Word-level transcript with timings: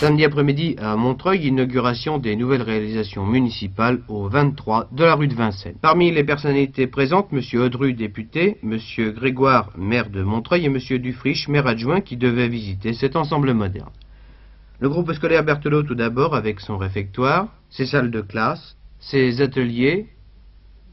Samedi 0.00 0.24
après-midi 0.24 0.76
à 0.78 0.96
Montreuil, 0.96 1.48
inauguration 1.48 2.16
des 2.16 2.34
nouvelles 2.34 2.62
réalisations 2.62 3.26
municipales 3.26 4.00
au 4.08 4.28
23 4.30 4.88
de 4.92 5.04
la 5.04 5.14
rue 5.14 5.28
de 5.28 5.34
Vincennes. 5.34 5.76
Parmi 5.82 6.10
les 6.10 6.24
personnalités 6.24 6.86
présentes, 6.86 7.28
M. 7.34 7.42
Audru, 7.60 7.92
député, 7.92 8.56
M. 8.62 8.78
Grégoire, 9.12 9.68
maire 9.76 10.08
de 10.08 10.22
Montreuil, 10.22 10.64
et 10.64 10.68
M. 10.68 10.78
Dufriche, 11.02 11.48
maire 11.48 11.66
adjoint, 11.66 12.00
qui 12.00 12.16
devait 12.16 12.48
visiter 12.48 12.94
cet 12.94 13.14
ensemble 13.14 13.52
moderne. 13.52 13.90
Le 14.78 14.88
groupe 14.88 15.12
scolaire 15.12 15.44
Berthelot 15.44 15.82
tout 15.82 15.94
d'abord 15.94 16.34
avec 16.34 16.60
son 16.60 16.78
réfectoire, 16.78 17.48
ses 17.68 17.84
salles 17.84 18.10
de 18.10 18.22
classe, 18.22 18.78
ses 19.00 19.42
ateliers, 19.42 20.06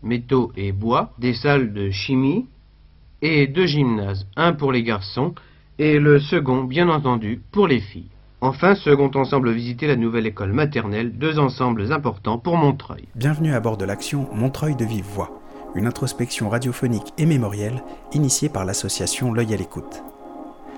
métaux 0.04 0.52
et 0.58 0.74
bois, 0.74 1.14
des 1.18 1.34
salles 1.34 1.72
de 1.72 1.92
chimie 1.92 2.48
et 3.22 3.48
deux 3.48 3.68
gymnases, 3.68 4.28
un 4.36 4.52
pour 4.52 4.74
les 4.74 4.84
garçons 4.84 5.34
et 5.80 5.98
le 5.98 6.20
second, 6.20 6.66
bien 6.66 6.90
entendu, 6.90 7.40
pour 7.54 7.70
les 7.70 7.80
filles. 7.80 8.10
Enfin, 8.40 8.76
second 8.76 9.10
ensemble 9.16 9.50
visiter 9.50 9.88
la 9.88 9.96
nouvelle 9.96 10.28
école 10.28 10.54
maternelle, 10.54 11.18
deux 11.18 11.40
ensembles 11.40 11.92
importants 11.92 12.38
pour 12.38 12.56
Montreuil. 12.56 13.08
Bienvenue 13.16 13.56
à 13.56 13.60
bord 13.60 13.78
de 13.78 13.86
l'action 13.86 14.30
Montreuil 14.32 14.76
de 14.76 14.86
vive 14.86 15.06
voix, 15.06 15.42
une 15.74 15.88
introspection 15.88 16.48
radiophonique 16.48 17.14
et 17.18 17.26
mémorielle 17.26 17.82
initiée 18.14 18.48
par 18.48 18.64
l'association 18.64 19.34
L'œil 19.34 19.56
à 19.56 19.58
l'écoute. 19.58 20.04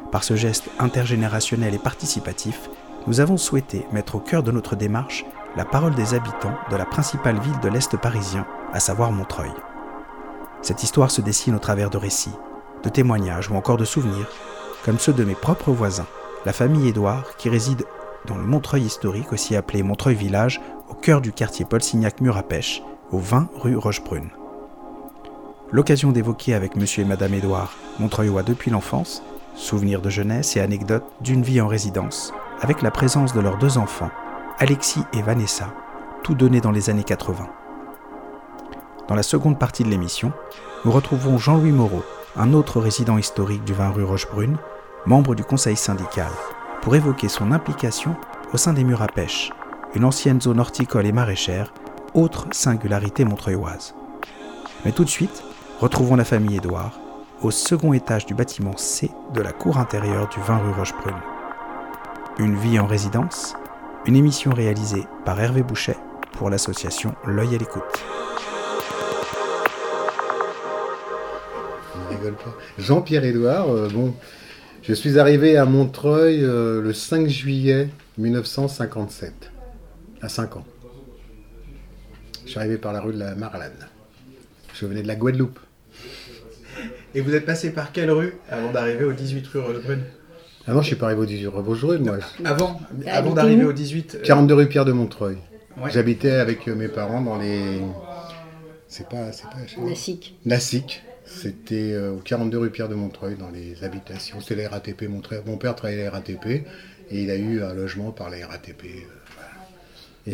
Par 0.09 0.23
ce 0.23 0.37
geste 0.37 0.69
intergénérationnel 0.79 1.75
et 1.75 1.79
participatif, 1.79 2.69
nous 3.07 3.19
avons 3.19 3.35
souhaité 3.35 3.85
mettre 3.91 4.15
au 4.15 4.19
cœur 4.19 4.41
de 4.41 4.51
notre 4.51 4.77
démarche 4.77 5.25
la 5.57 5.65
parole 5.65 5.95
des 5.95 6.13
habitants 6.13 6.57
de 6.71 6.77
la 6.77 6.85
principale 6.85 7.41
ville 7.41 7.59
de 7.61 7.67
l'Est 7.67 7.97
parisien, 7.97 8.45
à 8.71 8.79
savoir 8.79 9.11
Montreuil. 9.11 9.51
Cette 10.61 10.83
histoire 10.83 11.11
se 11.11 11.19
dessine 11.19 11.55
au 11.55 11.59
travers 11.59 11.89
de 11.89 11.97
récits, 11.97 12.37
de 12.83 12.89
témoignages 12.89 13.51
ou 13.51 13.55
encore 13.55 13.77
de 13.77 13.83
souvenirs, 13.83 14.29
comme 14.85 14.97
ceux 14.97 15.11
de 15.11 15.25
mes 15.25 15.35
propres 15.35 15.71
voisins, 15.71 16.07
la 16.45 16.53
famille 16.53 16.87
Édouard 16.87 17.35
qui 17.37 17.49
réside 17.49 17.85
dans 18.25 18.37
le 18.37 18.43
Montreuil 18.43 18.83
historique, 18.83 19.31
aussi 19.33 19.55
appelé 19.55 19.83
Montreuil 19.83 20.15
Village, 20.15 20.61
au 20.89 20.93
cœur 20.93 21.21
du 21.21 21.31
quartier 21.31 21.65
Paul 21.65 21.81
Signac 21.81 22.21
Mur 22.21 22.37
à 22.37 22.43
au 23.11 23.17
20 23.17 23.49
rue 23.55 23.75
Rochebrune. 23.75 24.29
L'occasion 25.71 26.11
d'évoquer 26.11 26.53
avec 26.53 26.75
monsieur 26.75 27.03
et 27.03 27.07
madame 27.07 27.33
Édouard, 27.33 27.75
Montreuillois 27.99 28.43
depuis 28.43 28.71
l'enfance, 28.71 29.23
souvenirs 29.55 30.01
de 30.01 30.09
jeunesse 30.09 30.55
et 30.55 30.61
anecdotes 30.61 31.05
d'une 31.21 31.43
vie 31.43 31.61
en 31.61 31.67
résidence, 31.67 32.33
avec 32.61 32.81
la 32.81 32.91
présence 32.91 33.33
de 33.33 33.39
leurs 33.39 33.57
deux 33.57 33.77
enfants, 33.77 34.11
Alexis 34.57 35.03
et 35.13 35.21
Vanessa, 35.21 35.73
tous 36.23 36.35
donnés 36.35 36.61
dans 36.61 36.71
les 36.71 36.89
années 36.89 37.03
80. 37.03 37.47
Dans 39.07 39.15
la 39.15 39.23
seconde 39.23 39.59
partie 39.59 39.83
de 39.83 39.89
l'émission, 39.89 40.31
nous 40.85 40.91
retrouvons 40.91 41.37
Jean-Louis 41.37 41.71
Moreau, 41.71 42.03
un 42.35 42.53
autre 42.53 42.79
résident 42.79 43.17
historique 43.17 43.63
du 43.63 43.73
20 43.73 43.89
rue 43.89 44.03
Rochebrune, 44.03 44.57
membre 45.05 45.35
du 45.35 45.43
conseil 45.43 45.75
syndical, 45.75 46.31
pour 46.81 46.95
évoquer 46.95 47.29
son 47.29 47.51
implication 47.51 48.15
au 48.53 48.57
sein 48.57 48.73
des 48.73 48.83
murs 48.83 49.01
à 49.01 49.07
pêche, 49.07 49.51
une 49.95 50.05
ancienne 50.05 50.41
zone 50.41 50.59
horticole 50.59 51.05
et 51.05 51.11
maraîchère, 51.11 51.73
autre 52.13 52.47
singularité 52.51 53.25
montreuilloise. 53.25 53.95
Mais 54.85 54.91
tout 54.91 55.03
de 55.03 55.09
suite, 55.09 55.43
retrouvons 55.79 56.15
la 56.15 56.25
famille 56.25 56.57
Édouard, 56.57 56.99
au 57.41 57.51
second 57.51 57.93
étage 57.93 58.25
du 58.25 58.33
bâtiment 58.33 58.75
C 58.77 59.09
de 59.33 59.41
la 59.41 59.51
cour 59.51 59.77
intérieure 59.77 60.27
du 60.29 60.39
20 60.41 60.57
rue 60.57 60.71
Rochebrune. 60.71 61.21
Une 62.37 62.55
vie 62.55 62.79
en 62.79 62.85
résidence, 62.85 63.55
une 64.05 64.15
émission 64.15 64.51
réalisée 64.51 65.05
par 65.25 65.39
Hervé 65.39 65.63
Bouchet 65.63 65.97
pour 66.33 66.49
l'association 66.49 67.13
L'œil 67.25 67.55
à 67.55 67.57
l'écoute. 67.57 68.03
Jean-Pierre 72.77 73.23
Édouard, 73.23 73.69
euh, 73.69 73.89
bon, 73.89 74.13
je 74.83 74.93
suis 74.93 75.19
arrivé 75.19 75.57
à 75.57 75.65
Montreuil 75.65 76.43
euh, 76.43 76.81
le 76.81 76.93
5 76.93 77.27
juillet 77.27 77.89
1957, 78.17 79.51
à 80.21 80.29
5 80.29 80.57
ans. 80.57 80.65
Je 82.45 82.51
suis 82.51 82.59
arrivé 82.59 82.77
par 82.77 82.93
la 82.93 83.01
rue 83.01 83.13
de 83.13 83.19
la 83.19 83.35
Marlane. 83.35 83.87
Je 84.73 84.85
venais 84.85 85.03
de 85.03 85.07
la 85.07 85.15
Guadeloupe. 85.15 85.59
Et 87.13 87.21
vous 87.21 87.33
êtes 87.35 87.45
passé 87.45 87.71
par 87.71 87.91
quelle 87.91 88.11
rue 88.11 88.33
avant 88.49 88.71
d'arriver 88.71 89.03
au 89.03 89.13
18 89.13 89.47
rue 89.47 89.59
Rochebrune 89.59 90.03
Ah 90.67 90.73
non, 90.73 90.81
je 90.81 90.87
suis 90.87 90.95
pas 90.95 91.07
arrivé 91.07 91.21
au 91.21 91.25
18 91.25 91.47
rue 91.47 91.63
Vaugireux, 91.63 91.97
moi. 91.99 92.17
Avant, 92.45 92.79
avant 93.07 93.33
d'arriver 93.33 93.65
au 93.65 93.73
18. 93.73 94.15
euh, 94.15 94.23
42 94.23 94.53
rue 94.53 94.67
Pierre 94.67 94.85
de 94.85 94.91
Montreuil. 94.91 95.37
ouais. 95.81 95.91
J'habitais 95.91 96.31
avec 96.31 96.67
euh, 96.67 96.75
mes 96.75 96.87
parents 96.87 97.21
dans 97.21 97.37
les. 97.37 97.81
C'est 98.87 99.07
pas. 99.09 99.31
C'est 99.31 99.43
pas. 99.43 99.57
Classique. 99.85 100.35
Nassic. 100.45 101.03
C'était 101.31 101.93
euh, 101.93 102.11
au 102.11 102.17
42 102.17 102.57
rue 102.57 102.69
Pierre 102.71 102.89
de 102.89 102.95
Montreuil, 102.95 103.35
dans 103.35 103.49
les 103.49 103.83
habitations. 103.83 104.41
C'était 104.41 104.63
la 104.63 104.69
RATP. 104.69 105.03
Mon, 105.03 105.19
tra- 105.21 105.45
mon 105.45 105.57
père 105.57 105.75
travaillait 105.75 106.01
à 106.01 106.05
la 106.05 106.11
RATP 106.11 106.45
et 106.47 106.65
il 107.11 107.29
a 107.29 107.35
eu 107.35 107.61
un 107.61 107.73
logement 107.73 108.11
par 108.11 108.29
la 108.29 108.45
RATP. 108.47 108.83
euh, 108.85 109.07
voilà. 109.35 109.51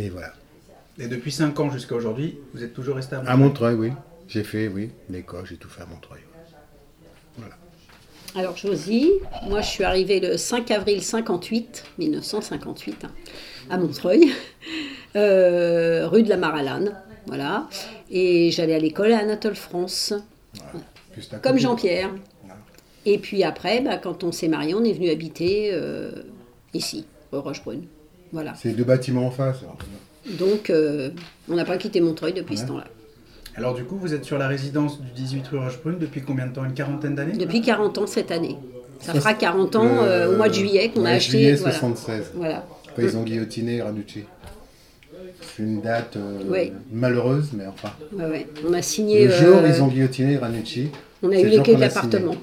Et 0.05 0.09
voilà. 0.09 0.33
Et 0.97 1.07
depuis 1.07 1.31
5 1.31 1.59
ans 1.59 1.69
jusqu'à 1.69 1.95
aujourd'hui, 1.95 2.37
vous 2.53 2.63
êtes 2.63 2.73
toujours 2.73 2.95
resté 2.95 3.15
à 3.15 3.19
À 3.19 3.35
Montreuil, 3.35 3.75
oui. 3.75 3.91
J'ai 4.27 4.43
fait, 4.43 4.67
oui, 4.69 4.89
l'école, 5.09 5.45
j'ai 5.45 5.57
tout 5.57 5.69
fait 5.69 5.81
à 5.81 5.85
Montreuil. 5.85 6.21
Alors 8.37 8.57
Josie, 8.57 9.11
moi 9.47 9.61
je 9.61 9.67
suis 9.69 9.85
arrivée 9.85 10.19
le 10.19 10.35
5 10.35 10.69
avril 10.71 11.01
58, 11.01 11.85
1958, 11.99 13.05
hein, 13.05 13.11
à 13.69 13.77
Montreuil, 13.77 14.29
euh, 15.15 16.05
rue 16.09 16.21
de 16.21 16.27
la 16.27 16.35
Maralane, 16.35 17.01
voilà. 17.27 17.69
Et 18.11 18.51
j'allais 18.51 18.75
à 18.75 18.79
l'école 18.79 19.13
à 19.13 19.19
Anatole 19.19 19.55
France, 19.55 20.13
Comme. 21.41 21.57
Jean-Pierre. 21.57 22.11
Et 23.05 23.19
puis 23.19 23.43
après, 23.43 23.81
bah, 23.81 23.97
quand 23.97 24.23
on 24.23 24.31
s'est 24.31 24.47
mariés, 24.47 24.73
on 24.73 24.83
est 24.83 24.93
venu 24.93 25.09
habiter 25.09 25.69
euh, 25.71 26.11
ici, 26.73 27.05
au 27.31 27.41
Rochebrune. 27.41 27.83
Voilà. 28.31 28.53
C'est 28.55 28.71
deux 28.71 28.83
bâtiments 28.83 29.27
en 29.27 29.31
face. 29.31 29.59
alors. 29.59 29.77
Donc 30.39 30.69
euh, 30.69 31.11
on 31.47 31.55
n'a 31.55 31.65
pas 31.65 31.77
quitté 31.77 32.01
Montreuil 32.01 32.33
depuis 32.33 32.57
ce 32.57 32.65
temps-là. 32.65 32.85
Alors 33.55 33.75
du 33.75 33.85
coup, 33.85 33.95
vous 33.97 34.13
êtes 34.13 34.25
sur 34.25 34.37
la 34.37 34.47
résidence 34.47 34.99
du 34.99 35.11
18 35.11 35.47
rue 35.47 35.59
Rochebrune 35.59 35.99
depuis 35.99 36.21
combien 36.21 36.47
de 36.47 36.53
temps? 36.53 36.65
Une 36.65 36.73
quarantaine 36.73 37.15
d'années 37.15 37.37
Depuis 37.37 37.61
40 37.61 37.99
ans 37.99 38.07
cette 38.07 38.31
année. 38.31 38.57
Ça 38.99 39.13
fera 39.13 39.33
40 39.33 39.75
ans 39.75 39.85
euh, 39.85 40.33
au 40.33 40.37
mois 40.37 40.49
de 40.49 40.53
juillet 40.53 40.89
qu'on 40.89 41.05
a 41.05 41.11
acheté. 41.11 41.37
juillet 41.37 41.55
voilà. 41.55 41.75
76. 41.75 42.31
Voilà. 42.35 42.65
Ils 42.97 43.17
ont 43.17 43.23
guillotiné 43.23 43.81
Ranucci. 43.81 44.23
C'est 45.41 45.63
une 45.63 45.81
date 45.81 46.15
euh, 46.17 46.39
Oui. 46.47 46.71
malheureuse, 46.91 47.49
mais 47.53 47.65
enfin. 47.67 47.91
Ouais, 48.13 48.25
ouais. 48.25 48.47
On 48.67 48.73
a 48.73 48.81
signé. 48.81 49.25
Le 49.25 49.31
jour 49.31 49.55
où 49.57 49.59
euh, 49.65 49.69
ils 49.69 49.81
ont 49.81 49.87
guillotiné 49.87 50.37
Ranucci. 50.37 50.89
on 51.23 51.31
a 51.31 51.39
eu 51.39 51.43
le 51.43 51.49
les 51.49 51.59
clés 51.61 51.75
de 51.75 51.81
l'appartement. 51.81 52.35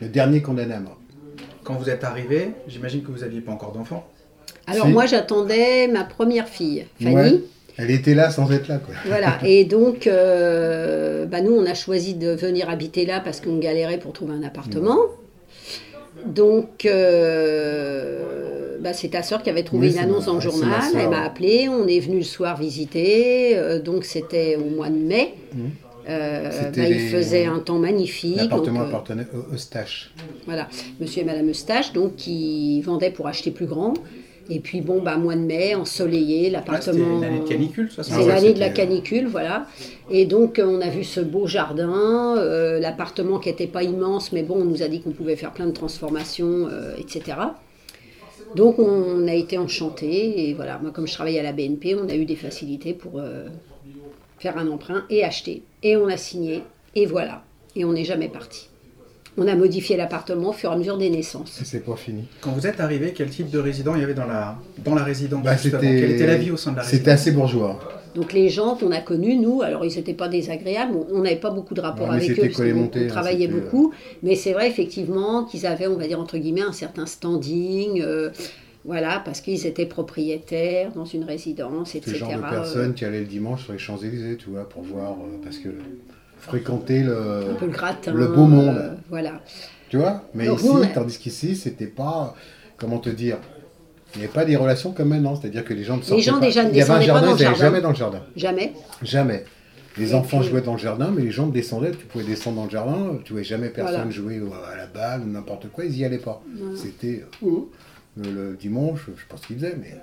Le 0.00 0.08
dernier 0.08 0.42
condamné 0.42 0.74
à 0.74 0.80
mort. 0.80 0.98
Quand 1.64 1.74
vous 1.74 1.90
êtes 1.90 2.04
arrivé, 2.04 2.50
j'imagine 2.66 3.02
que 3.02 3.10
vous 3.10 3.18
n'aviez 3.18 3.40
pas 3.40 3.52
encore 3.52 3.72
d'enfant. 3.72 4.06
Alors 4.66 4.86
Si. 4.86 4.92
moi 4.92 5.06
j'attendais 5.06 5.88
ma 5.88 6.04
première 6.04 6.48
fille, 6.48 6.86
Fanny. 7.02 7.14
Ouais. 7.14 7.40
Elle 7.80 7.90
était 7.92 8.14
là 8.14 8.30
sans 8.30 8.50
être 8.50 8.66
là, 8.68 8.78
quoi. 8.78 8.94
Voilà. 9.06 9.38
Et 9.44 9.64
donc 9.64 10.06
euh, 10.06 11.26
bah, 11.26 11.40
nous 11.40 11.52
on 11.52 11.64
a 11.64 11.74
choisi 11.74 12.14
de 12.14 12.30
venir 12.30 12.68
habiter 12.68 13.06
là 13.06 13.20
parce 13.20 13.40
qu'on 13.40 13.58
galérait 13.58 13.98
pour 13.98 14.12
trouver 14.12 14.34
un 14.34 14.42
appartement. 14.42 14.98
Donc 16.26 16.84
euh, 16.86 18.67
bah, 18.80 18.92
c'est 18.92 19.08
ta 19.08 19.22
sœur 19.22 19.42
qui 19.42 19.50
avait 19.50 19.62
trouvé 19.64 19.86
Oui, 19.88 19.92
une 19.92 19.98
c'est 19.98 20.04
annonce 20.04 20.26
ma- 20.26 20.32
dans 20.32 20.34
le 20.34 20.40
c'est 20.40 20.46
ma 20.46 20.52
journal. 20.52 20.82
Elle 20.96 21.08
m'a 21.10 21.22
appelé. 21.24 21.68
On 21.68 21.86
est 21.86 22.00
venu 22.00 22.18
le 22.18 22.24
soir 22.24 22.56
visiter. 22.56 23.56
euh, 23.56 23.80
donc 23.80 24.04
c'était 24.04 24.56
au 24.56 24.68
mois 24.76 24.88
de 24.90 24.96
mai. 24.96 25.34
Mhm. 25.54 25.70
Euh, 26.10 26.70
bah, 26.74 26.88
il 26.88 27.00
faisait 27.08 27.44
un 27.44 27.58
temps 27.58 27.78
magnifique. 27.78 28.36
L'appartement 28.36 28.78
donc, 28.80 28.86
euh, 28.86 28.88
appartenait 28.88 29.26
au 29.34 29.54
Eustache. 29.54 30.14
Voilà, 30.46 30.66
monsieur 31.00 31.20
et 31.20 31.24
madame 31.26 31.50
Eustache, 31.50 31.92
donc 31.92 32.16
qui 32.16 32.80
vendaient 32.80 33.10
pour 33.10 33.26
acheter 33.26 33.50
plus 33.50 33.66
grand. 33.66 33.92
Et 34.50 34.60
puis 34.60 34.80
bon, 34.80 35.02
bah, 35.02 35.18
mois 35.18 35.34
de 35.36 35.42
mai, 35.42 35.74
ensoleillé, 35.74 36.48
l'appartement. 36.48 36.80
c'était 37.20 37.26
l'année 37.26 37.40
de 37.40 37.46
canicule, 37.48 37.88
C'est 37.90 37.96
67. 38.04 38.26
l'année 38.26 38.54
de 38.54 38.58
la 38.60 38.70
canicule, 38.70 39.26
voilà. 39.26 39.66
Et 40.10 40.24
donc, 40.24 40.58
on 40.64 40.80
a 40.80 40.88
vu 40.88 41.04
ce 41.04 41.20
beau 41.20 41.46
jardin, 41.46 42.36
euh, 42.38 42.80
l'appartement 42.80 43.38
qui 43.38 43.50
n'était 43.50 43.66
pas 43.66 43.82
immense, 43.82 44.32
mais 44.32 44.42
bon, 44.42 44.54
on 44.62 44.64
nous 44.64 44.82
a 44.82 44.88
dit 44.88 45.02
qu'on 45.02 45.10
pouvait 45.10 45.36
faire 45.36 45.52
plein 45.52 45.66
de 45.66 45.72
transformations, 45.72 46.66
euh, 46.72 46.94
etc. 46.96 47.36
Donc, 48.54 48.78
on 48.78 49.26
a 49.28 49.34
été 49.34 49.58
enchantés. 49.58 50.48
Et 50.48 50.54
voilà, 50.54 50.78
moi, 50.80 50.90
comme 50.90 51.06
je 51.06 51.12
travaille 51.12 51.38
à 51.38 51.42
la 51.42 51.52
BNP, 51.52 51.94
on 51.94 52.08
a 52.08 52.14
eu 52.14 52.24
des 52.24 52.36
facilités 52.36 52.94
pour 52.94 53.18
euh, 53.18 53.46
faire 54.38 54.56
un 54.58 54.68
emprunt 54.68 55.04
et 55.10 55.24
acheter. 55.24 55.62
Et 55.82 55.96
on 55.96 56.08
a 56.08 56.16
signé. 56.16 56.62
Et 56.94 57.06
voilà. 57.06 57.42
Et 57.76 57.84
on 57.84 57.92
n'est 57.92 58.04
jamais 58.04 58.28
parti. 58.28 58.68
On 59.36 59.46
a 59.46 59.54
modifié 59.54 59.96
l'appartement 59.96 60.50
au 60.50 60.52
fur 60.52 60.70
et 60.70 60.74
à 60.74 60.76
mesure 60.76 60.98
des 60.98 61.10
naissances. 61.10 61.60
Et 61.60 61.64
c'est 61.64 61.80
pas 61.84 61.94
fini? 61.94 62.24
Quand 62.40 62.50
vous 62.50 62.66
êtes 62.66 62.80
arrivé, 62.80 63.12
quel 63.14 63.30
type 63.30 63.50
de 63.50 63.58
résident 63.60 63.94
il 63.94 64.00
y 64.00 64.04
avait 64.04 64.14
dans 64.14 64.26
la, 64.26 64.56
dans 64.78 64.96
la 64.96 65.04
résidence 65.04 65.44
Bah, 65.44 65.56
justement? 65.56 65.80
Quelle 65.80 66.10
était 66.10 66.26
la 66.26 66.36
vie 66.36 66.50
au 66.50 66.56
sein 66.56 66.72
de 66.72 66.76
la 66.78 66.82
résidence? 66.82 66.98
C'était 66.98 67.12
assez 67.12 67.30
bourgeois. 67.30 67.78
Donc 68.14 68.32
les 68.32 68.48
gens 68.48 68.74
qu'on 68.74 68.90
a 68.90 69.00
connus, 69.00 69.36
nous, 69.36 69.62
alors 69.62 69.84
ils 69.84 69.94
n'étaient 69.94 70.14
pas 70.14 70.28
désagréables, 70.28 70.96
on- 71.12 71.20
n'avait 71.20 71.36
pas 71.36 71.50
beaucoup 71.50 71.74
de 71.74 71.80
rapport 71.80 72.06
Non, 72.06 72.12
avec 72.14 72.30
eux, 72.30 72.48
parce 72.48 72.58
on 72.60 72.84
hein, 72.84 73.06
travaillait 73.08 73.46
c'était, 73.46 73.52
euh, 73.52 73.60
beaucoup, 73.60 73.92
mais 74.22 74.34
c'est 74.34 74.52
vrai 74.52 74.68
effectivement 74.68 75.44
qu'ils 75.44 75.66
avaient, 75.66 75.86
on 75.86 75.96
va 75.96 76.06
dire 76.06 76.20
entre 76.20 76.38
guillemets, 76.38 76.62
un 76.62 76.72
certain 76.72 77.06
standing, 77.06 78.02
euh, 78.02 78.30
voilà, 78.84 79.20
parce 79.24 79.40
qu'ils 79.40 79.66
étaient 79.66 79.86
propriétaires 79.86 80.92
dans 80.92 81.04
une 81.04 81.24
résidence, 81.24 81.90
C'est 81.90 81.98
etc. 81.98 82.12
le 82.12 82.18
genre 82.18 82.30
de 82.30 82.36
euh, 82.36 82.50
personne 82.50 82.94
qui 82.94 83.04
allait 83.04 83.20
le 83.20 83.26
dimanche 83.26 83.64
sur 83.64 83.72
les 83.72 83.78
Champs-Élysées, 83.78 84.36
tu 84.36 84.50
vois, 84.50 84.68
pour 84.68 84.82
voir, 84.82 85.12
euh, 85.12 85.38
parce 85.44 85.58
que 85.58 85.68
fréquenter 86.38 87.02
le, 87.02 87.50
un 87.50 87.54
peu 87.54 87.66
le 87.66 87.72
gratin. 87.72 88.12
le 88.12 88.26
beau 88.28 88.46
monde, 88.46 88.76
euh, 88.78 88.94
voilà. 89.10 89.40
tu 89.90 89.98
vois. 89.98 90.22
Mais 90.34 90.46
Donc, 90.46 90.60
ici, 90.60 90.68
on 90.70 90.86
tandis 90.94 91.18
qu'ici, 91.18 91.56
c'était 91.56 91.86
pas, 91.86 92.34
comment 92.76 92.98
te 92.98 93.10
dire, 93.10 93.38
il 94.14 94.18
n'y 94.20 94.24
avait 94.24 94.32
pas 94.32 94.44
des 94.44 94.56
relations 94.56 94.92
comme 94.92 95.08
maintenant, 95.08 95.36
c'est-à-dire 95.36 95.64
que 95.64 95.74
les 95.74 95.84
gens 95.84 95.96
ne 95.98 96.02
sortaient 96.02 96.22
gens 96.22 96.38
pas. 96.38 96.46
déjà 96.46 96.64
ne 96.64 96.70
Il 96.70 96.76
y 96.76 96.80
avait 96.82 96.90
un 96.90 96.94
pas 96.94 97.00
jardin, 97.02 97.26
dans 97.30 97.36
ils 97.36 97.42
n'allaient 97.44 97.56
jamais 97.56 97.80
dans 97.80 97.90
le 97.90 97.94
jardin. 97.96 98.22
Jamais. 98.36 98.72
Jamais. 99.02 99.44
Les 99.96 100.12
Et 100.12 100.14
enfants 100.14 100.38
puis- 100.40 100.48
jouaient 100.48 100.60
dans 100.62 100.74
le 100.74 100.78
jardin, 100.78 101.10
mais 101.14 101.22
les 101.22 101.30
gens 101.30 101.46
descendaient, 101.48 101.90
tu 101.90 102.06
pouvais 102.06 102.24
descendre 102.24 102.56
dans 102.58 102.64
le 102.64 102.70
jardin, 102.70 103.18
tu 103.24 103.32
voyais 103.32 103.44
jamais 103.46 103.68
personne 103.68 103.94
Voilà. 103.96 104.10
jouer 104.10 104.40
à 104.72 104.76
la 104.76 104.86
balle 104.86 105.22
ou 105.22 105.30
n'importe 105.30 105.68
quoi, 105.70 105.84
ils 105.84 105.96
y 105.96 106.04
allaient 106.04 106.18
pas. 106.18 106.42
Voilà. 106.56 106.76
C'était 106.76 107.24
euh, 107.44 107.48
le, 108.16 108.30
le 108.50 108.56
dimanche, 108.56 109.06
je 109.08 109.26
pas 109.28 109.36
ce 109.40 109.46
qu'ils 109.46 109.56
faisaient, 109.56 109.76
mais 109.80 109.94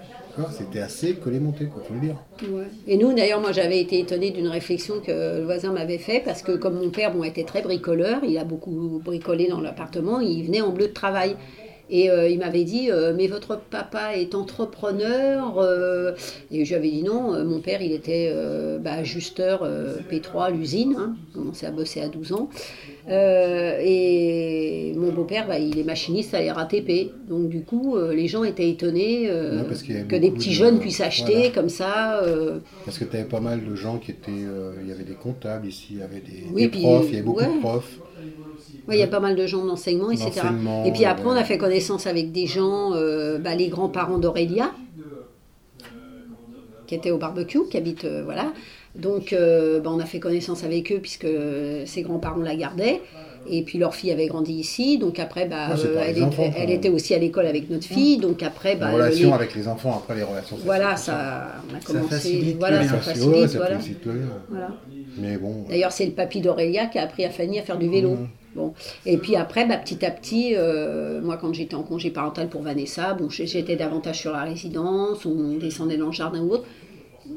c'était 0.52 0.80
assez 0.82 1.14
collé-monté, 1.16 1.66
quoi, 1.66 1.82
faut 1.88 1.94
le 1.94 2.00
dire. 2.02 2.16
Ouais. 2.44 2.66
Et 2.88 2.98
nous, 2.98 3.14
d'ailleurs, 3.14 3.40
moi, 3.40 3.54
j'avais 3.54 3.80
été 3.80 4.00
étonnée 4.00 4.32
d'une 4.32 4.48
réflexion 4.50 4.96
que 5.00 5.38
le 5.40 5.46
voisin 5.46 5.72
m'avait 5.72 5.98
fait, 5.98 6.22
parce 6.24 6.42
que 6.42 6.52
comme 6.58 6.76
mon 6.76 6.90
père 6.90 7.14
bon, 7.14 7.24
était 7.24 7.44
très 7.46 7.62
bricoleur, 7.62 8.20
il 8.24 8.38
a 8.38 8.44
beaucoup 8.44 9.02
bricolé 9.04 9.48
dans 9.48 9.62
l'appartement, 9.62 10.20
il 10.20 10.44
venait 10.46 10.62
en 10.62 10.72
bleu 10.72 10.88
de 10.88 10.94
travail. 10.94 11.36
Et 11.90 12.10
euh, 12.10 12.28
il 12.28 12.40
m'avait 12.40 12.64
dit, 12.64 12.90
euh, 12.90 13.14
mais 13.16 13.28
votre 13.28 13.60
papa 13.60 14.16
est 14.18 14.34
entrepreneur 14.34 15.60
euh, 15.60 16.14
Et 16.52 16.66
je 16.66 16.70
lui 16.70 16.76
avais 16.76 16.90
dit 16.90 17.04
non, 17.04 17.34
euh, 17.36 17.44
mon 17.44 17.60
père, 17.60 17.82
il 17.82 17.92
était 17.92 18.34
bah, 18.80 18.94
ajusteur 18.94 19.62
euh, 19.64 19.98
P3 20.12 20.46
à 20.46 20.50
l'usine, 20.50 20.96
hein, 20.98 21.16
commençait 21.34 21.68
à 21.68 21.72
bosser 21.72 22.02
à 22.02 22.08
12 22.08 22.34
ans. 22.34 22.50
Et 23.08 24.94
mon 24.98 25.12
beau-père, 25.12 25.48
bah, 25.48 25.60
il 25.60 25.78
est 25.78 25.84
machiniste 25.84 26.34
à 26.34 26.54
RATP. 26.54 27.12
Donc 27.30 27.50
du 27.50 27.62
coup, 27.64 27.98
les 28.12 28.28
gens 28.28 28.44
étaient 28.44 28.70
étonnés 28.70 29.30
Ouais, 29.30 30.04
que 30.08 30.16
des 30.16 30.32
petits 30.32 30.50
de- 30.50 30.54
jeunes 30.56 30.80
puissent 30.80 31.02
acheter 31.02 31.34
voilà. 31.34 31.50
comme 31.52 31.70
ça. 31.70 32.22
Parce 32.86 32.98
que 32.98 33.06
tu 33.06 33.16
avais 33.16 33.26
pas 33.28 33.40
mal 33.40 33.64
de 33.64 33.76
gens 33.76 33.98
qui 33.98 34.12
étaient. 34.12 34.32
il 34.82 34.88
y 34.90 34.92
avait 34.92 35.04
des 35.04 35.14
comptables 35.14 35.68
ici, 35.68 35.88
il 35.92 35.98
y 36.00 36.02
avait 36.02 36.16
des, 36.22 36.44
Oui, 36.52 36.64
des 36.64 36.68
puis, 36.70 36.82
profs, 36.82 37.06
il 37.10 37.12
y 37.12 37.16
avait 37.18 37.24
beaucoup 37.26 37.40
ouais. 37.42 37.56
de 37.56 37.60
profs. 37.60 38.00
Ouais, 38.88 38.96
il 38.98 39.00
y 39.00 39.04
a 39.04 39.08
pas 39.08 39.20
mal 39.20 39.36
de 39.36 39.48
gens 39.48 39.66
d'enseignement, 39.66 40.12
etc. 40.12 40.42
Et 40.86 40.92
puis 40.92 41.06
après, 41.06 41.26
on 41.26 41.32
a 41.32 41.44
fait 41.44 41.58
connaissance 41.58 42.06
avec 42.08 42.32
des 42.32 42.46
gens, 42.46 42.94
euh, 42.94 43.38
bah, 43.40 43.56
les 43.56 43.68
grands-parents 43.70 44.18
d'Aurélia, 44.20 44.72
qui 46.88 46.96
étaient 46.96 47.12
au 47.12 47.18
barbecue, 47.18 47.68
qui 47.70 47.78
habitent, 47.78 48.06
euh, 48.06 48.22
voilà. 48.24 48.54
Donc, 48.96 49.34
euh, 49.34 49.80
bah, 49.80 49.90
on 49.92 50.00
a 50.00 50.06
fait 50.06 50.20
connaissance 50.20 50.64
avec 50.64 50.92
eux 50.92 51.00
puisque 51.00 51.28
ses 51.86 52.02
grands-parents 52.04 52.42
la 52.42 52.56
gardaient. 52.56 53.02
Et 53.48 53.62
puis 53.62 53.78
leur 53.78 53.94
fille 53.94 54.10
avait 54.12 54.26
grandi 54.26 54.54
ici, 54.54 54.98
donc 54.98 55.20
après, 55.20 55.46
bah, 55.46 55.68
Ouais, 55.76 55.80
euh, 55.86 55.94
par 55.94 56.04
elle, 56.04 56.24
enfants, 56.24 56.44
était, 56.46 56.88
elle 56.88 56.92
aussi 56.92 57.14
à 57.14 57.20
l'école 57.20 57.46
avec 57.46 57.70
notre 57.70 57.86
fille, 57.86 58.18
donc 58.18 58.42
après, 58.42 58.76
bah, 58.76 58.88
les 58.90 58.96
relations 58.96 59.28
les- 59.30 59.36
avec 59.36 59.54
les 59.54 59.68
enfants, 59.68 59.98
après 60.04 60.16
les 60.16 60.24
relations. 60.24 60.58
ça, 60.58 60.64
voilà, 60.66 60.96
ça, 60.98 61.48
on 61.72 61.76
a 61.78 61.80
Ça 61.80 61.86
commencé, 61.86 62.10
facilite 62.16 62.58
voilà, 62.58 62.84
ça 62.88 62.96
ouais, 62.96 63.00
facilite, 63.02 63.48
ça 63.50 63.58
voilà. 63.60 63.76
facilite 63.78 64.06
le 64.06 64.12
lien. 64.14 64.26
voilà. 64.50 64.68
Mais 65.20 65.38
bon. 65.38 65.66
D'ailleurs, 65.70 65.92
c'est 65.92 66.08
le 66.08 66.14
papy 66.14 66.42
d'Aurélia 66.42 66.88
qui 66.88 66.98
a 66.98 67.04
appris 67.04 67.24
à 67.24 67.30
Fanny 67.30 67.60
à 67.60 67.62
faire 67.62 67.78
du 67.78 67.88
vélo. 67.88 68.12
Mhm. 68.16 68.28
Bon. 68.56 68.74
Et 69.06 69.18
puis 69.18 69.36
après, 69.36 69.66
bah, 69.68 69.78
petit 69.78 70.06
à 70.06 70.12
petit, 70.12 70.54
euh, 70.56 71.20
moi, 71.22 71.38
quand 71.38 71.54
j'étais 71.54 71.76
en 71.76 71.84
congé 71.84 72.10
parental 72.10 72.48
pour 72.48 72.62
Vanessa, 72.62 73.14
bon, 73.14 73.30
j'étais 73.30 73.76
davantage 73.76 74.20
sur 74.20 74.32
la 74.32 74.44
résidence, 74.44 75.26
on 75.26 75.58
descendait 75.58 75.98
dans 75.98 76.06
le 76.08 76.12
jardin 76.14 76.42
ou 76.42 76.52
autre. 76.54 76.66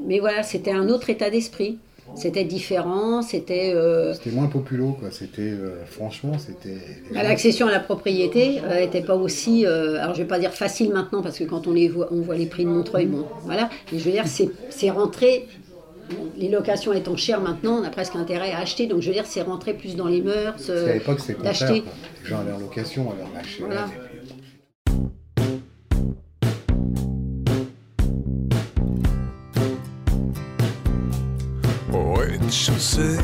Mais 0.06 0.20
voilà, 0.20 0.42
c'était 0.42 0.70
un 0.70 0.88
autre 0.88 1.10
état 1.10 1.28
d'esprit. 1.30 1.78
C'était 2.14 2.44
différent, 2.44 3.20
c'était... 3.20 3.72
euh, 3.74 4.14
C'était 4.14 4.30
moins 4.30 4.46
populo, 4.46 4.92
quoi. 4.98 5.10
C'était, 5.10 5.42
euh, 5.42 5.84
franchement, 5.84 6.38
c'était. 6.38 6.78
bah, 7.12 7.22
L'accession 7.22 7.66
à 7.66 7.70
la 7.72 7.80
propriété 7.80 8.60
n'était 8.80 9.02
pas 9.02 9.14
aussi, 9.16 9.66
alors 9.66 10.14
je 10.14 10.22
vais 10.22 10.28
pas 10.28 10.38
dire 10.38 10.54
facile 10.54 10.90
maintenant 10.90 11.20
parce 11.20 11.38
que 11.38 11.44
quand 11.44 11.66
on 11.66 11.72
les 11.72 11.88
voit, 11.88 12.08
on 12.10 12.20
voit 12.22 12.36
les 12.36 12.46
prix 12.46 12.64
de 12.64 12.70
Montreuil, 12.70 13.06
bon, 13.06 13.26
voilà. 13.44 13.68
Mais 13.92 13.98
je 13.98 14.04
veux 14.04 14.12
dire, 14.12 14.24
c'est 14.26 14.90
rentré. 14.90 15.46
Bon, 16.10 16.30
les 16.36 16.48
locations 16.48 16.92
étant 16.92 17.16
chères 17.16 17.40
maintenant, 17.40 17.80
on 17.80 17.84
a 17.84 17.90
presque 17.90 18.16
intérêt 18.16 18.52
à 18.52 18.58
acheter. 18.58 18.86
Donc 18.86 19.00
je 19.00 19.08
veux 19.08 19.14
dire, 19.14 19.26
c'est 19.26 19.42
rentré 19.42 19.74
plus 19.74 19.96
dans 19.96 20.06
les 20.06 20.22
mœurs 20.22 20.68
euh, 20.70 20.86
qu'à 20.86 20.94
l'époque, 20.94 21.18
contraire. 21.18 21.42
d'acheter. 21.42 21.84
Les 22.22 22.28
gens 22.28 22.40
allaient 22.40 22.52
en 22.52 22.58
location, 22.58 23.08
en 23.08 23.38
acheter. 23.38 23.62
Voilà. 23.64 23.86
Au 31.92 32.14
rez-de-chaussée, 32.14 33.18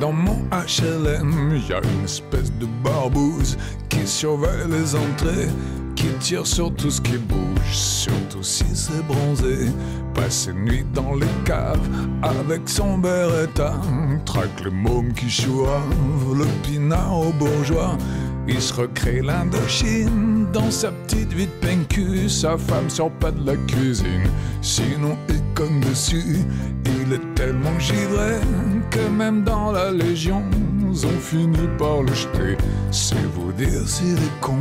dans 0.00 0.12
mon 0.12 0.38
HLM, 0.50 1.60
y 1.68 1.72
a 1.72 1.80
une 1.82 2.04
espèce 2.04 2.52
de 2.58 2.66
barbouze 2.82 3.56
qui 3.88 4.06
surveille 4.06 4.68
les 4.70 4.94
entrées, 4.94 5.48
qui 5.94 6.08
tire 6.18 6.46
sur 6.46 6.74
tout 6.74 6.90
ce 6.90 7.00
qui 7.00 7.16
bouge, 7.16 7.72
surtout 7.72 8.42
si 8.42 8.64
c'est 8.74 9.06
bronzé. 9.06 9.68
Passer 10.14 10.52
nuit 10.52 10.84
dans 10.92 11.14
les 11.14 11.26
caves 11.44 11.88
avec 12.22 12.68
son 12.68 12.98
beretta, 12.98 13.74
traque 14.24 14.64
le 14.64 14.70
môme 14.70 15.12
qui 15.12 15.30
chouave, 15.30 15.82
le 16.36 16.46
pinard 16.62 17.18
au 17.18 17.32
bourgeois. 17.32 17.96
Il 18.48 18.60
se 18.60 18.74
recrée 18.74 19.20
l'Indochine 19.22 20.46
dans 20.52 20.70
sa 20.70 20.90
petite 20.90 21.32
vie 21.32 21.46
de 21.46 21.66
PNQ. 21.66 22.28
Sa 22.28 22.58
femme 22.58 22.90
sort 22.90 23.12
pas 23.12 23.30
de 23.30 23.46
la 23.46 23.56
cuisine, 23.56 24.28
sinon 24.60 25.16
il 25.28 25.40
cogne 25.54 25.80
dessus. 25.80 26.38
Il 26.84 27.12
est 27.12 27.34
tellement 27.34 27.78
givré 27.78 28.40
que 28.90 29.08
même 29.08 29.44
dans 29.44 29.70
la 29.70 29.92
Légion, 29.92 30.42
ils 30.82 31.06
ont 31.06 31.20
fini 31.20 31.68
par 31.78 32.02
le 32.02 32.12
jeter. 32.12 32.56
C'est 32.90 33.24
vous 33.34 33.52
dire 33.52 33.86
s'il 33.86 34.14
est 34.14 34.40
con, 34.40 34.56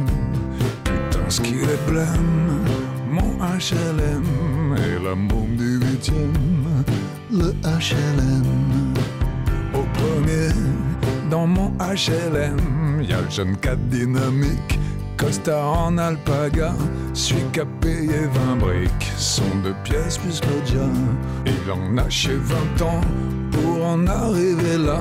putain 1.30 1.32
ce 1.32 1.42
qu'il 1.42 1.64
est 1.64 1.90
blême. 1.90 2.66
Mon 3.10 3.38
HLM 3.44 4.76
et 4.78 5.04
la 5.04 5.16
môme 5.16 5.56
du 5.56 5.80
huitième, 5.80 6.84
le 7.32 7.54
HLM. 7.64 8.94
Au 9.74 9.84
premier, 9.94 10.50
dans 11.30 11.48
mon 11.48 11.72
HLM, 11.80 13.02
y 13.02 13.14
a 13.14 13.22
le 13.22 13.30
jeune 13.30 13.58
cadre 13.58 13.82
dynamique, 13.90 14.80
costard 15.18 15.88
en 15.88 15.98
alpaga, 15.98 16.74
qui 17.14 17.60
a 17.60 17.66
payé 17.82 18.28
20 18.48 18.56
briques, 18.58 19.12
son 19.18 19.44
deux 19.64 19.76
pièces 19.84 20.18
plus 20.18 20.42
le 20.42 20.62
dia. 20.66 20.88
Il 21.46 21.72
en 21.72 21.98
a 21.98 22.10
chez 22.10 22.36
20 22.36 22.82
ans 22.86 23.02
pour 23.52 23.86
en 23.86 24.06
arriver 24.08 24.78
là. 24.78 25.00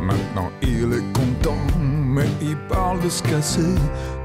Maintenant 0.00 0.50
il 0.62 0.92
est 0.92 1.12
content, 1.12 1.58
mais 2.16 2.28
il 2.40 2.56
parle 2.68 2.98
de 3.00 3.10
se 3.10 3.22
casser. 3.22 3.74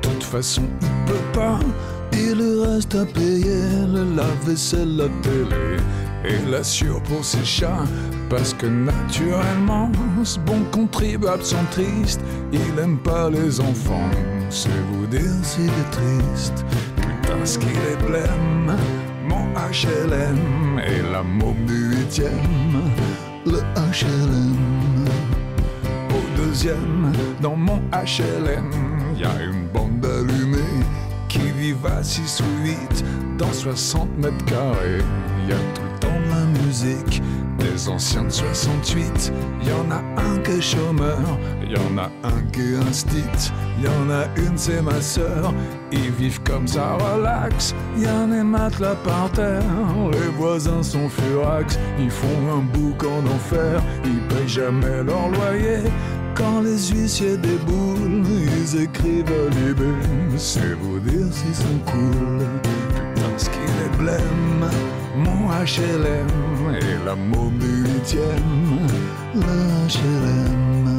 toute 0.01 0.23
façon 0.23 0.63
il 0.81 1.11
peut 1.11 1.27
pas, 1.33 1.59
il 2.13 2.41
reste 2.65 2.95
à 2.95 3.05
payer 3.05 3.85
le 3.93 4.15
lave-vaisselle, 4.15 4.95
la 4.95 5.09
télé 5.21 5.77
et 6.23 6.49
l'assure 6.49 7.03
pour 7.03 7.23
ses 7.25 7.43
chats. 7.43 7.85
Parce 8.29 8.53
que 8.53 8.65
naturellement, 8.65 9.91
ce 10.23 10.39
bon 10.39 10.63
contribuable 10.71 11.43
centriste, 11.43 12.21
il 12.53 12.79
aime 12.79 12.97
pas 12.97 13.29
les 13.29 13.59
enfants. 13.59 14.09
C'est 14.49 14.69
vous 14.93 15.05
dire 15.07 15.43
s'il 15.43 15.65
est 15.65 15.91
triste. 15.91 16.65
Putain, 16.95 17.45
ce 17.45 17.59
qu'il 17.59 17.69
est 17.91 18.01
blême, 18.07 18.77
mon 19.27 19.45
HLM 19.69 20.79
et 20.79 21.11
la 21.11 21.23
môme 21.23 21.65
du 21.65 21.97
huitième, 21.97 22.93
le 23.45 23.59
HLM. 23.75 25.00
Au 26.21 26.37
deuxième, 26.37 27.11
dans 27.41 27.55
mon 27.55 27.81
HLM, 27.91 28.69
y 29.17 29.23
a 29.23 29.43
une 29.43 29.67
bande 29.67 30.05
allumée 30.05 30.85
qui 31.27 31.39
vivent 31.39 31.85
à 31.85 32.03
6 32.03 32.41
ou 32.41 32.63
8 32.63 33.05
dans 33.37 33.51
60 33.51 34.09
mètres 34.17 34.45
carrés. 34.45 35.03
Y 35.47 35.53
a 35.53 35.57
tout 35.73 35.81
le 35.83 35.99
temps 35.99 36.19
de 36.25 36.29
la 36.29 36.61
musique, 36.63 37.21
des 37.57 37.89
anciens 37.89 38.23
de 38.23 38.29
68. 38.29 39.33
Il 39.61 39.67
y 39.67 39.71
en 39.71 39.91
a 39.91 40.01
un 40.21 40.37
qui 40.39 40.51
est 40.51 40.61
chômeur, 40.61 41.39
il 41.63 41.71
y 41.71 41.77
en 41.77 41.97
a 41.97 42.09
un 42.23 42.41
qui 42.51 42.61
est 42.61 42.77
instit. 42.77 43.51
Il 43.77 43.85
y 43.85 43.87
en 43.87 44.09
a 44.11 44.25
une, 44.37 44.57
c'est 44.57 44.81
ma 44.81 45.01
sœur, 45.01 45.53
ils 45.91 46.11
vivent 46.11 46.41
comme 46.43 46.67
ça, 46.67 46.93
relax. 46.93 47.73
Il 47.97 48.03
y 48.03 48.07
en 48.07 48.31
a 48.31 48.43
matelas 48.43 48.95
par 49.03 49.31
terre, 49.31 49.63
les 50.11 50.29
voisins 50.37 50.83
sont 50.83 51.09
furax. 51.09 51.79
Ils 51.99 52.11
font 52.11 52.27
un 52.53 52.61
boucan 52.77 53.21
d'enfer, 53.23 53.81
ils 54.05 54.21
payent 54.27 54.47
jamais 54.47 55.03
leur 55.03 55.29
loyer. 55.29 55.83
Quand 56.35 56.61
les 56.61 56.77
huissiers 56.77 57.37
déboulent, 57.37 58.23
ils 58.25 58.81
écrivent 58.81 59.25
libé. 59.65 59.91
C'est 60.37 60.73
vous 60.79 60.99
dire 60.99 61.27
s'ils 61.31 61.55
sont 61.55 61.79
cool. 61.85 62.45
Putain, 62.63 63.37
ce 63.37 63.49
qu'il 63.49 63.61
est 63.61 63.97
blême. 63.97 65.00
Mon 65.15 65.49
HLM 65.49 66.75
et 66.75 67.05
la 67.05 67.15
môme 67.15 67.57
du 67.57 67.83
huitième. 67.83 68.87
Le 69.35 69.41
HLM. 69.41 70.97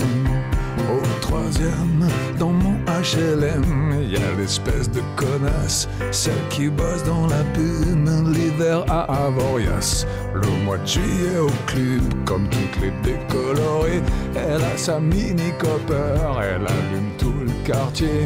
Au 0.91 1.21
troisième, 1.21 2.09
dans 2.39 2.51
mon 2.51 2.77
HLM, 2.87 4.03
y 4.11 4.17
a 4.17 4.39
l'espèce 4.39 4.91
de 4.91 5.01
connasse, 5.17 5.89
celle 6.11 6.47
qui 6.51 6.69
bosse 6.69 7.03
dans 7.05 7.27
la 7.27 7.43
pune 7.55 8.33
l'hiver 8.33 8.85
à 8.91 9.27
Avorias. 9.27 10.07
Le 10.35 10.65
mois 10.65 10.79
de 10.79 10.87
juillet 10.87 11.39
au 11.41 11.51
club, 11.67 12.25
comme 12.27 12.49
toutes 12.49 12.83
les 12.83 12.93
décolorées, 13.03 14.03
elle 14.35 14.63
a 14.63 14.77
sa 14.77 15.01
mini 15.01 15.53
copper, 15.59 16.21
elle 16.43 16.67
allume 16.67 17.13
tout 17.19 17.33
le 17.41 17.53
quartier. 17.65 18.25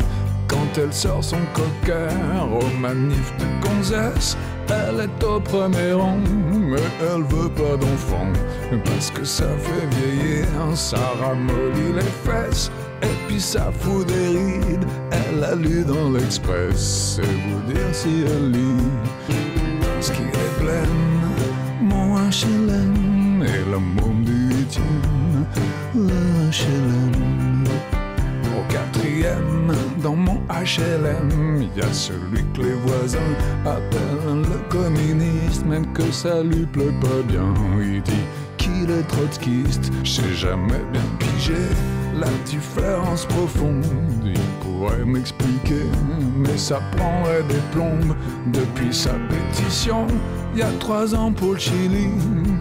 Quand 0.48 0.78
elle 0.78 0.92
sort 0.92 1.22
son 1.22 1.40
cocker 1.54 2.08
au 2.42 2.80
manif 2.80 3.32
de 3.38 3.66
gonzesse, 3.66 4.36
elle 4.68 5.00
est 5.00 5.24
au 5.24 5.40
premier 5.40 5.92
rang, 5.92 6.18
mais 6.52 6.80
elle 7.00 7.22
veut 7.22 7.50
pas 7.50 7.76
d'enfant. 7.76 8.28
Parce 8.84 9.10
que 9.10 9.24
ça 9.24 9.46
fait 9.58 9.86
vieillir, 9.96 10.46
ça 10.74 10.98
ramollit 11.20 11.92
les 11.94 12.02
fesses. 12.24 12.70
Et 13.02 13.14
puis 13.28 13.40
ça 13.40 13.70
fout 13.80 14.06
des 14.06 14.28
rides, 14.28 14.86
elle 15.10 15.44
a 15.44 15.54
lu 15.54 15.84
dans 15.84 16.10
l'Express. 16.10 17.16
C'est 17.16 17.22
vous 17.22 17.72
dire 17.72 17.92
si 17.92 18.24
elle 18.26 18.52
lit. 18.52 18.84
Ce 20.00 20.10
qui 20.12 20.22
est 20.22 20.60
blême, 20.62 21.20
mon 21.82 22.16
HLM 22.16 23.42
et 23.42 23.70
la 23.70 23.78
môme 23.78 24.24
du 24.24 24.54
huitième. 24.54 25.46
Le 25.94 26.50
HLM. 26.50 27.65
Quatrième, 28.76 29.72
dans 30.02 30.14
mon 30.14 30.38
HLM, 30.50 31.62
y 31.74 31.80
a 31.80 31.92
celui 31.94 32.44
que 32.52 32.60
les 32.60 32.74
voisins 32.74 33.18
appellent 33.64 34.42
le 34.42 34.68
communiste, 34.68 35.64
même 35.64 35.90
que 35.94 36.02
ça 36.12 36.42
lui 36.42 36.66
plaît 36.66 36.92
pas 37.00 37.22
bien. 37.26 37.54
Il 37.80 38.02
dit 38.02 38.12
qu'il 38.58 38.90
est 38.90 39.08
trotskiste, 39.08 39.90
j'ai 40.04 40.34
jamais 40.34 40.82
bien 40.92 41.00
pigé 41.18 41.54
la 42.20 42.28
différence 42.44 43.24
profonde. 43.24 43.86
Il 44.22 44.38
pourrait 44.60 45.06
m'expliquer, 45.06 45.86
mais 46.36 46.58
ça 46.58 46.82
prendrait 46.98 47.44
des 47.48 47.62
plombes. 47.72 48.14
Depuis 48.52 48.92
sa 48.92 49.14
pétition, 49.30 50.06
il 50.56 50.60
y 50.60 50.62
a 50.62 50.72
trois 50.80 51.14
ans 51.14 51.32
pour 51.32 51.52
le 51.52 51.58
Chili, 51.58 52.08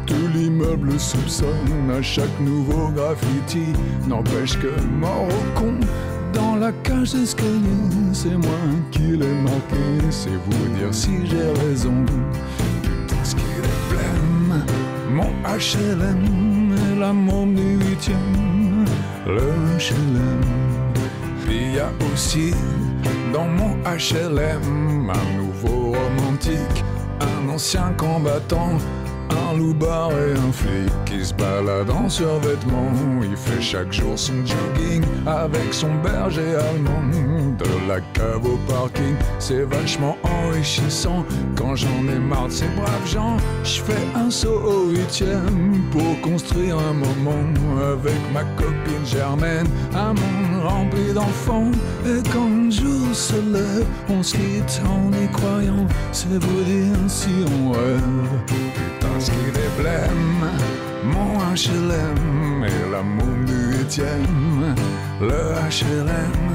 tout 0.06 0.28
l'immeuble 0.34 1.00
soupçonne 1.00 1.90
à 1.98 2.02
chaque 2.02 2.40
nouveau 2.42 2.90
graffiti. 2.90 3.68
N'empêche 4.06 4.60
que 4.60 4.82
mort 5.00 5.28
au 5.30 5.60
con, 5.60 5.74
dans 6.34 6.58
la 6.58 6.74
cage 6.84 7.14
d'escalier, 7.14 8.12
c'est 8.12 8.36
moi 8.36 8.60
qui 8.92 9.16
l'ai 9.16 9.34
marqué. 9.42 10.10
C'est 10.10 10.30
vous 10.30 10.76
dire 10.78 10.94
si 10.94 11.26
j'ai 11.26 11.66
raison. 11.66 12.06
Putain, 12.84 13.24
ce 13.24 13.36
qu'il 13.36 13.46
est 13.46 13.90
blême, 13.90 14.66
mon 15.12 15.32
HLM 15.48 17.00
la 17.00 17.14
môme 17.14 17.56
du 17.56 17.78
huitième, 17.86 18.86
le 19.26 19.54
HLM. 19.78 20.42
Puis 21.46 21.76
y 21.76 21.80
a 21.80 21.92
aussi 22.14 22.54
dans 23.32 23.48
mon 23.48 23.76
HLM 23.86 25.10
un 25.10 25.38
nouveau 25.38 25.94
romantique, 25.94 26.84
un 27.22 27.50
ancien 27.50 27.94
combattant. 27.98 28.78
Un 29.30 29.58
loupard 29.58 30.12
et 30.12 30.34
un 30.34 30.52
flic 30.52 30.92
qui 31.06 31.26
se 31.26 31.34
balade 31.34 31.90
en 31.90 32.08
survêtement. 32.10 32.92
Il 33.22 33.36
fait 33.36 33.62
chaque 33.62 33.92
jour 33.92 34.18
son 34.18 34.46
jogging 34.46 35.04
avec 35.26 35.74
son 35.74 35.94
berger 35.96 36.56
allemand. 36.56 37.02
De 37.58 37.88
la 37.88 38.02
cave 38.14 38.46
au 38.46 38.58
parking, 38.68 39.16
c'est 39.40 39.64
vachement 39.64 40.18
enrichissant. 40.24 41.26
Quand 41.56 41.76
j'en 41.76 42.00
ai 42.14 42.20
marre 42.20 42.48
de 42.48 42.52
ces 42.52 42.68
braves 42.76 43.08
gens, 43.08 43.38
je 43.64 43.82
fais 43.82 44.06
un 44.16 44.30
saut 44.30 44.62
au 44.66 44.90
huitième 44.90 45.82
pour 45.92 46.20
construire 46.22 46.78
un 46.78 46.94
moment 46.94 47.82
avec 47.94 48.20
ma 48.34 48.44
copine 48.56 49.06
Germaine. 49.06 49.68
Un 49.94 50.14
monde 50.14 50.64
rempli 50.64 51.14
d'enfants. 51.14 51.72
Et 52.06 52.22
quand 52.34 52.50
le 52.50 52.70
jour 52.70 53.14
se 53.14 53.36
lève, 53.36 53.86
on 54.10 54.22
se 54.22 54.36
quitte 54.36 54.82
en 54.86 55.12
y 55.14 55.28
croyant. 55.32 55.88
C'est 56.12 56.28
vous 56.28 56.64
dire 56.64 56.98
si 57.08 57.30
on 57.60 57.72
rêve. 57.72 58.02
Putain, 58.48 59.20
ce 59.20 59.32
qu'il 59.32 59.62
est 59.62 59.76
mon 61.06 61.38
HLM 61.54 62.66
et 62.66 62.92
la 62.92 63.02
môme 63.02 63.46
du 63.46 63.78
huitième, 63.78 64.76
le 65.22 65.54
HLM, 65.70 66.55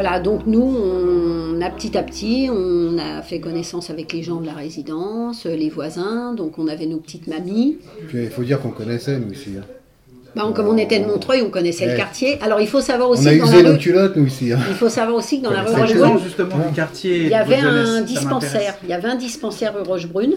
Voilà, 0.00 0.20
donc 0.20 0.42
nous, 0.46 0.62
on 0.62 1.60
a 1.60 1.70
petit 1.70 1.98
à 1.98 2.04
petit, 2.04 2.48
on 2.52 2.96
a 2.98 3.20
fait 3.20 3.40
connaissance 3.40 3.90
avec 3.90 4.12
les 4.12 4.22
gens 4.22 4.36
de 4.40 4.46
la 4.46 4.52
résidence, 4.52 5.44
les 5.44 5.68
voisins, 5.70 6.34
donc 6.34 6.56
on 6.56 6.68
avait 6.68 6.86
nos 6.86 6.98
petites 6.98 7.26
mamies. 7.26 7.78
Puis 8.06 8.22
il 8.22 8.30
faut 8.30 8.44
dire 8.44 8.60
qu'on 8.60 8.70
connaissait, 8.70 9.18
nous 9.18 9.32
aussi. 9.32 9.50
hein. 9.58 9.64
Bah, 10.36 10.44
on- 10.46 10.52
comme 10.52 10.68
on 10.68 10.76
était 10.76 11.00
de 11.00 11.06
Montreuil, 11.06 11.42
on 11.42 11.50
connaissait 11.50 11.86
le 11.86 11.96
quartier. 11.96 12.38
Alors 12.42 12.60
il 12.60 12.68
faut 12.68 12.80
savoir 12.80 13.10
aussi 13.10 13.24
On 13.26 13.26
a 13.26 13.34
que 13.34 13.38
dans 13.40 13.46
usé 13.46 13.62
la 13.64 13.70
rue, 13.72 13.78
culottes, 13.78 14.14
nous 14.14 14.26
aussi. 14.26 14.52
hein. 14.52 14.60
il 14.68 14.74
faut 14.76 14.88
savoir 14.88 15.16
aussi 15.16 15.40
que 15.40 15.44
dans 15.46 15.50
la 15.50 15.62
rue 15.62 15.74
Rochebrune, 15.80 16.18
il 17.02 17.28
y 17.28 17.34
avait 17.34 17.56
un 17.56 18.00
dispensaire. 18.02 18.74
Il 18.84 18.88
y 18.90 18.92
avait 18.92 19.08
un 19.08 19.16
dispensaire 19.16 19.74
rue 19.74 19.82
Rochebrune. 19.82 20.34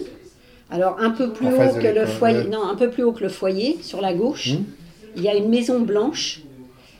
Alors 0.72 0.96
un 1.00 1.10
peu 1.10 1.30
plus 1.30 1.46
En 1.46 1.50
haut 1.50 1.74
que 1.80 1.86
le 1.86 2.04
foyer, 2.06 2.48
non, 2.50 2.68
un 2.68 2.74
peu 2.74 2.90
plus 2.90 3.04
haut 3.04 3.12
que 3.12 3.22
le 3.22 3.28
foyer, 3.28 3.78
sur 3.80 4.00
la 4.00 4.12
gauche, 4.12 4.54
Hmm. 4.54 4.64
il 5.16 5.22
y 5.22 5.28
a 5.28 5.36
une 5.36 5.50
maison 5.50 5.78
blanche. 5.78 6.40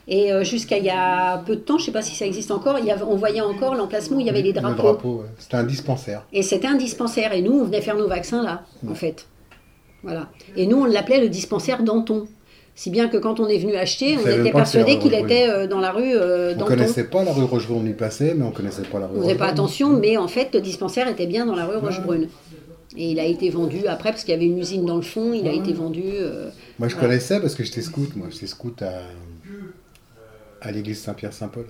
Et 0.09 0.33
euh, 0.33 0.43
jusqu'à 0.43 0.79
il 0.79 0.85
y 0.85 0.91
a 0.91 1.39
peu 1.47 1.55
de 1.57 1.61
temps, 1.61 1.79
je 1.79 1.83
ne 1.83 1.87
sais 1.87 1.93
pas 1.93 2.03
si 2.03 2.15
ça 2.17 2.27
existe 2.27 2.51
encore, 2.51 2.79
il 2.79 2.85
y 2.87 2.91
avait- 2.91 3.05
on 3.05 3.17
voyait 3.17 3.41
encore 3.41 3.75
l'emplacement 3.77 4.17
où 4.17 4.21
il 4.21 4.27
y 4.27 4.31
avait 4.31 4.43
les 4.43 4.53
Le 4.53 4.61
drapeaux. 4.61 4.83
drapeau, 4.83 5.15
ouais. 5.21 5.27
C'était 5.39 5.57
un 5.57 5.63
dispensaire. 5.65 6.27
Et 6.33 6.43
c'était 6.43 6.67
un 6.67 6.75
dispensaire. 6.77 7.33
Et 7.33 7.41
nous, 7.43 7.53
on 7.53 7.65
venait 7.65 7.81
faire 7.81 7.97
nos 7.97 8.09
vaccins 8.09 8.43
là, 8.43 8.63
en 8.89 8.95
fait. 8.95 9.27
Voilà. 10.03 10.29
Et 10.57 10.67
nous, 10.67 10.79
on 10.79 10.85
l'appelait 10.87 11.21
le 11.21 11.29
dispensaire 11.29 11.83
Danton. 11.85 12.27
Si 12.75 12.89
bien 12.91 13.09
que 13.09 13.19
quand 13.19 13.39
on 13.39 13.47
est 13.49 13.59
venu 13.59 13.75
acheter, 13.77 14.17
On 14.17 14.27
était 14.29 14.51
persuadé 14.51 14.99
qu'il 14.99 15.13
était 15.15 15.47
euh, 15.49 15.67
dans 15.69 15.79
la 15.79 15.93
rue 15.93 16.15
euh, 16.17 16.55
On 16.55 16.59
Danton. 16.61 16.69
connaissait 16.71 17.05
pas 17.05 17.23
la 17.23 17.33
rue 17.33 17.45
Rochebrune, 17.45 17.83
on 17.85 17.87
y 17.87 17.93
passait, 17.93 18.33
mais 18.35 18.45
on 18.45 18.51
connaissait 18.51 18.83
pas 18.83 18.99
la 18.99 19.07
rue 19.09 19.19
On 19.19 19.23
faisait 19.23 19.35
pas 19.35 19.47
attention, 19.49 19.91
mais 19.91 20.17
en 20.17 20.27
fait, 20.27 20.49
le 20.55 20.61
dispensaire 20.63 21.07
était 21.07 21.27
bien 21.27 21.45
dans 21.47 21.55
la 21.55 21.67
rue 21.67 21.77
Rochebrune. 21.77 22.29
Et 22.97 23.11
il 23.13 23.21
a 23.21 23.25
été 23.25 23.51
vendu 23.51 23.87
après, 23.87 24.11
parce 24.11 24.25
qu'il 24.25 24.33
y 24.33 24.37
avait 24.37 24.47
une 24.47 24.59
usine 24.59 24.85
dans 24.87 24.97
le 24.97 25.03
fond, 25.03 25.33
il 25.35 25.47
a 25.47 25.53
été 25.53 25.73
vendu. 25.75 26.03
euh, 26.07 26.49
Moi, 26.79 26.89
je 26.89 26.95
voilà. 26.95 27.09
connaissais 27.09 27.41
parce 27.41 27.55
que 27.55 27.63
j'étais 27.63 27.83
scout. 27.83 28.17
Moi, 28.17 28.29
j'étais 28.31 28.47
scout 28.47 28.81
à, 28.83 29.01
à 30.63 30.71
l'église 30.71 31.01
Saint-Pierre-Saint-Paul. 31.01 31.67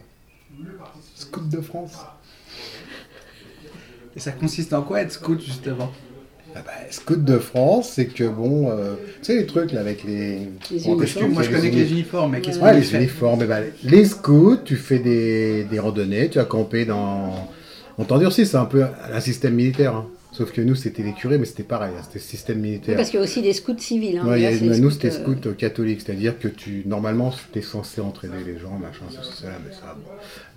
Scout 1.14 1.48
de 1.48 1.60
France. 1.60 1.92
Et 4.14 4.20
ça 4.20 4.32
consiste 4.32 4.72
en 4.72 4.82
quoi 4.82 5.00
être 5.00 5.12
scout, 5.12 5.40
justement? 5.40 5.90
Ah 6.54 6.60
bah, 6.66 6.72
scout 6.90 7.24
de 7.24 7.38
France, 7.38 7.92
c'est 7.94 8.04
que 8.06 8.24
bon, 8.28 8.68
euh, 8.70 8.94
tu 9.20 9.24
sais 9.24 9.36
les 9.36 9.46
trucs 9.46 9.72
là 9.72 9.80
avec 9.80 10.04
les. 10.04 10.48
Uniformes. 10.70 11.32
Moi, 11.32 11.42
je 11.44 11.50
connais 11.50 11.70
que 11.70 11.76
les 11.76 11.90
uniformes, 11.92 12.32
mais 12.32 12.40
qu'est-ce 12.42 12.58
Ouais, 12.60 12.72
qu'on 12.72 12.76
les 12.78 12.94
uniformes. 12.94 13.46
ben, 13.46 13.64
les 13.84 14.04
scouts, 14.04 14.58
tu 14.62 14.76
fais 14.76 14.98
des, 14.98 15.64
des 15.64 15.78
randonnées, 15.78 16.28
tu 16.28 16.38
as 16.38 16.44
campé 16.44 16.84
dans. 16.84 17.48
On 17.96 18.04
t'endurcit, 18.04 18.44
c'est 18.44 18.58
un 18.58 18.66
peu 18.66 18.84
un 18.84 19.20
système 19.20 19.54
militaire. 19.54 19.96
hein. 19.96 20.06
Sauf 20.32 20.50
que 20.50 20.62
nous, 20.62 20.74
c'était 20.74 21.02
les 21.02 21.12
curés, 21.12 21.36
mais 21.36 21.44
c'était 21.44 21.62
pareil, 21.62 21.92
hein, 21.94 22.00
c'était 22.02 22.18
le 22.18 22.24
système 22.24 22.58
militaire. 22.58 22.94
Oui, 22.94 22.96
parce 22.96 23.10
qu'il 23.10 23.18
y 23.18 23.22
a 23.22 23.24
aussi 23.24 23.42
des 23.42 23.52
scouts 23.52 23.76
civils. 23.78 24.16
Hein, 24.16 24.26
Ouais, 24.26 24.44
a- 24.46 24.50
les 24.50 24.60
nous, 24.80 24.88
scouts, 24.88 24.90
c'était 24.92 25.08
euh, 25.08 25.22
scout 25.22 25.46
euh, 25.46 25.52
catholique, 25.52 26.00
c'est-à-dire 26.00 26.38
que 26.38 26.48
tu, 26.48 26.82
normalement, 26.86 27.34
tu 27.52 27.58
es 27.58 27.62
censé 27.62 28.00
entraîner 28.00 28.42
les 28.46 28.58
gens, 28.58 28.78
machin, 28.78 29.04
ceci, 29.10 29.42
cela, 29.42 29.52
mais 29.66 29.72
ça. 29.74 29.94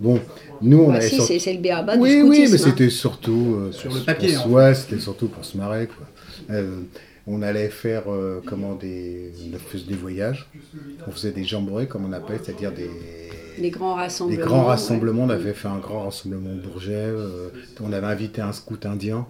Bon, 0.00 0.14
Bon, 0.14 0.20
nous, 0.62 0.78
on 0.80 0.88
bah, 0.88 0.94
avait 0.96 1.08
si, 1.08 1.16
sorti- 1.18 1.38
c'est 1.40 1.52
le 1.52 1.60
béaba 1.60 1.96
oui, 1.98 2.16
du 2.16 2.22
oui, 2.22 2.46
mais 2.50 2.54
hein. 2.54 2.58
c'était 2.64 2.88
surtout 2.88 3.56
euh, 3.58 3.72
Sur 3.72 3.90
pour- 3.90 3.98
le 3.98 4.04
papier, 4.04 4.34
pour- 4.34 4.46
en 4.46 4.50
ouais, 4.52 4.74
c'était 4.74 4.98
surtout 4.98 5.28
pour 5.28 5.44
se 5.44 5.56
marrer, 5.58 5.88
quoi. 5.88 6.06
Euh, 6.56 6.80
on 7.26 7.42
allait 7.42 7.68
faire 7.68 8.04
euh, 8.10 8.40
comment 8.46 8.76
des, 8.76 9.32
on 9.54 9.58
faisait 9.58 9.84
des 9.84 9.94
voyages, 9.96 10.48
on 11.06 11.10
faisait 11.10 11.32
des 11.32 11.44
jamborées, 11.44 11.86
comme 11.86 12.06
on 12.06 12.12
appelle, 12.12 12.38
c'est-à-dire 12.42 12.72
des 12.72 12.88
Les 13.58 13.70
grands 13.70 13.94
rassemblements. 13.94 14.46
grands 14.46 14.60
ouais. 14.62 14.66
rassemblements. 14.68 15.24
On 15.24 15.28
avait 15.30 15.52
fait 15.52 15.68
un 15.68 15.78
grand 15.78 16.04
rassemblement 16.04 16.50
au 16.50 16.66
Bourget. 16.66 16.92
euh, 16.94 17.48
on 17.82 17.92
avait 17.92 18.06
invité 18.06 18.40
un 18.42 18.52
scout 18.52 18.86
indien, 18.86 19.26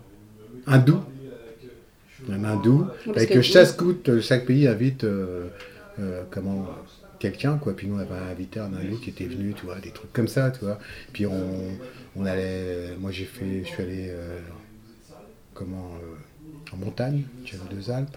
hindou, 0.66 1.04
un 2.28 2.44
hindou. 2.44 2.92
Avec 3.16 3.30
que- 3.30 3.42
chaque 3.42 3.76
euh, 4.08 4.20
chaque 4.20 4.46
pays 4.46 4.66
invite 4.66 5.04
euh, 5.04 5.48
euh, 5.98 6.24
comment 6.30 6.68
quelqu'un 7.18 7.58
quoi. 7.58 7.74
Puis 7.76 7.86
nous 7.88 7.96
on 7.96 7.98
avait 7.98 8.14
invité 8.14 8.60
un 8.60 8.72
hindou 8.74 8.98
qui 8.98 9.10
était 9.10 9.26
venu, 9.26 9.54
tu 9.54 9.66
vois, 9.66 9.80
des 9.80 9.92
trucs 9.92 10.12
comme 10.12 10.28
ça, 10.28 10.50
tu 10.50 10.60
vois. 10.60 10.78
Puis 11.12 11.26
on, 11.26 11.78
on 12.16 12.24
allait, 12.26 12.96
moi 12.98 13.10
j'ai 13.12 13.24
fait, 13.26 13.60
je 13.64 13.68
suis 13.68 13.82
allé 13.82 14.12
comment 15.54 15.98
en 16.72 16.76
montagne, 16.76 17.24
j'avais 17.44 17.68
deux 17.68 17.90
Alpes. 17.90 18.16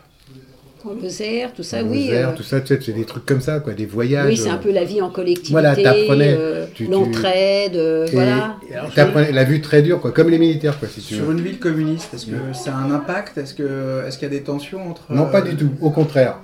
En 0.86 0.93
Lozère, 0.93 1.53
tout 1.53 1.63
ça, 1.63 1.83
oui. 1.83 2.05
Lozère, 2.07 2.29
euh, 2.29 2.33
tout 2.36 2.43
ça, 2.43 2.62
tu 2.62 2.67
sais, 2.67 2.79
c'est 2.81 2.93
des 2.93 3.03
trucs 3.03 3.25
comme 3.25 3.41
ça, 3.41 3.59
quoi, 3.59 3.74
des 3.74 3.86
voyages. 3.86 4.27
Oui, 4.29 4.38
c'est 4.38 4.50
un 4.50 4.57
peu 4.57 4.71
la 4.71 4.86
vie 4.86 5.01
en 5.01 5.09
collectivité, 5.09 5.51
Voilà, 5.51 5.75
t'apprenais, 5.75 6.36
euh, 6.39 6.65
l'entraide, 6.89 7.75
euh, 7.75 8.07
voilà. 8.13 8.55
t'apprenais 8.95 9.31
la 9.33 9.43
vue 9.43 9.59
très 9.62 9.81
dure, 9.81 10.00
quoi, 10.00 10.12
comme 10.12 10.29
les 10.29 10.39
militaires, 10.39 10.79
quoi, 10.79 10.88
si 10.88 11.01
tu 11.01 11.15
Sur 11.15 11.25
veux. 11.25 11.33
une 11.33 11.41
ville 11.41 11.59
communiste, 11.59 12.13
est-ce 12.13 12.27
que 12.27 12.53
ça 12.53 12.74
a 12.75 12.77
un 12.79 12.91
impact? 12.91 13.38
Est-ce 13.38 13.53
que 13.53 14.03
est-ce 14.07 14.17
qu'il 14.17 14.27
y 14.27 14.31
a 14.31 14.38
des 14.38 14.43
tensions 14.43 14.89
entre 14.89 15.03
Non, 15.12 15.25
pas 15.29 15.39
euh, 15.41 15.50
du 15.51 15.55
tout, 15.57 15.69
au 15.81 15.89
contraire. 15.89 16.38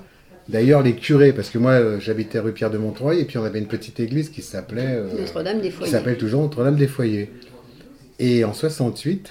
D'ailleurs, 0.49 0.83
les 0.83 0.93
curés, 0.95 1.31
parce 1.33 1.49
que 1.49 1.57
moi, 1.57 1.97
j'habitais 1.99 2.37
rue 2.39 2.51
Pierre 2.51 2.69
de 2.69 2.77
Montreuil, 2.77 3.21
et 3.21 3.25
puis 3.25 3.37
on 3.37 3.43
avait 3.45 3.57
une 3.59 3.67
petite 3.67 3.99
église 3.99 4.29
qui 4.29 4.41
s'appelait... 4.41 4.83
euh, 4.97 5.07
Notre-Dame 5.19 5.61
des 5.61 5.69
Qui 5.69 5.75
Foyers. 5.75 5.91
s'appelle 5.93 6.17
toujours 6.17 6.41
Notre-Dame 6.43 6.75
des 6.75 6.87
Foyers. 6.87 7.31
Et 8.19 8.43
en 8.43 8.53
68, 8.53 9.29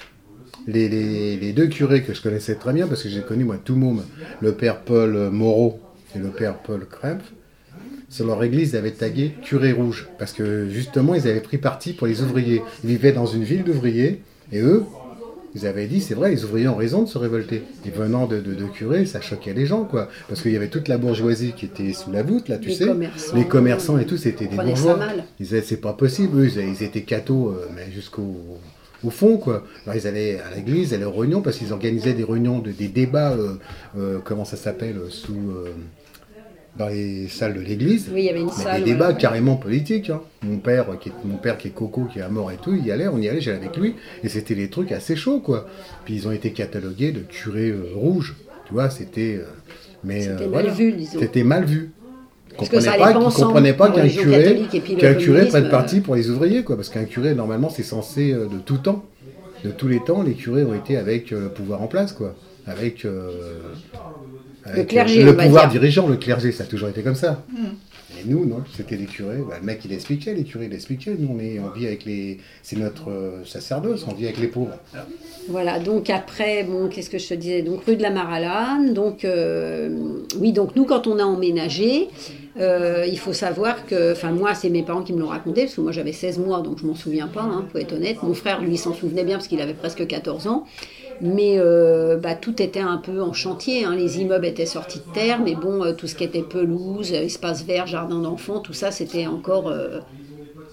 les, 0.67 0.89
les- 0.89 1.37
les 1.37 1.53
deux 1.53 1.67
curés 1.67 2.01
que 2.03 2.13
je 2.13 2.21
connaissais 2.21 2.55
très 2.55 2.73
bien, 2.73 2.87
parce 2.87 3.03
que 3.03 3.09
j'ai 3.09 3.21
connu, 3.21 3.43
moi, 3.43 3.57
tout 3.63 3.75
môme, 3.75 4.03
le 4.41 4.51
père 4.53 4.81
Paul 4.81 5.29
Moreau 5.31 5.79
et 6.15 6.19
le 6.19 6.29
père 6.29 6.55
Paul 6.59 6.85
Krempf, 6.89 7.23
sur 8.09 8.25
leur 8.27 8.41
église, 8.43 8.71
ils 8.73 8.77
avaient 8.77 8.91
tagué 8.91 9.35
curé 9.43 9.71
rouge, 9.71 10.07
parce 10.19 10.31
que 10.31 10.69
justement, 10.69 11.15
ils 11.15 11.27
avaient 11.27 11.41
pris 11.41 11.57
parti 11.57 11.93
pour 11.93 12.07
les 12.07 12.21
ouvriers. 12.21 12.61
Ils 12.83 12.89
vivaient 12.91 13.11
dans 13.11 13.25
une 13.25 13.43
ville 13.43 13.63
d'ouvriers, 13.63 14.21
et 14.51 14.59
eux, 14.61 14.83
ils 15.55 15.65
avaient 15.65 15.87
dit, 15.87 16.01
c'est 16.01 16.13
vrai, 16.15 16.31
les 16.31 16.43
ouvriers 16.43 16.67
ont 16.67 16.75
raison 16.75 17.03
de 17.03 17.07
se 17.07 17.17
révolter. 17.17 17.63
Et 17.85 17.89
venant 17.89 18.27
de, 18.27 18.39
de, 18.41 18.53
de 18.53 18.65
curés, 18.65 19.05
ça 19.05 19.21
choquait 19.21 19.53
les 19.53 19.65
gens, 19.65 19.85
quoi. 19.85 20.09
Parce 20.27 20.41
qu'il 20.41 20.51
y 20.51 20.55
avait 20.57 20.67
toute 20.67 20.87
la 20.87 20.97
bourgeoisie 20.97 21.53
qui 21.55 21.65
était 21.65 21.93
sous 21.93 22.11
la 22.11 22.23
voûte, 22.23 22.49
là, 22.49 22.57
tu 22.57 22.69
Les 22.69 22.75
sais. 22.75 22.85
commerçants. 22.87 23.35
les 23.37 23.45
commerçants 23.45 23.97
et 23.97 24.05
tout, 24.05 24.17
c'était 24.17 24.47
des 24.47 24.55
bourgeois. 24.57 24.99
Ils 25.39 25.43
disaient, 25.45 25.61
c'est 25.61 25.77
pas 25.81 25.93
possible. 25.93 26.39
Eux, 26.41 26.47
ils, 26.47 26.69
ils 26.79 26.83
étaient 26.83 27.03
cathos, 27.03 27.49
euh, 27.49 27.67
mais 27.75 27.89
jusqu'au 27.93 28.35
au 29.05 29.09
fond, 29.11 29.37
quoi. 29.37 29.63
Alors, 29.85 29.95
ils 29.95 30.07
allaient 30.07 30.39
à 30.39 30.55
l'église, 30.55 30.91
ils 30.91 30.95
allaient 30.95 31.05
aux 31.05 31.11
réunions, 31.11 31.41
parce 31.41 31.57
qu'ils 31.57 31.73
organisaient 31.73 32.13
des 32.13 32.23
réunions, 32.23 32.59
de, 32.59 32.71
des 32.71 32.87
débats, 32.87 33.31
euh, 33.33 33.53
euh, 33.97 34.19
comment 34.23 34.45
ça 34.45 34.57
s'appelle, 34.57 34.97
euh, 34.97 35.09
sous... 35.09 35.33
euh, 35.33 35.69
dans 36.77 36.89
les 36.89 37.29
salles 37.29 37.53
de 37.53 37.61
l'église. 37.61 38.09
Oui, 38.13 38.23
il 38.23 38.25
y 38.25 38.29
avait 38.29 38.41
une 38.41 38.47
Mais 38.47 38.51
salle, 38.51 38.83
Des 38.83 38.91
débats 38.91 39.13
carrément 39.13 39.55
politiques. 39.55 40.09
hein. 40.09 40.21
Mon 40.43 40.57
père, 40.57 40.87
qui 40.99 41.07
est, 41.07 41.13
mon 41.23 41.37
père 41.37 41.57
qui 41.57 41.69
est 41.69 41.71
coco, 41.71 42.03
qui 42.11 42.19
est 42.19 42.21
à 42.21 42.27
mort 42.27 42.51
et 42.51 42.57
tout, 42.57 42.75
il 42.75 42.85
y 42.85 42.91
allait, 42.91 43.07
on 43.07 43.17
y 43.17 43.29
allait, 43.29 43.39
j'allais 43.39 43.59
avec 43.59 43.77
lui. 43.77 43.95
Et 44.25 44.27
c'était 44.29 44.55
des 44.55 44.69
trucs 44.69 44.91
assez 44.91 45.15
chauds, 45.15 45.39
quoi. 45.39 45.67
Puis 46.03 46.15
ils 46.15 46.27
ont 46.27 46.33
été 46.33 46.51
catalogués 46.51 47.13
de 47.13 47.21
curés 47.21 47.73
rouges. 47.93 48.35
Tu 48.67 48.73
vois, 48.73 48.89
c'était... 48.89 49.39
mais 50.03 50.21
C'était 50.23 50.43
euh, 50.43 50.49
mal 50.49 50.67
vu, 50.69 50.91
disons. 50.91 51.17
C'était 51.19 51.43
mal 51.45 51.63
vu. 51.63 51.91
Ils 51.91 51.91
Parce 51.91 51.93
que 51.93 52.44
ça 52.44 52.44
comprenaient 52.57 52.97
pas, 52.97 53.17
ensemble, 53.17 53.45
comprenaient 53.47 53.73
pas 53.73 53.89
qu'un 53.91 54.07
curé, 54.07 54.67
le 54.71 55.13
qu'un 55.13 55.45
prenne 55.45 55.69
parti 55.69 56.01
pour 56.01 56.15
les 56.15 56.29
ouvriers, 56.29 56.63
quoi. 56.63 56.75
Parce 56.75 56.89
qu'un 56.89 57.05
curé, 57.05 57.35
normalement, 57.35 57.69
c'est 57.69 57.83
censé 57.83 58.31
euh, 58.31 58.45
de 58.47 58.57
tout 58.59 58.77
temps, 58.77 59.03
de 59.65 59.71
tous 59.71 59.87
les 59.87 59.99
temps, 59.99 60.21
les 60.21 60.33
curés 60.33 60.63
ont 60.63 60.73
été 60.73 60.97
avec 60.97 61.31
euh, 61.31 61.41
le 61.41 61.49
pouvoir 61.49 61.81
en 61.81 61.87
place, 61.87 62.13
quoi. 62.13 62.35
Avec, 62.67 63.05
euh, 63.05 63.59
avec, 64.63 64.87
clergé, 64.87 65.21
euh, 65.21 65.25
le 65.25 65.37
pouvoir 65.37 65.69
dire. 65.69 65.79
dirigeant, 65.79 66.07
le 66.07 66.17
clergé, 66.17 66.51
ça 66.51 66.63
a 66.63 66.67
toujours 66.67 66.89
été 66.89 67.01
comme 67.01 67.15
ça. 67.15 67.43
Mm. 67.51 67.65
Nous, 68.25 68.51
c'était 68.75 68.97
les 68.97 69.05
curés. 69.05 69.39
Bah, 69.47 69.55
le 69.59 69.65
mec, 69.65 69.81
il 69.85 69.93
expliquait, 69.93 70.33
les 70.33 70.43
curés, 70.43 70.65
il 70.65 70.73
expliquait. 70.73 71.15
Nous, 71.17 71.29
on, 71.31 71.39
est, 71.39 71.59
on 71.59 71.69
vit 71.69 71.87
avec 71.87 72.05
les. 72.05 72.39
C'est 72.63 72.77
notre 72.77 73.11
euh, 73.11 73.45
sacerdoce, 73.45 74.05
on 74.07 74.13
vit 74.13 74.25
avec 74.25 74.39
les 74.39 74.47
pauvres. 74.47 74.77
Voilà, 75.47 75.79
donc 75.79 76.09
après, 76.09 76.63
bon, 76.63 76.87
qu'est-ce 76.87 77.09
que 77.09 77.19
je 77.19 77.27
te 77.27 77.33
disais? 77.35 77.61
Donc 77.61 77.83
rue 77.85 77.95
de 77.95 78.01
la 78.01 78.09
Maralane, 78.09 78.93
donc 78.93 79.23
euh, 79.23 79.89
oui, 80.39 80.51
donc 80.51 80.75
nous 80.75 80.85
quand 80.85 81.05
on 81.05 81.19
a 81.19 81.23
emménagé, 81.23 82.07
euh, 82.59 83.05
il 83.07 83.19
faut 83.19 83.33
savoir 83.33 83.85
que, 83.85 84.13
enfin 84.13 84.31
moi 84.31 84.55
c'est 84.55 84.69
mes 84.69 84.81
parents 84.81 85.03
qui 85.03 85.13
me 85.13 85.19
l'ont 85.19 85.27
raconté, 85.27 85.63
parce 85.63 85.75
que 85.75 85.81
moi 85.81 85.91
j'avais 85.91 86.13
16 86.13 86.39
mois, 86.39 86.61
donc 86.61 86.79
je 86.79 86.85
m'en 86.85 86.95
souviens 86.95 87.27
pas, 87.27 87.43
hein, 87.43 87.65
pour 87.69 87.79
être 87.79 87.93
honnête. 87.93 88.23
Mon 88.23 88.33
frère 88.33 88.61
lui 88.61 88.77
s'en 88.77 88.93
souvenait 88.93 89.23
bien 89.23 89.35
parce 89.35 89.47
qu'il 89.47 89.61
avait 89.61 89.75
presque 89.75 90.05
14 90.07 90.47
ans. 90.47 90.65
Mais 91.21 91.55
euh, 91.57 92.17
bah, 92.17 92.35
tout 92.35 92.61
était 92.61 92.81
un 92.81 92.97
peu 92.97 93.21
en 93.21 93.31
chantier, 93.31 93.85
hein. 93.85 93.95
les 93.95 94.19
immeubles 94.19 94.45
étaient 94.45 94.65
sortis 94.65 94.99
de 94.99 95.13
terre, 95.13 95.39
mais 95.39 95.55
bon, 95.55 95.83
euh, 95.83 95.93
tout 95.93 96.07
ce 96.07 96.15
qui 96.15 96.25
était 96.25 96.41
pelouse, 96.41 97.13
euh, 97.13 97.21
espace 97.23 97.63
vert, 97.63 97.87
jardin 97.87 98.19
d'enfants, 98.19 98.59
tout 98.59 98.73
ça 98.73 98.91
c'était 98.91 99.25
encore 99.25 99.73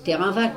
terrain 0.05 0.33
vague. 0.33 0.53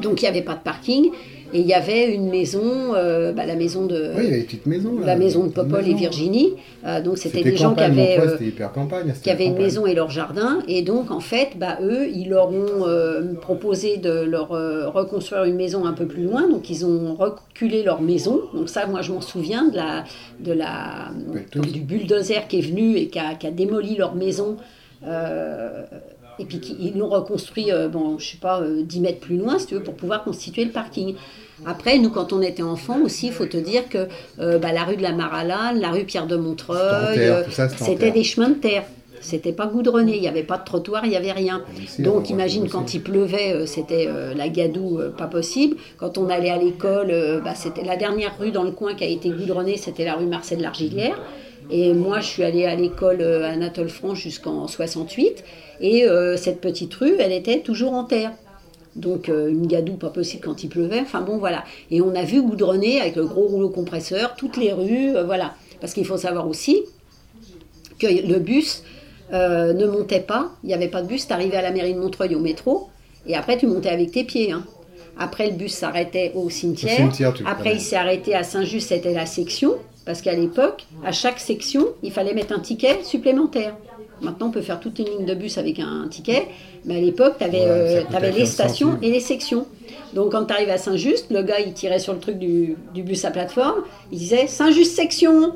Donc 0.00 0.22
il 0.22 0.24
n'y 0.24 0.28
avait 0.28 0.42
pas 0.42 0.54
de 0.54 0.62
parking. 0.62 1.10
Et 1.52 1.60
il 1.60 1.66
y 1.66 1.74
avait 1.74 2.12
une 2.12 2.30
maison, 2.30 2.94
euh, 2.94 3.32
bah, 3.32 3.46
la 3.46 3.54
maison 3.54 3.86
de, 3.86 4.12
Oui, 4.16 4.22
il 4.22 4.24
y 4.24 4.26
avait 4.28 4.36
des 4.38 4.42
petites 4.44 4.66
maisons. 4.66 4.98
là. 4.98 5.06
la 5.06 5.16
maison 5.16 5.44
de 5.44 5.50
Popol 5.50 5.86
et. 5.88 5.94
Virginie. 5.94 6.54
Euh, 6.84 7.00
donc 7.00 7.18
c'était 7.18 7.42
des 7.42 7.56
gens 7.56 7.74
qui 7.74 7.82
avaient, 7.82 8.18
euh, 8.18 8.32
c'était 8.32 8.46
hyper 8.46 8.72
campagne. 8.72 9.06
c'était 9.08 9.20
qui 9.20 9.30
avaient 9.30 9.46
une 9.46 9.56
maison 9.56 9.86
et 9.86 9.94
leur 9.94 10.10
jardin. 10.10 10.60
Et 10.68 10.82
donc 10.82 11.10
en 11.10 11.20
fait, 11.20 11.50
bah, 11.56 11.78
eux, 11.82 12.08
ils 12.08 12.28
leur 12.28 12.48
ont 12.50 12.86
euh, 12.86 13.34
proposé 13.34 13.96
de 13.98 14.10
leur 14.10 14.48
reconstruire 14.48 15.44
une 15.44 15.56
maison 15.56 15.84
un 15.86 15.92
peu 15.92 16.06
plus 16.06 16.24
loin. 16.24 16.48
Donc 16.48 16.70
ils 16.70 16.84
ont 16.84 17.14
reculé 17.14 17.82
leur 17.82 18.00
maison. 18.02 18.40
Donc 18.52 18.68
ça, 18.68 18.86
moi 18.86 19.02
je 19.02 19.12
m'en 19.12 19.20
souviens 19.20 19.68
de 19.68 19.76
la, 19.76 20.04
de 20.40 20.52
la, 20.52 21.10
du 21.54 21.80
bulldozer 21.80 22.48
qui 22.48 22.58
est 22.58 22.62
venu 22.62 22.96
et 22.96 23.08
qui 23.08 23.18
a, 23.18 23.34
qui 23.34 23.46
a 23.46 23.50
démoli 23.50 23.96
leur 23.96 24.14
maison. 24.14 24.56
Euh, 25.06 25.82
et 26.38 26.44
puis 26.44 26.60
ils 26.80 26.96
l'ont 26.96 27.08
reconstruit, 27.08 27.72
euh, 27.72 27.88
bon, 27.88 28.18
je 28.18 28.32
sais 28.32 28.36
pas, 28.38 28.60
euh, 28.60 28.82
10 28.82 29.00
mètres 29.00 29.20
plus 29.20 29.36
loin, 29.36 29.58
si 29.58 29.66
tu 29.66 29.74
veux, 29.74 29.82
pour 29.82 29.94
pouvoir 29.94 30.24
constituer 30.24 30.64
le 30.64 30.70
parking. 30.70 31.14
Après, 31.66 31.98
nous, 31.98 32.10
quand 32.10 32.32
on 32.32 32.42
était 32.42 32.62
enfants 32.62 33.00
aussi, 33.02 33.28
il 33.28 33.32
faut 33.32 33.46
te 33.46 33.56
dire 33.56 33.88
que 33.88 34.08
euh, 34.40 34.58
bah, 34.58 34.72
la 34.72 34.84
rue 34.84 34.96
de 34.96 35.02
la 35.02 35.12
Maralane, 35.12 35.80
la 35.80 35.90
rue 35.90 36.04
Pierre 36.04 36.26
de 36.26 36.36
Montreuil, 36.36 37.44
C'était 37.78 38.08
euh, 38.08 38.12
des 38.12 38.24
chemins 38.24 38.48
de 38.48 38.54
terre. 38.54 38.84
C'était 39.24 39.52
pas 39.52 39.66
goudronné, 39.66 40.16
il 40.16 40.20
n'y 40.20 40.28
avait 40.28 40.42
pas 40.42 40.58
de 40.58 40.64
trottoir, 40.64 41.06
il 41.06 41.10
n'y 41.10 41.16
avait 41.16 41.32
rien. 41.32 41.62
Ici, 41.82 42.02
Donc 42.02 42.26
on 42.28 42.34
imagine 42.34 42.68
quand 42.68 42.92
il 42.92 43.02
pleuvait, 43.02 43.54
euh, 43.54 43.66
c'était 43.66 44.06
euh, 44.06 44.34
la 44.34 44.50
gadoue, 44.50 44.98
euh, 44.98 45.10
pas 45.10 45.26
possible. 45.26 45.76
Quand 45.96 46.18
on 46.18 46.28
allait 46.28 46.50
à 46.50 46.58
l'école, 46.58 47.40
bah, 47.42 47.54
c'était 47.54 47.84
la 47.84 47.96
dernière 47.96 48.36
rue 48.38 48.50
dans 48.50 48.64
le 48.64 48.70
coin 48.70 48.94
qui 48.94 49.02
a 49.02 49.06
été 49.06 49.30
goudronnée, 49.30 49.78
c'était 49.78 50.04
la 50.04 50.14
rue 50.14 50.26
Marcel 50.26 50.60
Largillière. 50.60 51.18
Et 51.70 51.92
moi, 51.94 52.20
je 52.20 52.26
suis 52.26 52.42
allée 52.44 52.66
à 52.66 52.74
l'école 52.74 53.20
euh, 53.20 53.48
Anatole 53.50 53.88
France 53.88 54.18
jusqu'en 54.18 54.68
68. 54.68 55.42
Et 55.80 56.06
euh, 56.06 56.36
cette 56.36 56.60
petite 56.60 56.94
rue, 56.94 57.14
elle 57.18 57.32
était 57.32 57.60
toujours 57.60 57.92
en 57.94 58.04
terre. 58.04 58.32
Donc 58.96 59.28
euh, 59.28 59.48
une 59.48 59.66
gadoue 59.66 59.96
pas 59.96 60.10
possible 60.10 60.44
quand 60.44 60.62
il 60.62 60.68
pleuvait. 60.68 61.00
Enfin 61.00 61.20
bon, 61.20 61.38
voilà. 61.38 61.64
Et 61.90 62.00
on 62.00 62.14
a 62.14 62.22
vu 62.22 62.42
goudronner 62.42 63.00
avec 63.00 63.16
le 63.16 63.24
gros 63.24 63.46
rouleau 63.48 63.68
compresseur 63.70 64.36
toutes 64.36 64.56
les 64.56 64.72
rues, 64.72 65.16
euh, 65.16 65.24
voilà. 65.24 65.54
Parce 65.80 65.94
qu'il 65.94 66.04
faut 66.06 66.16
savoir 66.16 66.46
aussi 66.48 66.82
que 67.98 68.06
le 68.06 68.38
bus 68.38 68.82
euh, 69.32 69.72
ne 69.72 69.86
montait 69.86 70.20
pas. 70.20 70.52
Il 70.62 70.68
n'y 70.68 70.74
avait 70.74 70.88
pas 70.88 71.02
de 71.02 71.08
bus. 71.08 71.26
Tu 71.26 71.32
arrivais 71.32 71.56
à 71.56 71.62
la 71.62 71.72
mairie 71.72 71.94
de 71.94 71.98
Montreuil 71.98 72.34
au 72.34 72.40
métro. 72.40 72.88
Et 73.26 73.34
après, 73.34 73.56
tu 73.58 73.66
montais 73.66 73.88
avec 73.88 74.12
tes 74.12 74.22
pieds. 74.24 74.52
hein. 74.52 74.64
Après, 75.18 75.48
le 75.48 75.54
bus 75.56 75.72
s'arrêtait 75.72 76.32
au 76.34 76.48
cimetière. 76.50 76.92
Au 76.92 76.96
cimetière, 77.10 77.32
Après, 77.46 77.74
il 77.74 77.80
s'est 77.80 77.96
arrêté 77.96 78.34
à 78.34 78.42
Saint-Just, 78.42 78.88
c'était 78.88 79.14
la 79.14 79.26
section. 79.26 79.74
Parce 80.04 80.20
qu'à 80.20 80.34
l'époque, 80.34 80.84
à 81.04 81.12
chaque 81.12 81.40
section, 81.40 81.86
il 82.02 82.12
fallait 82.12 82.34
mettre 82.34 82.52
un 82.54 82.60
ticket 82.60 83.02
supplémentaire. 83.04 83.74
Maintenant, 84.20 84.46
on 84.48 84.50
peut 84.50 84.60
faire 84.62 84.78
toute 84.80 84.98
une 84.98 85.06
ligne 85.06 85.24
de 85.26 85.34
bus 85.34 85.58
avec 85.58 85.78
un 85.80 86.06
ticket. 86.08 86.46
Mais 86.84 86.98
à 86.98 87.00
l'époque, 87.00 87.34
tu 87.38 87.44
avais, 87.44 87.60
Ouais, 87.60 88.04
coûtait 88.06 88.30
les 88.32 88.38
15 88.40 88.50
stations 88.50 88.98
et 89.02 89.10
les 89.10 89.20
sections. 89.20 89.66
Donc, 90.14 90.32
quand 90.32 90.44
tu 90.44 90.52
arrives 90.52 90.70
à 90.70 90.78
Saint-Just, 90.78 91.30
le 91.30 91.42
gars, 91.42 91.60
il 91.60 91.72
tirait 91.72 91.98
sur 91.98 92.12
le 92.12 92.20
truc 92.20 92.38
du, 92.38 92.76
du 92.94 93.02
bus 93.02 93.24
à 93.24 93.30
plateforme. 93.30 93.82
Il 94.12 94.18
disait 94.18 94.46
Saint-Just 94.46 94.94
section 94.94 95.54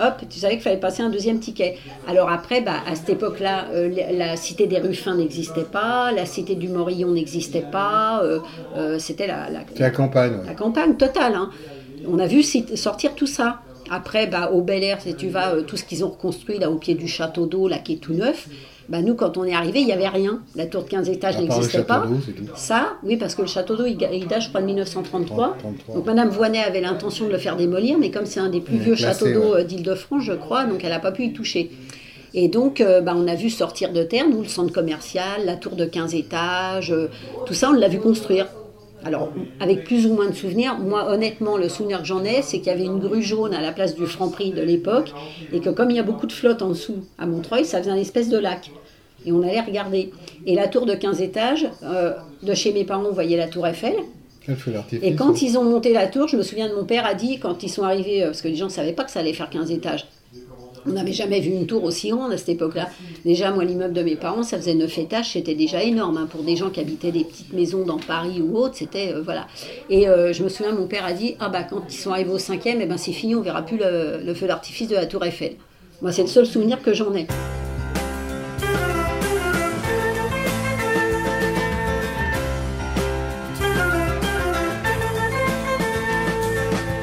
Hop, 0.00 0.14
tu 0.30 0.38
savais 0.38 0.54
qu'il 0.54 0.62
fallait 0.62 0.76
passer 0.76 1.02
un 1.02 1.08
deuxième 1.10 1.40
ticket. 1.40 1.76
Alors 2.06 2.30
après, 2.30 2.60
bah, 2.60 2.76
à 2.86 2.94
cette 2.94 3.08
époque-là, 3.10 3.66
euh, 3.72 3.90
la 4.12 4.36
cité 4.36 4.68
des 4.68 4.78
Ruffins 4.78 5.16
n'existait 5.16 5.64
pas, 5.64 6.12
la 6.12 6.24
cité 6.24 6.54
du 6.54 6.68
Morillon 6.68 7.10
n'existait 7.10 7.64
pas, 7.72 8.20
euh, 8.22 8.38
euh, 8.76 8.98
c'était 9.00 9.26
la, 9.26 9.50
la, 9.50 9.60
la 9.76 9.90
campagne, 9.90 10.34
ouais. 10.36 10.46
la 10.46 10.54
campagne 10.54 10.94
totale. 10.94 11.34
hein. 11.34 11.50
On 12.06 12.18
a 12.18 12.26
vu 12.26 12.42
sortir 12.42 13.14
tout 13.14 13.26
ça. 13.26 13.60
Après, 13.90 14.26
bah, 14.26 14.50
au 14.52 14.60
Bel 14.60 14.84
Air, 14.84 15.00
si 15.00 15.14
tu 15.14 15.28
vas, 15.28 15.54
euh, 15.54 15.62
tout 15.62 15.78
ce 15.78 15.84
qu'ils 15.84 16.04
ont 16.04 16.10
reconstruit 16.10 16.58
là 16.58 16.70
au 16.70 16.76
pied 16.76 16.94
du 16.94 17.08
château 17.08 17.46
d'eau, 17.46 17.68
là 17.68 17.78
qui 17.78 17.94
est 17.94 17.96
tout 17.96 18.12
neuf, 18.12 18.48
Bah, 18.88 19.02
nous, 19.02 19.14
quand 19.14 19.36
on 19.36 19.44
est 19.44 19.54
arrivé, 19.54 19.80
il 19.80 19.86
n'y 19.86 19.92
avait 19.92 20.08
rien. 20.08 20.40
La 20.56 20.64
tour 20.66 20.82
de 20.82 20.88
15 20.88 21.10
étages 21.10 21.38
n'existait 21.38 21.84
pas. 21.84 22.06
Ça, 22.54 22.94
oui, 23.02 23.16
parce 23.16 23.34
que 23.34 23.42
le 23.42 23.48
château 23.48 23.76
d'eau, 23.76 23.84
il, 23.86 23.96
date, 23.96 24.42
je 24.42 24.48
crois, 24.48 24.62
de 24.62 24.66
1933. 24.66 25.56
33. 25.58 25.94
Donc, 25.94 26.06
Madame 26.06 26.30
Voinet 26.30 26.60
avait 26.62 26.80
l'intention 26.80 27.26
de 27.26 27.32
le 27.32 27.38
faire 27.38 27.56
démolir, 27.56 27.98
mais 27.98 28.10
comme 28.10 28.24
c'est 28.24 28.40
un 28.40 28.48
des 28.48 28.60
plus 28.60 28.78
vieux 28.78 28.94
classé, 28.94 29.26
châteaux 29.26 29.40
d'eau 29.40 29.54
ouais. 29.54 29.60
euh, 29.60 29.64
d'Île-de-France, 29.64 30.22
je 30.24 30.32
crois, 30.32 30.64
donc 30.64 30.84
elle 30.84 30.90
n'a 30.90 31.00
pas 31.00 31.12
pu 31.12 31.24
y 31.24 31.32
toucher. 31.32 31.70
Et 32.34 32.48
donc, 32.48 32.80
euh, 32.80 33.00
bah, 33.00 33.14
on 33.16 33.26
a 33.26 33.34
vu 33.34 33.50
sortir 33.50 33.92
de 33.92 34.02
terre, 34.02 34.28
nous, 34.28 34.42
le 34.42 34.48
centre 34.48 34.72
commercial, 34.72 35.44
la 35.44 35.56
tour 35.56 35.76
de 35.76 35.84
15 35.84 36.14
étages, 36.14 36.92
euh, 36.92 37.08
tout 37.46 37.54
ça, 37.54 37.70
on 37.70 37.72
l'a 37.72 37.88
vu 37.88 37.98
construire. 37.98 38.46
Alors, 39.04 39.32
avec 39.60 39.84
plus 39.84 40.06
ou 40.06 40.14
moins 40.14 40.28
de 40.28 40.34
souvenirs, 40.34 40.78
moi, 40.78 41.10
honnêtement, 41.10 41.56
le 41.56 41.68
souvenir 41.68 42.00
que 42.00 42.06
j'en 42.06 42.24
ai, 42.24 42.42
c'est 42.42 42.58
qu'il 42.58 42.66
y 42.66 42.70
avait 42.70 42.84
une 42.84 42.98
grue 42.98 43.22
jaune 43.22 43.54
à 43.54 43.60
la 43.60 43.72
place 43.72 43.94
du 43.94 44.06
Franprix 44.06 44.50
de 44.50 44.62
l'époque, 44.62 45.12
et 45.52 45.60
que 45.60 45.70
comme 45.70 45.90
il 45.90 45.96
y 45.96 46.00
a 46.00 46.02
beaucoup 46.02 46.26
de 46.26 46.32
flotte 46.32 46.62
en 46.62 46.70
dessous 46.70 47.04
à 47.18 47.26
Montreuil, 47.26 47.64
ça 47.64 47.78
faisait 47.78 47.90
un 47.90 47.96
espèce 47.96 48.28
de 48.28 48.38
lac. 48.38 48.70
Et 49.24 49.32
on 49.32 49.42
allait 49.42 49.60
regarder. 49.60 50.12
Et 50.46 50.54
la 50.54 50.68
tour 50.68 50.86
de 50.86 50.94
15 50.94 51.20
étages, 51.20 51.68
euh, 51.82 52.14
de 52.42 52.54
chez 52.54 52.72
mes 52.72 52.84
parents, 52.84 53.04
on 53.08 53.12
voyait 53.12 53.36
la 53.36 53.48
tour 53.48 53.66
Eiffel. 53.66 53.94
Et 55.02 55.14
quand 55.14 55.42
ils 55.42 55.58
ont 55.58 55.64
monté 55.64 55.92
la 55.92 56.06
tour, 56.06 56.26
je 56.26 56.36
me 56.36 56.42
souviens 56.42 56.68
de 56.68 56.74
mon 56.74 56.84
père 56.84 57.04
a 57.04 57.14
dit, 57.14 57.38
quand 57.38 57.62
ils 57.62 57.68
sont 57.68 57.82
arrivés, 57.82 58.22
euh, 58.22 58.26
parce 58.26 58.42
que 58.42 58.48
les 58.48 58.56
gens 58.56 58.66
ne 58.66 58.70
savaient 58.70 58.92
pas 58.92 59.04
que 59.04 59.10
ça 59.10 59.20
allait 59.20 59.32
faire 59.32 59.50
15 59.50 59.70
étages, 59.70 60.06
on 60.88 60.92
n'avait 60.92 61.12
jamais 61.12 61.40
vu 61.40 61.50
une 61.50 61.66
tour 61.66 61.84
aussi 61.84 62.08
grande 62.10 62.32
à 62.32 62.38
cette 62.38 62.48
époque-là. 62.50 62.88
Déjà, 63.24 63.50
moi, 63.50 63.64
l'immeuble 63.64 63.92
de 63.94 64.02
mes 64.02 64.16
parents, 64.16 64.42
ça 64.42 64.56
faisait 64.56 64.74
9 64.74 64.98
étages, 64.98 65.32
c'était 65.32 65.54
déjà 65.54 65.82
énorme. 65.82 66.16
hein. 66.16 66.28
Pour 66.30 66.42
des 66.42 66.56
gens 66.56 66.70
qui 66.70 66.80
habitaient 66.80 67.12
des 67.12 67.24
petites 67.24 67.52
maisons 67.52 67.84
dans 67.84 67.98
Paris 67.98 68.40
ou 68.42 68.56
autre, 68.56 68.74
c'était. 68.76 69.12
euh, 69.14 69.22
voilà. 69.22 69.46
Et 69.90 70.08
euh, 70.08 70.32
je 70.32 70.42
me 70.42 70.48
souviens, 70.48 70.72
mon 70.72 70.86
père 70.86 71.04
a 71.04 71.12
dit 71.12 71.36
Ah, 71.40 71.48
bah, 71.48 71.62
quand 71.64 71.82
ils 71.88 71.94
sont 71.96 72.10
arrivés 72.12 72.30
au 72.32 72.38
cinquième, 72.38 72.80
eh 72.80 72.86
ben, 72.86 72.96
c'est 72.96 73.12
fini, 73.12 73.34
on 73.34 73.42
verra 73.42 73.62
plus 73.62 73.76
le, 73.78 74.20
le 74.24 74.34
feu 74.34 74.46
d'artifice 74.46 74.88
de 74.88 74.94
la 74.94 75.06
Tour 75.06 75.24
Eiffel. 75.24 75.52
Moi, 76.00 76.12
c'est 76.12 76.22
le 76.22 76.28
seul 76.28 76.46
souvenir 76.46 76.80
que 76.82 76.94
j'en 76.94 77.12
ai. 77.14 77.26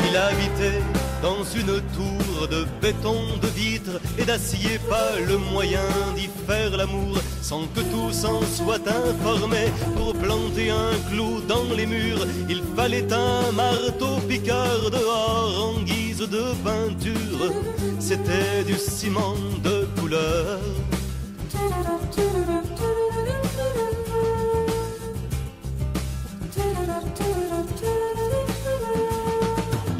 Il 0.09 0.15
habitait 0.17 0.81
dans 1.21 1.43
une 1.43 1.81
tour 1.95 2.24
de 2.47 2.65
béton, 2.81 3.17
de 3.41 3.47
vitre 3.47 3.99
et 4.17 4.25
d'acier, 4.25 4.79
pas 4.89 5.19
le 5.27 5.37
moyen 5.37 5.87
d'y 6.15 6.29
faire 6.47 6.75
l'amour 6.77 7.17
sans 7.41 7.67
que 7.67 7.81
tous 7.81 8.25
en 8.25 8.41
soient 8.41 8.87
informés. 8.87 9.71
Pour 9.95 10.13
planter 10.13 10.69
un 10.69 10.95
clou 11.09 11.41
dans 11.47 11.67
les 11.75 11.85
murs, 11.85 12.25
il 12.49 12.61
fallait 12.75 13.11
un 13.11 13.51
marteau 13.51 14.17
piqueur 14.27 14.89
dehors 14.91 15.75
en 15.75 15.81
guise 15.81 16.27
de 16.37 16.43
peinture. 16.63 17.53
C'était 17.99 18.63
du 18.65 18.75
ciment 18.77 19.35
de 19.63 19.87
couleur. 19.99 20.59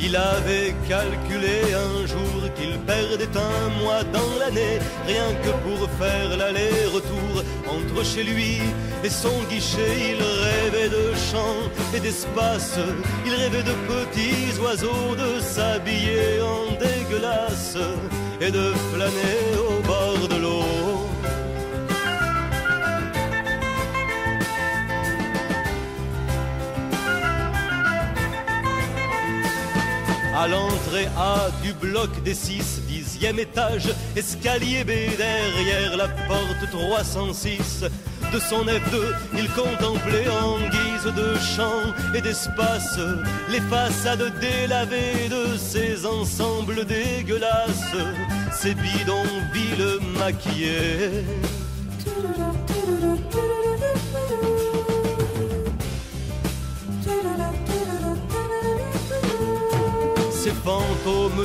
Il 0.07 0.15
avait 0.15 0.75
calculé 0.87 1.73
un 1.73 2.05
jour 2.05 2.39
qu'il 2.55 2.77
perdait 2.81 3.35
un 3.35 3.69
mois 3.81 4.03
dans 4.13 4.39
l'année, 4.39 4.77
rien 5.07 5.29
que 5.43 5.49
pour 5.65 5.89
faire 5.99 6.37
l'aller-retour 6.37 7.43
entre 7.67 8.05
chez 8.05 8.23
lui 8.23 8.59
et 9.03 9.09
son 9.09 9.35
guichet. 9.49 9.95
Il 10.11 10.21
rêvait 10.21 10.89
de 10.89 11.05
chants 11.15 11.65
et 11.95 11.99
d'espace, 11.99 12.77
il 13.25 13.33
rêvait 13.33 13.63
de 13.63 13.75
petits 13.89 14.59
oiseaux, 14.61 15.15
de 15.17 15.39
s'habiller 15.39 16.39
en 16.53 16.73
dégueulasse 16.85 17.77
et 18.39 18.51
de 18.51 18.73
flâner 18.91 19.41
au 19.67 19.81
bord 19.87 20.27
de 20.27 20.35
l'eau. 20.35 20.84
À 30.37 30.49
l'entrée 30.49 31.07
A 31.17 31.49
du 31.63 31.71
bloc 31.71 32.09
des 32.23 32.33
6, 32.33 32.81
dixième 32.87 33.39
étage, 33.39 33.87
escalier 34.17 34.83
B 34.83 34.91
derrière 35.17 35.95
la 35.95 36.09
porte 36.09 36.69
306. 36.71 37.85
De 38.33 38.39
son 38.39 38.65
F2, 38.65 39.13
il 39.37 39.49
contemplait 39.51 40.27
en 40.27 40.57
guise 40.69 41.13
de 41.15 41.35
chant 41.39 41.93
et 42.13 42.19
d'espace 42.19 42.99
les 43.49 43.61
façades 43.61 44.33
délavées 44.41 45.29
de 45.29 45.57
ses 45.57 46.05
ensembles 46.05 46.83
dégueulasses, 46.83 47.95
ses 48.51 48.73
bidonvilles 48.75 50.01
maquillés. 50.19 51.23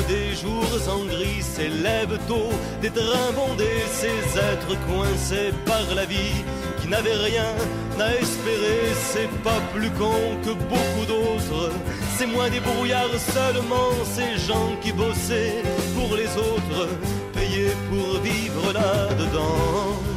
Des 0.09 0.35
jours 0.35 0.89
en 0.89 1.05
gris 1.05 1.43
s'élèvent 1.43 2.19
tôt, 2.27 2.51
des 2.81 2.91
trains 2.91 3.33
bondés, 3.37 3.85
ces 3.93 4.39
êtres 4.39 4.75
coincés 4.89 5.53
par 5.67 5.95
la 5.95 6.07
vie, 6.07 6.45
qui 6.81 6.89
n'avaient 6.89 7.21
rien 7.31 7.53
à 7.99 8.15
espérer, 8.15 8.81
c'est 9.13 9.31
pas 9.43 9.61
plus 9.75 9.91
con 9.91 10.15
que 10.43 10.53
beaucoup 10.53 11.05
d'autres, 11.07 11.73
c'est 12.17 12.27
moins 12.27 12.49
des 12.49 12.61
brouillards 12.61 13.21
seulement, 13.35 13.93
ces 14.05 14.39
gens 14.47 14.71
qui 14.81 14.93
bossaient 14.93 15.63
pour 15.95 16.17
les 16.17 16.31
autres, 16.39 16.89
payés 17.35 17.75
pour 17.91 18.19
vivre 18.23 18.73
là-dedans. 18.73 20.10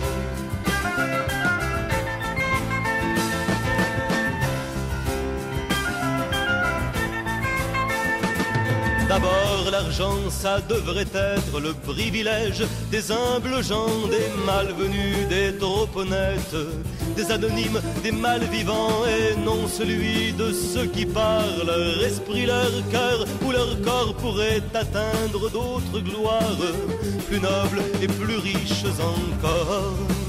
D'abord, 9.14 9.70
l'argent, 9.72 10.18
ça 10.32 10.60
devrait 10.62 11.14
être 11.14 11.60
le 11.60 11.76
privilège 11.76 12.64
des 12.90 13.12
humbles 13.12 13.64
gens, 13.64 14.08
des 14.10 14.28
malvenus, 14.44 15.28
des 15.30 15.56
trop 15.60 15.88
honnêtes, 15.96 16.56
des 17.16 17.30
anonymes, 17.30 17.80
des 18.02 18.12
malvivants, 18.12 19.06
et 19.06 19.40
non 19.40 19.68
celui 19.68 20.34
de 20.34 20.52
ceux 20.52 20.88
qui 20.88 21.06
parlent 21.06 21.64
leur 21.64 22.04
esprit, 22.04 22.48
leur 22.48 22.72
cœur 22.90 23.28
ou 23.46 23.52
leur 23.52 23.80
corps 23.84 24.16
pourrait 24.16 24.64
atteindre 24.74 25.48
d'autres 25.52 26.00
gloires, 26.00 26.58
plus 27.28 27.40
nobles 27.40 27.84
et 28.02 28.08
plus 28.08 28.38
riches 28.38 28.86
encore. 29.00 30.23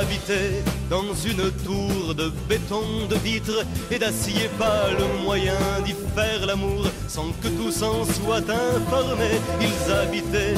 Habitait 0.00 0.62
dans 0.88 1.12
une 1.30 1.50
tour 1.64 2.14
de 2.14 2.32
béton, 2.48 3.06
de 3.08 3.16
vitre 3.16 3.64
et 3.90 3.98
d'acier, 3.98 4.48
pas 4.58 4.88
le 4.98 5.24
moyen 5.24 5.60
d'y 5.84 5.94
faire 6.14 6.46
l'amour 6.46 6.86
sans 7.06 7.30
que 7.42 7.48
tous 7.48 7.82
en 7.82 8.04
soient 8.04 8.38
informés. 8.38 9.38
Ils 9.60 9.92
habitaient 9.92 10.54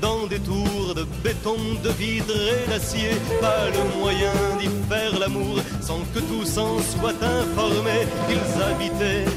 dans 0.00 0.26
des 0.26 0.38
tours 0.38 0.94
de 0.94 1.04
béton, 1.24 1.56
de 1.82 1.90
vitre 1.90 2.36
et 2.54 2.70
d'acier, 2.70 3.10
pas 3.40 3.66
le 3.76 3.98
moyen 3.98 4.36
d'y 4.60 4.70
faire 4.88 5.18
l'amour 5.18 5.58
sans 5.80 6.00
que 6.14 6.20
tous 6.20 6.58
en 6.58 6.78
soient 6.78 7.20
informés. 7.40 8.06
Ils 8.28 8.62
habitaient 8.62 9.30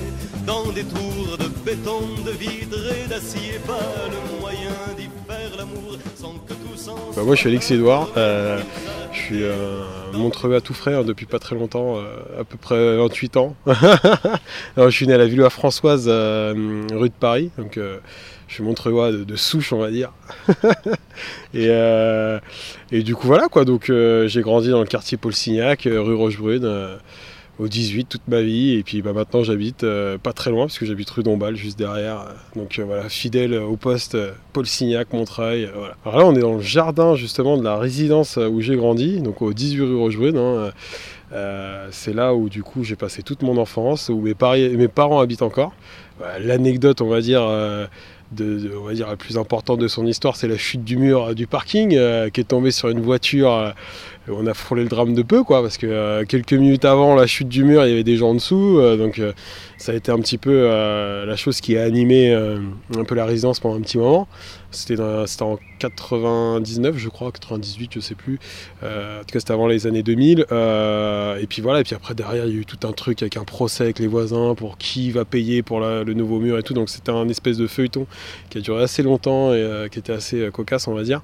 dans 0.46 0.68
des 0.72 0.84
tours 0.84 1.38
de 1.40 1.48
béton, 1.66 2.02
de 2.26 2.32
vitre 2.32 2.80
et 2.98 3.08
d'acier, 3.08 3.60
pas 3.66 3.96
le 4.14 4.40
moyen 4.40 4.78
d'y 4.98 5.10
Bah, 7.16 7.24
moi 7.24 7.36
je 7.36 7.40
suis 7.40 7.50
Alex 7.50 7.72
Edouard, 7.72 8.10
euh, 8.16 8.62
je 9.12 9.18
suis 9.18 9.44
euh, 9.44 9.84
Montreux 10.14 10.56
à 10.56 10.62
tout 10.62 10.76
hein, 10.86 11.04
depuis 11.04 11.26
pas 11.26 11.40
très 11.40 11.56
longtemps, 11.56 11.98
euh, 11.98 12.42
à 12.42 12.44
peu 12.44 12.58
près 12.58 12.98
28 12.98 13.38
ans. 13.38 13.56
Je 14.78 14.90
suis 14.90 15.08
né 15.08 15.14
à 15.14 15.18
la 15.18 15.26
Villois 15.26 15.50
Françoise, 15.50 16.06
euh, 16.08 16.84
rue 16.92 17.10
de 17.10 17.14
Paris, 17.14 17.52
donc 17.58 17.78
je 17.78 18.54
suis 18.54 18.64
Montreuxois 18.64 19.12
de, 19.12 19.36
souche 19.36 19.74
on 19.74 19.80
va 19.80 19.92
dire. 19.92 20.14
et, 21.54 23.04
du 23.04 23.16
coup 23.16 23.28
voilà 23.28 23.48
quoi, 23.50 23.66
donc 23.66 23.92
j'ai 24.26 24.42
grandi 24.42 24.70
dans 24.70 24.80
le 24.80 24.88
quartier 24.88 25.18
Paul 25.18 25.34
Signac, 25.34 25.82
rue 25.84 26.16
Rochebrune. 26.16 27.00
Euh, 27.60 27.64
au 27.64 27.68
18 27.68 28.06
toute 28.06 28.28
ma 28.28 28.42
vie. 28.42 28.76
Et 28.76 28.84
puis 28.84 29.02
bah, 29.02 29.14
maintenant 29.14 29.44
j'habite 29.44 29.84
euh, 29.84 30.18
pas 30.18 30.34
très 30.34 30.52
loin 30.52 30.66
parce 30.66 30.80
que 30.80 30.86
j'habite 30.86 31.10
rue 31.10 31.24
Dombasle 31.24 31.56
juste 31.56 31.78
derrière. 31.78 32.26
Donc 32.56 32.80
euh, 32.80 32.84
voilà 32.84 33.10
fidèle 33.10 33.54
au 33.56 33.76
poste 33.76 34.16
euh, 34.16 34.32
Paul 34.54 34.66
Signac 34.66 35.12
Montreuil 35.14 35.66
euh, 35.66 35.90
alors 36.06 36.20
là 36.20 36.26
on 36.26 36.36
est 36.36 36.42
dans 36.42 36.56
le 36.56 36.62
jardin 36.62 37.16
justement 37.16 37.58
de 37.58 37.64
la 37.64 37.78
résidence 37.78 38.38
euh, 38.38 38.48
où 38.48 38.62
j'ai 38.62 38.76
grandi 38.76 39.20
donc 39.22 39.42
au 39.42 39.54
18 39.54 39.82
rue 39.82 39.96
Rochebrune 39.96 40.38
hein, 40.38 40.72
euh, 41.32 41.88
c'est 41.92 42.14
là 42.14 42.34
où 42.34 42.50
du 42.50 42.64
coup 42.64 42.84
j'ai 42.84 42.96
passé 42.96 43.22
toute 43.22 43.44
mon 43.44 43.58
enfance 43.58 44.10
où 44.10 44.20
mes, 44.22 44.34
parents 44.34 45.20
habitent 45.20 45.42
encore. 45.42 45.74
Voilà, 46.18 46.40
l'anecdote 46.40 47.02
on 47.02 47.08
va 47.08 47.22
dire 47.22 47.44
euh, 47.44 47.86
de, 48.32 48.72
la 49.00 49.16
plus 49.16 49.38
importante 49.38 49.80
de 49.80 49.88
son 49.88 50.06
histoire, 50.06 50.36
c'est 50.36 50.48
la 50.48 50.58
chute 50.58 50.84
du 50.84 50.98
mur 50.98 51.24
euh, 51.24 51.34
du 51.34 51.48
parking, 51.48 51.96
euh, 51.96 52.30
qui 52.30 52.42
est 52.42 52.46
tombé 52.46 52.72
sur 52.72 52.90
une 52.90 53.02
voiture. 53.02 53.74
On 54.32 54.48
a 54.48 54.54
frôlé 54.54 54.84
le 54.84 54.90
drame 54.90 55.14
de 55.14 55.22
peu, 55.22 55.44
quoi, 55.44 55.62
parce 55.62 55.78
que 55.78 55.88
euh, 55.88 56.26
quelques 56.26 56.54
minutes 56.54 56.86
avant 56.86 57.16
la 57.16 57.28
chute 57.28 57.50
du 57.50 57.64
mur, 57.64 57.86
il 57.86 57.90
y 57.90 57.94
avait 57.94 58.04
des 58.04 58.18
gens 58.18 58.30
en 58.30 58.36
dessous. 58.36 58.78
euh, 58.80 58.98
donc 58.98 59.20
euh, 59.20 59.34
ça 59.78 59.92
a 59.92 59.96
été 59.96 60.12
un 60.12 60.20
petit 60.20 60.38
peu 60.38 60.66
la 61.26 61.36
chose 61.38 61.62
qui 61.62 61.78
a 61.78 61.84
animé 61.84 62.34
un 62.34 63.04
peu 63.06 63.16
la 63.16 63.26
résidence 63.26 63.62
pendant 63.62 63.78
un 63.78 63.82
petit 63.82 63.98
moment. 63.98 64.28
C'était 64.72 65.00
en 65.00 65.58
99, 65.80 66.98
je 66.98 67.08
crois, 67.08 67.32
98, 67.32 67.92
je 67.96 68.00
sais 68.02 68.14
plus. 68.14 68.40
En 68.84 69.22
tout 69.22 69.32
cas, 69.32 69.40
c'était 69.40 69.54
avant 69.54 69.68
les 69.68 69.88
années 69.88 70.04
2000. 70.04 70.46
Euh, 70.52 71.40
et 71.40 71.48
puis 71.48 71.62
voilà, 71.62 71.80
et 71.80 71.84
puis 71.84 71.96
après, 71.96 72.14
derrière, 72.14 72.46
il 72.46 72.54
y 72.54 72.58
a 72.58 72.60
eu 72.60 72.66
tout 72.66 72.86
un 72.86 72.92
truc 72.92 73.22
avec 73.22 73.38
un 73.38 73.46
procès 73.46 73.86
avec 73.86 74.00
les 74.00 74.08
voisins 74.08 74.54
pour 74.54 74.78
qui 74.78 75.12
va 75.12 75.24
payer 75.24 75.64
pour 75.64 75.80
le 75.80 76.14
nouveau 76.14 76.40
mur 76.40 76.58
et 76.58 76.64
tout. 76.64 76.74
Donc 76.74 76.90
c'était 76.90 77.12
un 77.12 77.30
espèce 77.30 77.56
de 77.56 77.68
feuilleton 77.68 78.06
qui 78.50 78.58
a 78.58 78.62
duré 78.62 78.84
assez 78.84 79.02
longtemps 79.02 79.54
et 79.54 79.88
qui 79.90 80.00
était 80.00 80.12
assez 80.12 80.50
cocasse, 80.52 80.90
on 80.90 80.94
va 80.94 81.04
dire. 81.04 81.22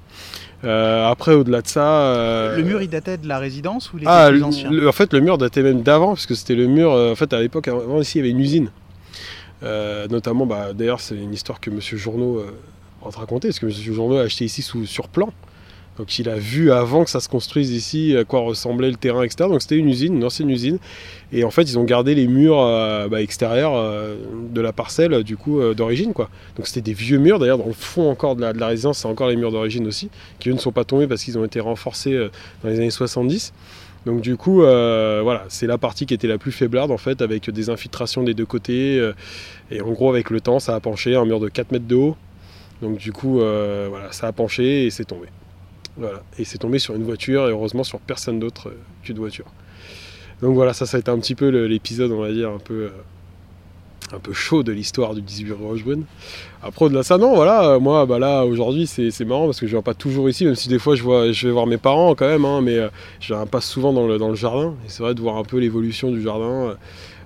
Euh, 0.64 1.08
après, 1.08 1.34
au-delà 1.34 1.60
de 1.62 1.66
ça. 1.66 1.86
euh, 2.00 2.56
Le 2.56 2.62
mur, 2.62 2.80
il 2.82 2.88
datait 2.88 3.18
de 3.18 3.28
la 3.28 3.38
résidence 3.38 3.92
ou 3.92 3.98
ah, 4.06 4.28
plus 4.30 4.38
le- 4.38 4.44
ancien 4.44 4.70
le- 4.70 4.88
en 4.88 4.92
fait, 4.92 5.12
le 5.12 5.20
mur 5.20 5.38
datait 5.38 5.62
même 5.62 5.82
d'avant, 5.82 6.08
parce 6.08 6.26
que 6.26 6.34
c'était 6.34 6.54
le 6.54 6.66
mur. 6.66 6.92
euh, 6.92 7.12
en 7.12 7.14
fait, 7.14 7.32
à 7.32 7.40
l'époque, 7.40 7.68
avant 7.68 8.00
ici, 8.00 8.18
il 8.18 8.20
y 8.20 8.24
avait 8.24 8.30
une 8.30 8.40
usine. 8.40 8.70
Euh, 9.62 10.06
notamment, 10.08 10.46
bah, 10.46 10.72
d'ailleurs, 10.74 11.00
c'est 11.00 11.16
une 11.16 11.32
histoire 11.32 11.60
que 11.60 11.70
Monsieur 11.70 11.96
Journeau 11.98 12.44
raconter, 13.02 13.48
parce 13.48 13.58
que 13.60 13.66
Monsieur 13.66 13.92
Journeau 13.92 14.16
a 14.16 14.22
acheté 14.22 14.44
ici 14.44 14.62
sous, 14.62 14.84
sur 14.86 15.08
plan. 15.08 15.28
Donc, 15.96 16.18
il 16.18 16.28
a 16.28 16.36
vu 16.36 16.70
avant 16.70 17.04
que 17.04 17.10
ça 17.10 17.20
se 17.20 17.28
construise 17.28 17.70
ici 17.70 18.14
à 18.16 18.24
quoi 18.24 18.40
ressemblait 18.40 18.90
le 18.90 18.96
terrain, 18.96 19.22
etc. 19.22 19.48
Donc, 19.48 19.62
c'était 19.62 19.76
une 19.76 19.88
usine, 19.88 20.16
une 20.16 20.24
ancienne 20.24 20.50
usine. 20.50 20.78
Et 21.32 21.42
en 21.44 21.50
fait, 21.50 21.62
ils 21.62 21.78
ont 21.78 21.84
gardé 21.84 22.14
les 22.14 22.26
murs 22.26 22.60
euh, 22.60 23.08
bah, 23.08 23.22
extérieurs 23.22 23.74
euh, 23.74 24.16
de 24.50 24.60
la 24.60 24.72
parcelle, 24.72 25.22
du 25.22 25.36
coup, 25.36 25.60
euh, 25.60 25.74
d'origine, 25.74 26.12
quoi. 26.12 26.28
Donc, 26.56 26.66
c'était 26.66 26.82
des 26.82 26.92
vieux 26.92 27.18
murs. 27.18 27.38
D'ailleurs, 27.38 27.58
dans 27.58 27.66
le 27.66 27.72
fond 27.72 28.10
encore 28.10 28.36
de 28.36 28.42
la, 28.42 28.52
de 28.52 28.58
la 28.58 28.66
résidence, 28.68 28.98
c'est 28.98 29.08
encore 29.08 29.28
les 29.28 29.36
murs 29.36 29.52
d'origine 29.52 29.86
aussi, 29.86 30.10
qui 30.38 30.50
eux 30.50 30.52
ne 30.52 30.58
sont 30.58 30.72
pas 30.72 30.84
tombés 30.84 31.06
parce 31.06 31.24
qu'ils 31.24 31.38
ont 31.38 31.44
été 31.44 31.60
renforcés 31.60 32.16
dans 32.62 32.68
les 32.68 32.76
années 32.76 32.90
70. 32.90 33.52
Donc 34.04 34.20
du 34.20 34.36
coup, 34.36 34.58
voilà, 34.60 35.44
c'est 35.48 35.66
la 35.66 35.78
partie 35.78 36.06
qui 36.06 36.14
était 36.14 36.28
la 36.28 36.38
plus 36.38 36.52
faiblarde 36.52 36.92
en 36.92 36.96
fait, 36.96 37.22
avec 37.22 37.50
des 37.50 37.70
infiltrations 37.70 38.22
des 38.22 38.34
deux 38.34 38.46
côtés. 38.46 39.12
et 39.72 39.80
en 39.80 39.90
gros, 39.90 40.10
avec 40.10 40.30
le 40.30 40.40
temps, 40.40 40.60
ça 40.60 40.76
a 40.76 40.80
penché, 40.80 41.16
un 41.16 41.24
mur 41.24 41.40
de 41.40 41.48
4 41.48 41.72
mètres 41.72 41.88
de 41.88 41.96
haut. 41.96 42.16
Donc 42.82 42.98
du 42.98 43.12
coup, 43.12 43.38
voilà, 43.38 44.12
ça 44.12 44.28
a 44.28 44.32
penché 44.32 44.86
et 44.86 44.90
c'est 44.90 45.06
tombé. 45.06 45.26
Et 46.38 46.44
c'est 46.44 46.58
tombé 46.58 46.78
sur 46.78 46.94
une 46.94 47.04
voiture 47.04 47.48
et 47.48 47.50
heureusement 47.50 47.84
sur 47.84 47.98
personne 48.00 48.38
d'autre 48.38 48.68
euh, 48.68 48.78
qu'une 49.02 49.18
voiture. 49.18 49.46
Donc 50.42 50.54
voilà, 50.54 50.72
ça, 50.72 50.84
ça 50.84 50.98
a 50.98 51.00
été 51.00 51.10
un 51.10 51.18
petit 51.18 51.34
peu 51.34 51.48
l'épisode, 51.48 52.12
on 52.12 52.20
va 52.20 52.30
dire, 52.30 52.50
un 52.50 52.58
peu, 52.58 52.74
euh, 52.74 52.90
un 54.12 54.18
peu 54.18 54.34
chaud 54.34 54.62
de 54.62 54.72
l'histoire 54.72 55.14
du 55.14 55.22
18 55.22 55.52
rue 55.52 55.64
Rochebrune. 55.64 56.04
Après, 56.62 56.84
au-delà 56.84 57.00
de 57.00 57.06
ça, 57.06 57.16
non, 57.16 57.34
voilà, 57.34 57.70
euh, 57.70 57.80
moi, 57.80 58.04
bah 58.04 58.18
là, 58.18 58.44
aujourd'hui, 58.44 58.86
c'est 58.86 59.24
marrant 59.24 59.46
parce 59.46 59.58
que 59.58 59.66
je 59.66 59.72
viens 59.72 59.82
pas 59.82 59.94
toujours 59.94 60.28
ici, 60.28 60.44
même 60.44 60.54
si 60.54 60.68
des 60.68 60.78
fois, 60.78 60.94
je, 60.94 61.02
vois, 61.02 61.32
je 61.32 61.46
vais 61.46 61.52
voir 61.52 61.66
mes 61.66 61.78
parents 61.78 62.14
quand 62.14 62.28
même, 62.28 62.44
hein, 62.44 62.60
mais 62.60 62.76
je 63.20 63.32
viens 63.32 63.46
pas 63.46 63.62
souvent 63.62 63.94
dans 63.94 64.06
le, 64.06 64.18
dans 64.18 64.28
le 64.28 64.34
jardin. 64.34 64.74
C'est 64.88 65.02
vrai 65.02 65.14
de 65.14 65.20
voir 65.22 65.36
un 65.36 65.44
peu 65.44 65.58
l'évolution 65.58 66.10
du 66.10 66.20
jardin. 66.20 66.76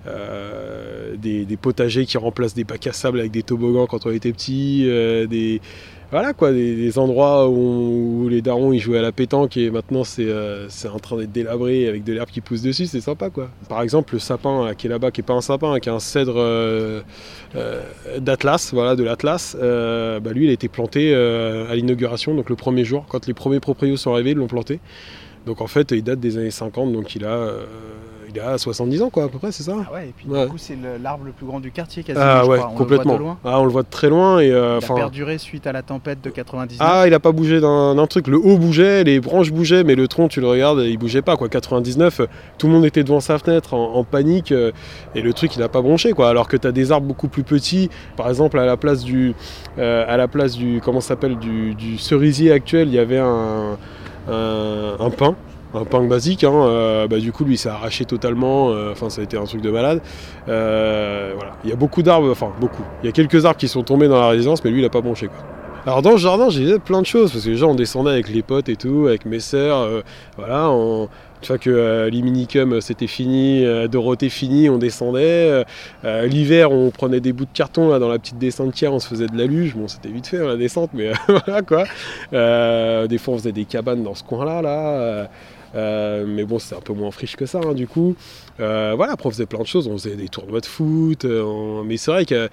Euh, 0.07 1.15
des, 1.17 1.45
potagers 1.61 2.07
qui 2.07 2.17
remplacent 2.17 2.55
des 2.55 2.65
bacs 2.65 2.87
à 2.87 2.93
sable 2.93 3.21
avec 3.21 3.33
des 3.33 3.43
toboggans 3.43 3.87
quand 3.87 4.07
on 4.07 4.11
était 4.11 4.33
petit, 4.33 4.85
euh, 4.87 5.27
des, 5.27 5.61
voilà 6.11 6.33
quoi, 6.33 6.53
des, 6.53 6.99
endroits 6.99 7.51
où, 7.51 8.27
les 8.31 8.41
darons 8.41 8.73
ils 8.73 8.79
jouaient 8.79 9.01
à 9.01 9.03
la 9.03 9.13
pétanque 9.13 9.59
et 9.59 9.71
maintenant 9.71 10.03
c'est 10.03 10.25
euh, 10.25 10.71
c'est 10.71 10.89
en 10.89 10.99
train 10.99 11.19
d'être 11.19 11.33
délabré 11.33 11.87
avec 11.87 12.03
de 12.03 12.15
l'herbe 12.15 12.31
qui 12.31 12.41
pousse 12.41 12.63
dessus, 12.63 12.87
c'est 12.87 13.03
sympa 13.03 13.29
quoi. 13.29 13.51
Par 13.69 13.83
exemple, 13.83 14.15
le 14.15 14.21
sapin 14.21 14.73
qui 14.75 14.87
est 14.87 14.91
là-bas, 14.91 15.11
qui 15.11 15.21
est 15.21 15.25
pas 15.25 15.35
un 15.35 15.43
sapin, 15.43 15.79
qui 15.81 15.91
est 15.91 15.93
un 15.93 16.01
cèdre 16.01 17.03
d'Atlas, 18.19 18.73
voilà, 18.73 18.97
de 18.97 19.03
l'Atlas, 19.03 19.55
bah, 19.61 20.33
lui 20.33 20.47
il 20.47 20.51
a 20.51 20.55
été 20.55 20.69
planté 20.69 21.15
à 21.15 21.75
l'inauguration, 21.75 22.35
donc 22.35 22.49
le 22.49 22.57
premier 22.57 22.85
jour, 22.85 23.05
quand 23.07 23.27
les 23.27 23.35
premiers 23.35 23.61
proprios 23.61 23.99
sont 23.99 24.15
arrivés, 24.15 24.31
ils 24.31 24.37
l'ont 24.39 24.47
planté. 24.47 24.81
Donc 25.45 25.61
en 25.61 25.67
fait, 25.67 25.91
il 25.91 26.03
date 26.03 26.21
des 26.21 26.39
années 26.39 26.51
50, 26.51 26.93
donc 26.93 27.15
il 27.17 27.25
a, 27.25 27.51
il 28.35 28.41
a 28.41 28.57
70 28.59 29.03
ans 29.03 29.11
quoi 29.11 29.25
à 29.25 29.29
peu 29.29 29.39
près, 29.39 29.53
c'est 29.53 29.63
ça 29.63 29.75
Ah 29.89 29.93
ouais, 29.95 30.09
et 30.09 30.15
puis 30.17 30.27
Ouais. 30.29 30.45
du 30.45 30.51
coup, 30.51 30.59
c'est 30.59 30.77
l'arbre 31.03 31.25
le 31.25 31.33
plus 31.33 31.47
grand 31.47 31.61
du 31.61 31.71
quartier 31.71 32.03
quasiment. 32.03 32.25
Ah 32.27 32.43
je 32.45 32.51
ouais, 32.51 32.59
crois. 32.59 32.71
On 32.73 32.77
complètement. 32.77 33.13
Le 33.19 33.19
voit 33.19 33.19
de 33.19 33.23
loin. 33.25 33.39
Ah, 33.53 33.61
on 33.61 33.65
le 33.65 33.71
voit 33.71 33.83
de 33.83 33.89
très 33.91 34.09
loin 34.09 34.39
et 34.41 34.51
euh, 34.51 34.79
Il 34.83 34.93
a 34.93 34.95
perduré 34.95 35.39
suite 35.39 35.67
à 35.67 35.73
la 35.73 35.83
tempête 35.83 36.21
de 36.23 36.31
99. 36.31 36.79
Ah, 36.81 37.07
il 37.07 37.15
a 37.15 37.21
pas 37.21 37.33
bougé 37.33 37.61
d'un 37.61 38.07
truc. 38.09 38.27
Le 38.29 38.37
haut 38.39 38.57
bougeait, 38.59 39.05
les 39.05 39.21
branches 39.21 39.51
bougeaient, 39.53 39.85
mais 39.85 39.95
le 39.95 40.07
tronc, 40.09 40.29
tu 40.29 40.41
le 40.41 40.47
regardes, 40.49 40.81
il 40.81 40.97
bougeait 40.99 41.23
pas. 41.23 41.37
Quoi. 41.37 41.49
99, 41.49 42.21
euh, 42.21 42.27
tout 42.59 42.67
le 42.67 42.73
monde 42.73 42.85
était 42.85 43.03
devant 43.05 43.21
sa 43.21 43.39
fenêtre 43.39 43.75
en, 43.75 43.95
en 43.95 44.05
panique 44.05 44.53
euh, 44.53 44.73
et 45.15 45.23
le 45.23 45.33
truc, 45.33 45.57
il 45.57 45.63
a 45.63 45.69
pas 45.69 45.83
bronché. 45.83 46.13
Quoi. 46.13 46.29
Alors 46.29 46.49
que 46.49 46.57
tu 46.57 46.67
as 46.67 46.73
des 46.73 46.93
arbres 46.93 47.07
beaucoup 47.07 47.29
plus 47.29 47.43
petits, 47.43 47.91
par 48.17 48.29
exemple, 48.29 48.59
à 48.59 48.67
la 48.67 48.77
place 48.77 49.03
du, 49.05 49.35
euh, 49.79 50.05
à 50.09 50.17
la 50.17 50.29
place 50.29 50.57
du, 50.57 50.81
comment 50.85 51.01
s'appelle, 51.01 51.39
du, 51.39 51.75
du 51.75 51.99
cerisier 51.99 52.53
actuel, 52.53 52.89
il 52.89 52.95
y 52.95 52.99
avait 52.99 53.19
un, 53.19 53.77
un, 54.31 54.97
un 55.01 55.11
pin. 55.11 55.35
Un 55.73 55.85
pin 55.85 56.03
basique, 56.03 56.43
hein, 56.43 56.53
euh, 56.53 57.07
bah, 57.07 57.19
du 57.19 57.31
coup 57.31 57.45
lui 57.45 57.55
il 57.55 57.59
s'est 57.59 57.69
arraché 57.69 58.05
totalement, 58.05 58.71
euh, 58.71 58.91
enfin 58.91 59.09
ça 59.09 59.21
a 59.21 59.25
été 59.25 59.37
un 59.37 59.45
truc 59.45 59.61
de 59.61 59.71
malade. 59.71 60.01
Euh, 60.49 61.33
voilà. 61.37 61.53
Il 61.63 61.71
y 61.71 61.73
a 61.73 61.77
beaucoup 61.77 62.03
d'arbres, 62.03 62.29
enfin 62.31 62.51
beaucoup. 62.61 62.83
Il 63.03 63.07
y 63.07 63.09
a 63.09 63.13
quelques 63.13 63.45
arbres 63.47 63.59
qui 63.59 63.69
sont 63.69 63.85
tombés 63.85 64.09
dans 64.09 64.19
la 64.19 64.29
résidence, 64.29 64.65
mais 64.65 64.71
lui 64.71 64.81
il 64.81 64.85
a 64.85 64.91
pas 64.91 65.01
bronché 65.01 65.29
quoi. 65.29 65.37
Alors 65.87 66.03
dans 66.03 66.11
le 66.11 66.19
jardin, 66.19 66.51
j'ai 66.51 66.79
plein 66.79 67.01
de 67.01 67.07
choses 67.07 67.33
parce 67.33 67.45
que 67.45 67.51
déjà 67.51 67.67
on 67.67 67.75
descendait 67.75 68.11
avec 68.11 68.29
les 68.29 68.43
potes 68.43 68.69
et 68.69 68.77
tout, 68.77 69.07
avec 69.07 69.25
mes 69.25 69.41
sœurs, 69.41 70.03
voilà, 70.37 70.67
une 70.67 71.47
fois 71.47 71.57
que 71.57 71.71
euh, 71.71 72.11
l'iminicum 72.11 72.81
c'était 72.81 73.07
fini, 73.07 73.65
euh, 73.65 73.89
Dorothée 73.89 74.29
fini, 74.29 74.69
on 74.69 74.77
descendait. 74.77 75.65
L'hiver, 76.05 76.73
on 76.73 76.91
prenait 76.91 77.21
des 77.21 77.33
bouts 77.33 77.47
de 77.47 77.51
carton 77.55 77.89
là 77.89 77.99
dans 77.99 78.09
la 78.09 78.19
petite 78.19 78.39
descente 78.39 78.75
tiers, 78.75 78.93
on 78.93 78.99
se 78.99 79.09
faisait 79.09 79.29
de 79.29 79.39
la 79.39 79.47
luge. 79.47 79.75
Bon, 79.75 79.87
c'était 79.87 80.09
vite 80.09 80.27
fait 80.27 80.39
hein, 80.39 80.49
la 80.49 80.57
descente, 80.57 80.91
mais 80.93 81.13
voilà 81.29 81.63
quoi. 81.63 81.85
Des 83.07 83.19
fois, 83.19 83.35
on 83.35 83.39
faisait 83.39 83.53
des 83.53 83.65
cabanes 83.65 84.03
dans 84.03 84.15
ce 84.15 84.25
coin-là, 84.25 84.61
là. 84.61 85.29
Euh, 85.75 86.25
mais 86.27 86.45
bon, 86.45 86.59
c'était 86.59 86.77
un 86.77 86.81
peu 86.81 86.93
moins 86.93 87.11
friche 87.11 87.37
que 87.37 87.47
ça, 87.47 87.61
hein, 87.65 87.75
du 87.75 87.87
coup. 87.87 88.17
Euh, 88.59 88.93
voilà, 88.97 89.13
après, 89.13 89.29
on 89.29 89.31
faisait 89.31 89.47
plein 89.47 89.61
de 89.61 89.67
choses. 89.67 89.87
On 89.89 89.93
faisait 89.97 90.17
des 90.17 90.29
tournois 90.29 90.61
de 90.61 90.67
foot. 90.67 91.25
euh, 91.25 91.83
Mais 91.85 91.97
c'est 91.97 92.11
vrai 92.11 92.25
que 92.27 92.49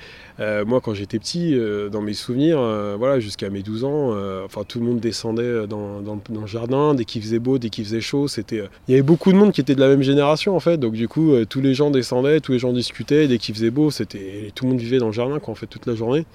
moi, 0.64 0.82
quand 0.82 0.94
j'étais 0.94 1.20
petit, 1.20 1.58
dans 1.92 2.02
mes 2.02 2.14
souvenirs, 2.14 2.60
voilà, 2.98 3.20
jusqu'à 3.20 3.50
mes 3.50 3.62
12 3.64 3.84
ans, 3.84 4.14
enfin, 4.46 4.62
tout 4.68 4.80
le 4.80 4.86
monde 4.86 5.00
descendait 5.00 5.68
dans, 5.68 6.02
dans 6.02 6.16
le- 6.42 6.48
jardin. 6.48 6.94
Dès 6.94 7.06
qu'il 7.06 7.22
faisait 7.22 7.40
beau, 7.40 7.58
dès 7.58 7.70
qu'il 7.70 7.84
faisait 7.84 8.02
chaud, 8.02 8.28
c'était. 8.28 8.64
Il 8.88 8.92
y 8.92 8.94
avait 8.94 9.02
beaucoup 9.04 9.32
de 9.32 9.38
monde 9.38 9.52
qui 9.52 9.62
était 9.62 9.76
de 9.76 9.80
la 9.82 9.88
même 9.90 10.04
génération, 10.04 10.56
en 10.56 10.60
fait. 10.60 10.78
Donc, 10.78 10.94
du 10.94 11.08
coup, 11.08 11.34
tous 11.50 11.62
les 11.62 11.74
gens 11.74 11.92
descendaient, 11.92 12.40
tous 12.40 12.52
les 12.54 12.60
gens 12.60 12.72
discutaient. 12.72 13.28
Dès 13.28 13.38
qu'il 13.38 13.54
faisait 13.56 13.72
beau, 13.72 13.92
c'était 13.92 14.52
tout 14.56 14.66
le 14.66 14.72
monde 14.72 14.80
vivait 14.80 15.00
dans 15.00 15.08
le 15.08 15.14
jardin, 15.14 15.40
quoi, 15.40 15.52
en 15.52 15.56
fait, 15.56 15.68
toute 15.68 15.86
la 15.88 15.96
journée. 15.96 16.26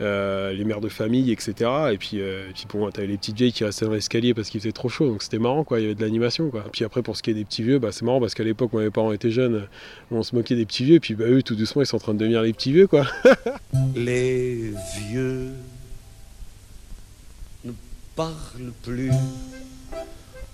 Euh, 0.00 0.52
les 0.52 0.62
mères 0.62 0.80
de 0.80 0.88
famille, 0.88 1.32
etc. 1.32 1.54
Et 1.92 1.98
puis, 1.98 2.20
euh, 2.20 2.48
et 2.48 2.52
puis 2.52 2.66
bon, 2.72 2.88
t'avais 2.88 3.08
les 3.08 3.16
petites 3.16 3.36
vieilles 3.36 3.52
qui 3.52 3.64
restaient 3.64 3.84
dans 3.84 3.90
l'escalier 3.92 4.32
parce 4.32 4.48
qu'il 4.48 4.60
faisait 4.60 4.70
trop 4.70 4.88
chaud, 4.88 5.08
donc 5.08 5.24
c'était 5.24 5.40
marrant, 5.40 5.64
quoi. 5.64 5.80
Il 5.80 5.82
y 5.82 5.86
avait 5.86 5.96
de 5.96 6.00
l'animation, 6.00 6.50
quoi. 6.50 6.64
Puis 6.72 6.84
après, 6.84 7.02
pour 7.02 7.16
ce 7.16 7.22
qui 7.22 7.30
est 7.30 7.34
des 7.34 7.44
petits 7.44 7.64
vieux, 7.64 7.80
bah, 7.80 7.90
c'est 7.90 8.04
marrant 8.04 8.20
parce 8.20 8.34
qu'à 8.34 8.44
l'époque, 8.44 8.70
quand 8.70 8.78
mes 8.78 8.90
parents 8.90 9.10
étaient 9.10 9.32
jeunes, 9.32 9.66
on 10.12 10.22
se 10.22 10.36
moquait 10.36 10.54
des 10.54 10.66
petits 10.66 10.84
vieux, 10.84 10.94
et 10.96 11.00
puis 11.00 11.14
bah, 11.14 11.24
eux, 11.26 11.42
tout 11.42 11.56
doucement, 11.56 11.82
ils 11.82 11.86
sont 11.86 11.96
en 11.96 12.00
train 12.00 12.14
de 12.14 12.18
devenir 12.18 12.42
les 12.42 12.52
petits 12.52 12.70
vieux, 12.70 12.86
quoi. 12.86 13.06
Les 13.96 14.72
vieux 15.08 15.48
ne 17.64 17.72
parlent 18.14 18.72
plus, 18.84 19.10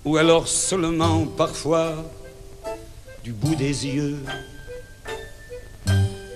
ou 0.05 0.17
alors 0.17 0.47
seulement 0.47 1.27
parfois 1.27 1.93
du 3.23 3.31
bout 3.31 3.55
des 3.55 3.85
yeux. 3.85 4.17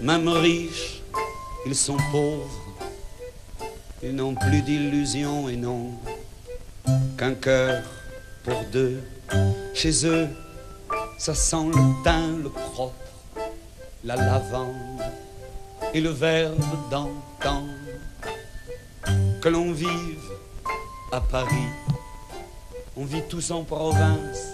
Même 0.01 0.27
riches, 0.27 1.01
ils 1.65 1.75
sont 1.75 1.97
pauvres, 2.11 2.58
ils 4.01 4.15
n'ont 4.15 4.35
plus 4.35 4.61
d'illusions 4.61 5.49
et 5.49 5.55
n'ont 5.55 5.91
qu'un 7.17 7.33
cœur 7.33 7.83
pour 8.43 8.63
deux. 8.71 9.01
Chez 9.73 10.05
eux, 10.05 10.27
ça 11.17 11.35
sent 11.35 11.67
le 11.67 12.03
thym, 12.03 12.43
le 12.43 12.49
propre, 12.49 12.93
la 14.03 14.15
lavande 14.15 15.03
et 15.93 16.01
le 16.01 16.09
verbe 16.09 16.63
d'antan. 16.89 17.63
Que 19.41 19.49
l'on 19.49 19.71
vive 19.71 20.29
à 21.11 21.21
Paris, 21.21 21.69
on 22.95 23.05
vit 23.05 23.23
tous 23.29 23.51
en 23.51 23.63
province 23.63 24.47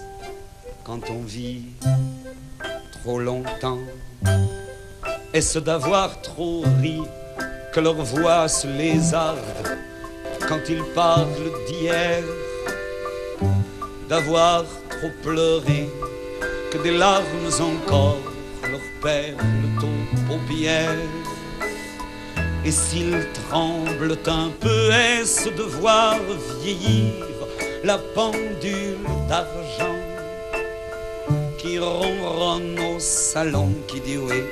quand 0.84 1.10
on 1.10 1.21
vit 1.21 1.63
trop 3.01 3.19
longtemps. 3.19 3.79
Est-ce 5.34 5.60
d'avoir 5.60 6.21
trop 6.21 6.63
ri 6.81 7.01
que 7.75 7.81
leur 7.81 7.95
voix 7.95 8.47
se 8.47 8.67
lézarde 8.67 9.38
quand 10.47 10.61
ils 10.69 10.85
parlent 10.95 11.51
d'hier. 11.67 12.23
D'avoir 14.07 14.63
trop 14.89 15.11
pleuré 15.21 15.89
que 16.71 16.77
des 16.77 16.97
larmes 16.97 17.49
encore 17.59 18.21
leur 18.71 18.79
perdent 19.03 19.83
aux 19.83 20.27
paupières. 20.29 21.09
Et 22.63 22.71
s'ils 22.71 23.27
tremblent 23.49 24.19
un 24.25 24.51
peu, 24.61 24.89
est-ce 24.91 25.49
de 25.49 25.63
voir 25.63 26.15
vieillir 26.61 27.11
la 27.83 27.97
pendule 27.97 29.05
d'argent 29.27 29.99
qui 31.57 31.77
ronronne 31.77 32.79
au 32.79 32.99
salon, 32.99 33.69
qui 33.85 33.99
dit 33.99 34.17
oui, 34.17 34.43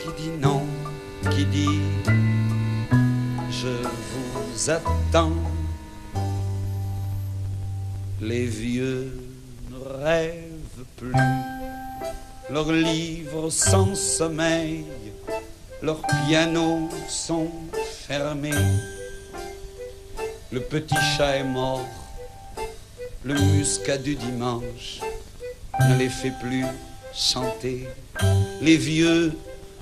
qui 0.00 0.08
dit 0.20 0.32
non, 0.42 0.66
qui 1.30 1.44
dit 1.46 1.80
je 3.50 3.68
vous 3.68 4.70
attends. 4.70 5.32
Les 8.20 8.46
vieux 8.46 9.12
ne 9.70 10.02
rêvent 10.02 10.84
plus, 10.96 11.12
leurs 12.50 12.72
livres 12.72 13.50
sans 13.50 13.94
sommeil, 13.94 14.84
leurs 15.82 16.02
pianos 16.26 16.88
sont 17.08 17.50
fermés. 18.06 18.50
Le 20.52 20.60
petit 20.60 20.96
chat 21.16 21.36
est 21.36 21.44
mort, 21.44 21.86
le 23.24 23.34
muscat 23.34 23.98
du 23.98 24.14
dimanche 24.14 25.00
ne 25.88 25.96
les 25.98 26.08
fait 26.08 26.34
plus 26.40 26.64
chanter. 27.12 27.88
Les 28.60 28.76
vieux 28.76 29.32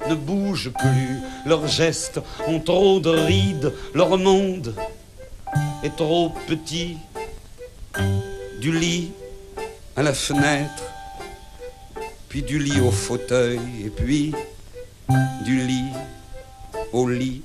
ne 0.09 0.15
bougent 0.15 0.73
plus, 0.73 1.21
leurs 1.47 1.67
gestes 1.67 2.21
ont 2.47 2.61
trop 2.61 3.01
de 3.01 3.11
rides, 3.11 3.73
leur 3.95 4.19
monde 4.19 4.75
est 5.83 5.97
trop 5.97 6.33
petit. 6.47 6.97
Du 8.61 8.73
lit 8.73 9.13
à 9.97 10.03
la 10.03 10.15
fenêtre, 10.15 10.85
puis 12.29 12.43
du 12.43 12.59
lit 12.59 12.81
au 12.81 12.91
fauteuil, 12.91 13.61
et 13.85 13.91
puis 13.91 14.33
du 15.45 15.67
lit 15.67 15.91
au 16.93 17.09
lit. 17.09 17.43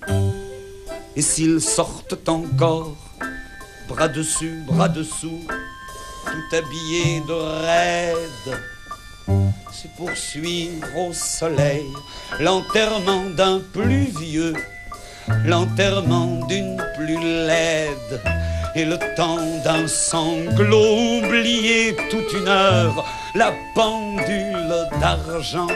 Et 1.16 1.22
s'ils 1.22 1.62
sortent 1.62 2.30
encore, 2.30 2.96
bras 3.88 4.08
dessus, 4.08 4.62
bras 4.68 4.90
dessous, 4.90 5.42
tout 6.26 6.56
habillés 6.56 7.22
de 7.22 7.34
raide, 7.34 8.60
c'est 9.72 9.92
pour 9.96 10.12
suivre 10.16 10.98
au 10.98 11.14
soleil 11.14 11.86
l'enterrement 12.40 13.26
d'un 13.36 13.62
plus 13.74 14.08
vieux, 14.20 14.54
l'enterrement 15.46 16.46
d'une 16.48 16.82
plus 16.96 17.20
laide, 17.20 18.22
et 18.76 18.86
le 18.86 18.98
temps 19.16 19.38
d'un 19.64 19.88
sanglot 19.88 21.20
oublié 21.20 21.96
toute 22.10 22.32
une 22.34 22.48
heure, 22.48 23.06
la 23.36 23.52
pendule 23.74 24.88
d'argent 25.00 25.68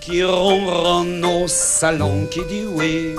qui 0.00 0.24
ronronne 0.24 1.24
au 1.24 1.46
salon, 1.46 2.26
qui 2.30 2.40
dit 2.48 2.64
oui, 2.66 3.14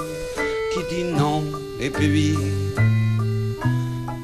qui 0.73 0.95
dit 0.95 1.03
non, 1.03 1.43
et 1.79 1.89
puis 1.89 2.35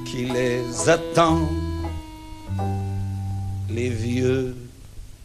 qui 0.06 0.26
les 0.26 0.90
attend. 0.90 1.50
Les 3.78 3.90
vieux 3.90 4.56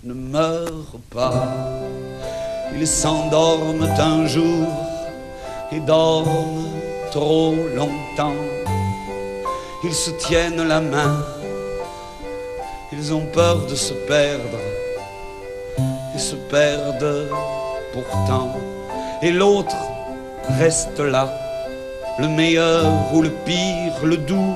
ne 0.05 0.13
meurent 0.13 1.01
pas, 1.09 1.49
ils 2.79 2.87
s'endorment 2.87 3.89
un 3.99 4.27
jour 4.27 4.67
et 5.73 5.81
dorment 5.81 6.69
trop 7.11 7.55
longtemps. 7.75 8.43
Ils 9.83 9.95
se 9.95 10.11
tiennent 10.11 10.69
la 10.69 10.83
main, 10.83 11.25
ils 12.93 13.15
ont 13.15 13.25
peur 13.25 13.65
de 13.65 13.75
se 13.75 13.95
perdre, 14.07 14.59
ils 16.15 16.21
se 16.21 16.37
perdent 16.37 17.29
pourtant. 17.95 18.55
Et 19.23 19.31
l'autre 19.31 19.79
reste 20.59 21.01
là, 21.01 21.27
le 22.19 22.29
meilleur 22.29 22.85
ou 23.15 23.23
le 23.23 23.31
pire, 23.47 24.05
le 24.05 24.19
doux 24.19 24.55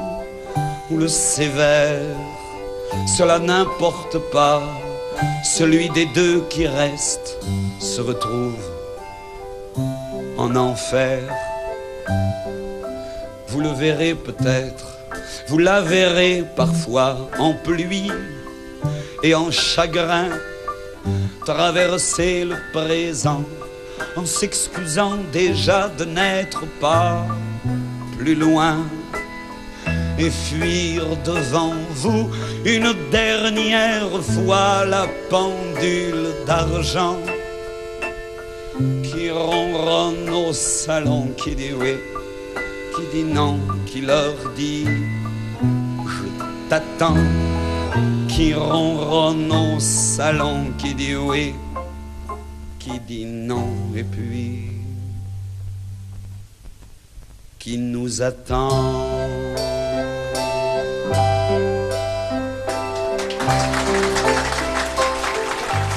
ou 0.91 0.99
le 0.99 1.09
sévère. 1.09 2.36
Cela 3.17 3.39
n'importe 3.39 4.19
pas, 4.31 4.63
celui 5.45 5.89
des 5.91 6.07
deux 6.07 6.43
qui 6.51 6.67
reste 6.67 7.39
se 7.81 8.01
retrouve 8.01 8.63
en 10.37 10.55
enfer. 10.57 11.21
Vous 13.49 13.61
le 13.61 13.71
verrez 13.71 14.15
peut-être, 14.15 14.99
vous 15.49 15.59
la 15.59 15.81
verrez 15.81 16.45
parfois 16.57 17.29
en 17.39 17.55
pluie 17.55 18.11
et 19.23 19.35
en 19.35 19.51
chagrin. 19.51 20.29
Traverser 21.45 22.45
le 22.45 22.57
présent 22.73 23.45
en 24.17 24.27
s'excusant 24.27 25.17
déjà 25.33 25.89
de 25.89 26.05
n'être 26.05 26.65
pas 26.81 27.25
plus 28.19 28.35
loin 28.35 28.79
et 30.19 30.31
fuir 30.31 31.05
devant 31.25 31.75
vous 31.95 32.31
une 32.65 32.95
dernière 33.11 34.23
fois 34.23 34.85
la 34.85 35.07
pendule 35.29 36.29
d'argent 36.47 37.19
qui 39.03 39.31
ronronne 39.31 40.29
au 40.31 40.53
salon, 40.53 41.29
qui 41.37 41.55
dit 41.55 41.73
oui, 41.73 41.95
qui 42.95 43.03
dit 43.17 43.25
non, 43.25 43.59
qui 43.87 44.01
leur 44.03 44.35
dit 44.57 44.85
je 44.85 46.69
t'attends, 46.69 47.17
qui 48.29 48.55
ronronne 48.55 49.51
au 49.53 49.81
salon, 49.81 50.73
qui 50.79 50.95
dit 50.95 51.17
oui, 51.17 51.55
qui 52.79 53.01
dit 53.01 53.25
non, 53.25 53.69
et 53.95 54.05
puis 54.05 54.77
qui 57.59 57.79
nous 57.79 58.23
attend. 58.23 59.56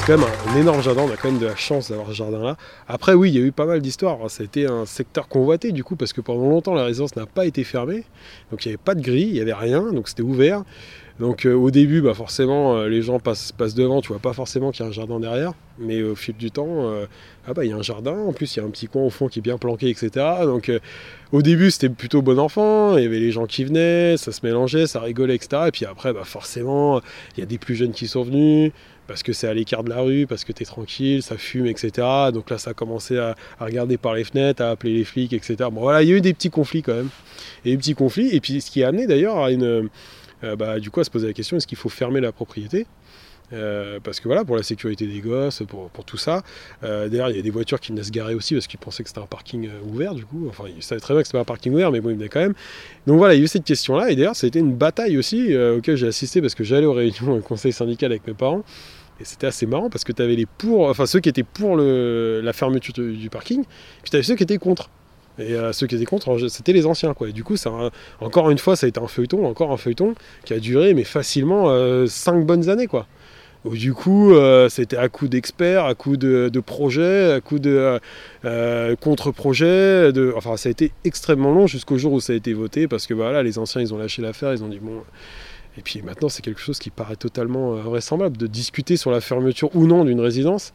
Quand 0.09 0.17
même 0.17 0.27
un, 0.47 0.57
énorme 0.57 0.81
jardin, 0.81 1.03
on 1.07 1.11
a 1.11 1.17
quand 1.17 1.29
même 1.29 1.39
de 1.39 1.45
la 1.45 1.55
chance 1.55 1.89
d'avoir 1.89 2.07
ce 2.07 2.13
jardin-là. 2.13 2.57
Après, 2.87 3.13
oui, 3.13 3.29
il 3.29 3.35
y 3.35 3.37
a 3.37 3.45
eu 3.45 3.51
pas 3.51 3.67
mal 3.67 3.79
d'histoires. 3.79 4.17
Ça 4.27 4.41
a 4.41 4.45
été 4.45 4.65
un 4.65 4.87
secteur 4.87 5.27
convoité, 5.27 5.71
du 5.71 5.83
coup, 5.83 5.95
parce 5.95 6.13
que 6.13 6.21
pendant 6.21 6.49
longtemps, 6.49 6.73
la 6.73 6.83
résidence 6.83 7.15
n'a 7.15 7.27
pas 7.27 7.45
été 7.45 7.63
fermée. 7.63 8.05
Donc, 8.49 8.65
il 8.65 8.69
n'y 8.69 8.73
avait 8.73 8.83
pas 8.83 8.95
de 8.95 9.01
grille, 9.01 9.27
il 9.27 9.33
n'y 9.33 9.41
avait 9.41 9.53
rien, 9.53 9.93
donc 9.93 10.07
c'était 10.07 10.23
ouvert. 10.23 10.63
Donc, 11.19 11.45
euh, 11.45 11.53
au 11.53 11.69
début, 11.69 12.01
bah, 12.01 12.15
forcément, 12.15 12.77
euh, 12.77 12.87
les 12.87 13.03
gens 13.03 13.19
passent, 13.19 13.51
passent 13.51 13.75
devant, 13.75 14.01
tu 14.01 14.07
vois 14.07 14.17
pas 14.17 14.33
forcément 14.33 14.71
qu'il 14.71 14.83
y 14.83 14.87
a 14.87 14.89
un 14.89 14.93
jardin 14.93 15.19
derrière. 15.19 15.53
Mais 15.77 16.01
au 16.01 16.15
fil 16.15 16.35
du 16.35 16.49
temps, 16.49 16.89
euh, 16.89 17.05
ah 17.47 17.53
bah, 17.53 17.63
il 17.63 17.69
y 17.69 17.73
a 17.73 17.77
un 17.77 17.83
jardin. 17.83 18.17
En 18.17 18.33
plus, 18.33 18.55
il 18.55 18.59
y 18.59 18.63
a 18.63 18.65
un 18.65 18.69
petit 18.69 18.87
coin 18.87 19.03
au 19.03 19.11
fond 19.11 19.27
qui 19.27 19.39
est 19.39 19.41
bien 19.43 19.59
planqué, 19.59 19.89
etc. 19.89 20.09
Donc, 20.43 20.71
au 21.31 21.43
début, 21.43 21.69
c'était 21.69 21.89
plutôt 21.89 22.23
bon 22.23 22.39
enfant. 22.39 22.97
Il 22.97 23.03
y 23.03 23.05
avait 23.05 23.19
les 23.19 23.31
gens 23.31 23.45
qui 23.45 23.63
venaient, 23.63 24.17
ça 24.17 24.31
se 24.31 24.43
mélangeait, 24.43 24.87
ça 24.87 25.01
rigolait, 25.01 25.35
etc. 25.35 25.65
Et 25.67 25.71
puis 25.71 25.85
après, 25.85 26.13
bah, 26.13 26.23
forcément, 26.23 26.99
il 27.37 27.41
y 27.41 27.43
a 27.43 27.45
des 27.45 27.59
plus 27.59 27.75
jeunes 27.75 27.91
qui 27.91 28.07
sont 28.07 28.23
venus 28.23 28.71
parce 29.09 29.23
que 29.23 29.33
c'est 29.33 29.47
à 29.47 29.55
l'écart 29.55 29.83
de 29.83 29.89
la 29.89 30.01
rue, 30.01 30.27
parce 30.27 30.43
que 30.43 30.51
tu 30.51 30.61
es 30.61 30.65
tranquille, 30.67 31.23
ça 31.23 31.35
fume, 31.35 31.65
etc. 31.65 32.07
Donc 32.31 32.51
là, 32.51 32.59
ça 32.59 32.69
a 32.69 32.73
commencé 32.75 33.17
à, 33.17 33.35
regarder 33.59 33.97
par 33.97 34.13
les 34.13 34.23
fenêtres, 34.23 34.61
à 34.61 34.69
appeler 34.69 34.93
les 34.93 35.03
flics, 35.03 35.33
etc. 35.33 35.55
Bon, 35.71 35.81
voilà, 35.81 36.03
il 36.03 36.09
y 36.09 36.13
a 36.13 36.15
eu 36.15 36.21
des 36.21 36.31
petits 36.31 36.51
conflits 36.51 36.83
quand 36.83 36.93
même. 36.93 37.09
Et 37.65 37.71
des 37.71 37.77
petits 37.77 37.95
conflits. 37.95 38.29
Et 38.35 38.39
puis, 38.39 38.61
ce 38.61 38.69
qui 38.69 38.83
a 38.83 38.89
amené 38.89 39.07
d'ailleurs 39.07 39.39
à 39.39 39.49
une. 39.49 39.89
euh, 40.43 40.55
bah, 40.55 40.79
du 40.79 40.91
coup, 40.91 40.99
à 40.99 41.03
se 41.03 41.09
poser 41.09 41.25
la 41.25 41.33
question 41.33 41.57
est-ce 41.57 41.65
qu'il 41.65 41.77
faut 41.77 41.89
fermer 41.89 42.21
la 42.21 42.31
propriété? 42.31 42.85
Euh, 43.51 43.99
parce 44.03 44.19
que 44.19 44.27
voilà, 44.27 44.45
pour 44.45 44.55
la 44.55 44.63
sécurité 44.63 45.07
des 45.07 45.19
gosses, 45.19 45.63
pour, 45.67 45.89
tout 46.05 46.17
ça. 46.17 46.43
Euh, 46.83 47.09
D'ailleurs, 47.09 47.29
il 47.29 47.35
y 47.35 47.39
a 47.39 47.41
des 47.41 47.49
voitures 47.49 47.79
qui 47.79 47.91
venaient 47.91 48.03
se 48.03 48.11
garer 48.11 48.35
aussi 48.35 48.53
parce 48.53 48.67
qu'ils 48.67 48.79
pensaient 48.79 49.03
que 49.03 49.09
c'était 49.09 49.21
un 49.21 49.25
parking 49.25 49.67
euh, 49.67 49.91
ouvert, 49.91 50.13
du 50.13 50.25
coup. 50.25 50.47
Enfin, 50.49 50.65
ils 50.75 50.83
savaient 50.83 51.01
très 51.01 51.13
bien 51.13 51.21
que 51.21 51.27
c'était 51.27 51.39
un 51.39 51.45
parking 51.45 51.73
ouvert, 51.73 51.91
mais 51.91 51.99
bon, 51.99 52.09
ils 52.09 52.15
venaient 52.15 52.29
quand 52.29 52.39
même. 52.39 52.53
Donc 53.07 53.17
voilà, 53.17 53.33
il 53.33 53.39
y 53.39 53.41
a 53.41 53.43
eu 53.43 53.47
cette 53.47 53.63
question-là. 53.63 54.11
Et 54.11 54.15
d'ailleurs, 54.15 54.35
ça 54.35 54.45
a 54.45 54.49
été 54.49 54.59
une 54.59 54.75
bataille 54.75 55.17
aussi 55.17 55.53
euh, 55.53 55.77
auquel 55.77 55.97
j'ai 55.97 56.07
assisté 56.07 56.41
parce 56.41 56.55
que 56.55 56.63
j'allais 56.63 56.85
aux 56.85 56.93
réunions 56.93 57.35
au 57.37 57.41
conseil 57.41 57.71
syndical 57.71 58.11
avec 58.11 58.25
mes 58.27 58.33
parents. 58.33 58.63
Et 59.21 59.25
c'était 59.25 59.47
assez 59.47 59.65
marrant 59.65 59.89
parce 59.89 60.03
que 60.03 60.11
tu 60.11 60.21
avais 60.21 60.35
les 60.35 60.45
pour, 60.45 60.87
enfin 60.87 61.05
ceux 61.05 61.19
qui 61.19 61.29
étaient 61.29 61.43
pour 61.43 61.75
le, 61.75 62.41
la 62.43 62.53
fermeture 62.53 62.93
du, 62.93 63.29
parking, 63.29 63.63
puis 64.01 64.11
tu 64.11 64.15
avais 64.15 64.23
ceux 64.23 64.35
qui 64.35 64.43
étaient 64.43 64.57
contre. 64.57 64.89
Et 65.37 65.53
euh, 65.53 65.71
ceux 65.71 65.87
qui 65.87 65.95
étaient 65.95 66.05
contre, 66.05 66.37
c'était 66.49 66.73
les 66.73 66.85
anciens. 66.85 67.13
Quoi. 67.13 67.29
Et 67.29 67.31
du 67.31 67.43
coup, 67.43 67.55
ça, 67.55 67.71
encore 68.19 68.49
une 68.49 68.57
fois, 68.57 68.75
ça 68.75 68.85
a 68.85 68.89
été 68.89 68.99
un 68.99 69.07
feuilleton, 69.07 69.45
encore 69.45 69.71
un 69.71 69.77
feuilleton 69.77 70.15
qui 70.43 70.53
a 70.53 70.59
duré 70.59 70.93
mais 70.93 71.03
facilement 71.03 71.67
5 72.07 72.45
bonnes 72.45 72.69
années. 72.69 72.87
Quoi. 72.87 73.07
Donc, 73.65 73.73
du 73.73 73.93
coup, 73.93 74.33
euh, 74.33 74.69
c'était 74.69 74.95
à 74.95 75.09
coup 75.09 75.27
d'experts, 75.27 75.85
à 75.85 75.93
coup 75.93 76.15
de, 76.15 76.49
projets, 76.65 77.33
à 77.33 77.41
coup 77.41 77.59
de 77.59 77.69
euh, 77.69 77.99
euh, 78.45 78.95
contre-projets. 78.95 80.13
De... 80.13 80.33
Enfin, 80.37 80.55
ça 80.55 80.69
a 80.69 80.71
été 80.71 80.91
extrêmement 81.03 81.51
long 81.51 81.67
jusqu'au 81.67 81.97
jour 81.97 82.13
où 82.13 82.21
ça 82.21 82.33
a 82.33 82.35
été 82.35 82.53
voté 82.53 82.87
parce 82.87 83.05
que 83.05 83.13
voilà, 83.13 83.43
les 83.43 83.59
anciens, 83.59 83.81
ils 83.81 83.93
ont 83.93 83.97
lâché 83.97 84.21
l'affaire, 84.21 84.53
ils 84.53 84.63
ont 84.63 84.69
dit 84.69 84.79
bon. 84.79 85.01
Et 85.79 85.81
puis 85.81 86.01
maintenant, 86.01 86.29
c'est 86.29 86.41
quelque 86.41 86.59
chose 86.59 86.77
qui 86.77 86.89
paraît 86.89 87.15
totalement 87.15 87.73
euh, 87.73 87.79
invraisemblable 87.79 88.37
de 88.37 88.47
discuter 88.47 88.97
sur 88.97 89.11
la 89.11 89.21
fermeture 89.21 89.73
ou 89.75 89.87
non 89.87 90.03
d'une 90.05 90.19
résidence. 90.19 90.73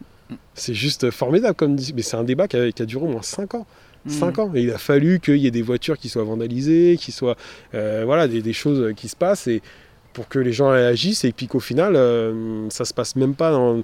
C'est 0.54 0.74
juste 0.74 1.10
formidable 1.10 1.54
comme 1.54 1.76
mais 1.94 2.02
c'est 2.02 2.16
un 2.16 2.24
débat 2.24 2.48
qui 2.48 2.56
a, 2.56 2.72
qui 2.72 2.82
a 2.82 2.86
duré 2.86 3.04
au 3.04 3.08
moins 3.08 3.22
5 3.22 3.54
ans. 3.54 3.66
Mhm. 4.06 4.10
5 4.12 4.38
ans. 4.38 4.50
Et 4.54 4.62
il 4.62 4.70
a 4.70 4.78
fallu 4.78 5.20
qu'il 5.20 5.36
y 5.36 5.46
ait 5.46 5.50
des 5.50 5.62
voitures 5.62 5.98
qui 5.98 6.08
soient 6.08 6.24
vandalisées, 6.24 6.96
qui 6.98 7.12
soient 7.12 7.36
euh, 7.74 8.02
voilà, 8.06 8.26
des, 8.28 8.40
des 8.40 8.54
choses 8.54 8.94
qui 8.96 9.08
se 9.08 9.16
passent 9.16 9.46
et 9.46 9.60
pour 10.14 10.28
que 10.28 10.38
les 10.38 10.52
gens 10.52 10.70
réagissent 10.70 11.24
et 11.24 11.32
puis 11.32 11.46
qu'au 11.48 11.60
final, 11.60 11.94
euh, 11.96 12.66
ça 12.70 12.84
se 12.86 12.94
passe 12.94 13.14
même 13.16 13.34
pas 13.34 13.50
dans. 13.50 13.82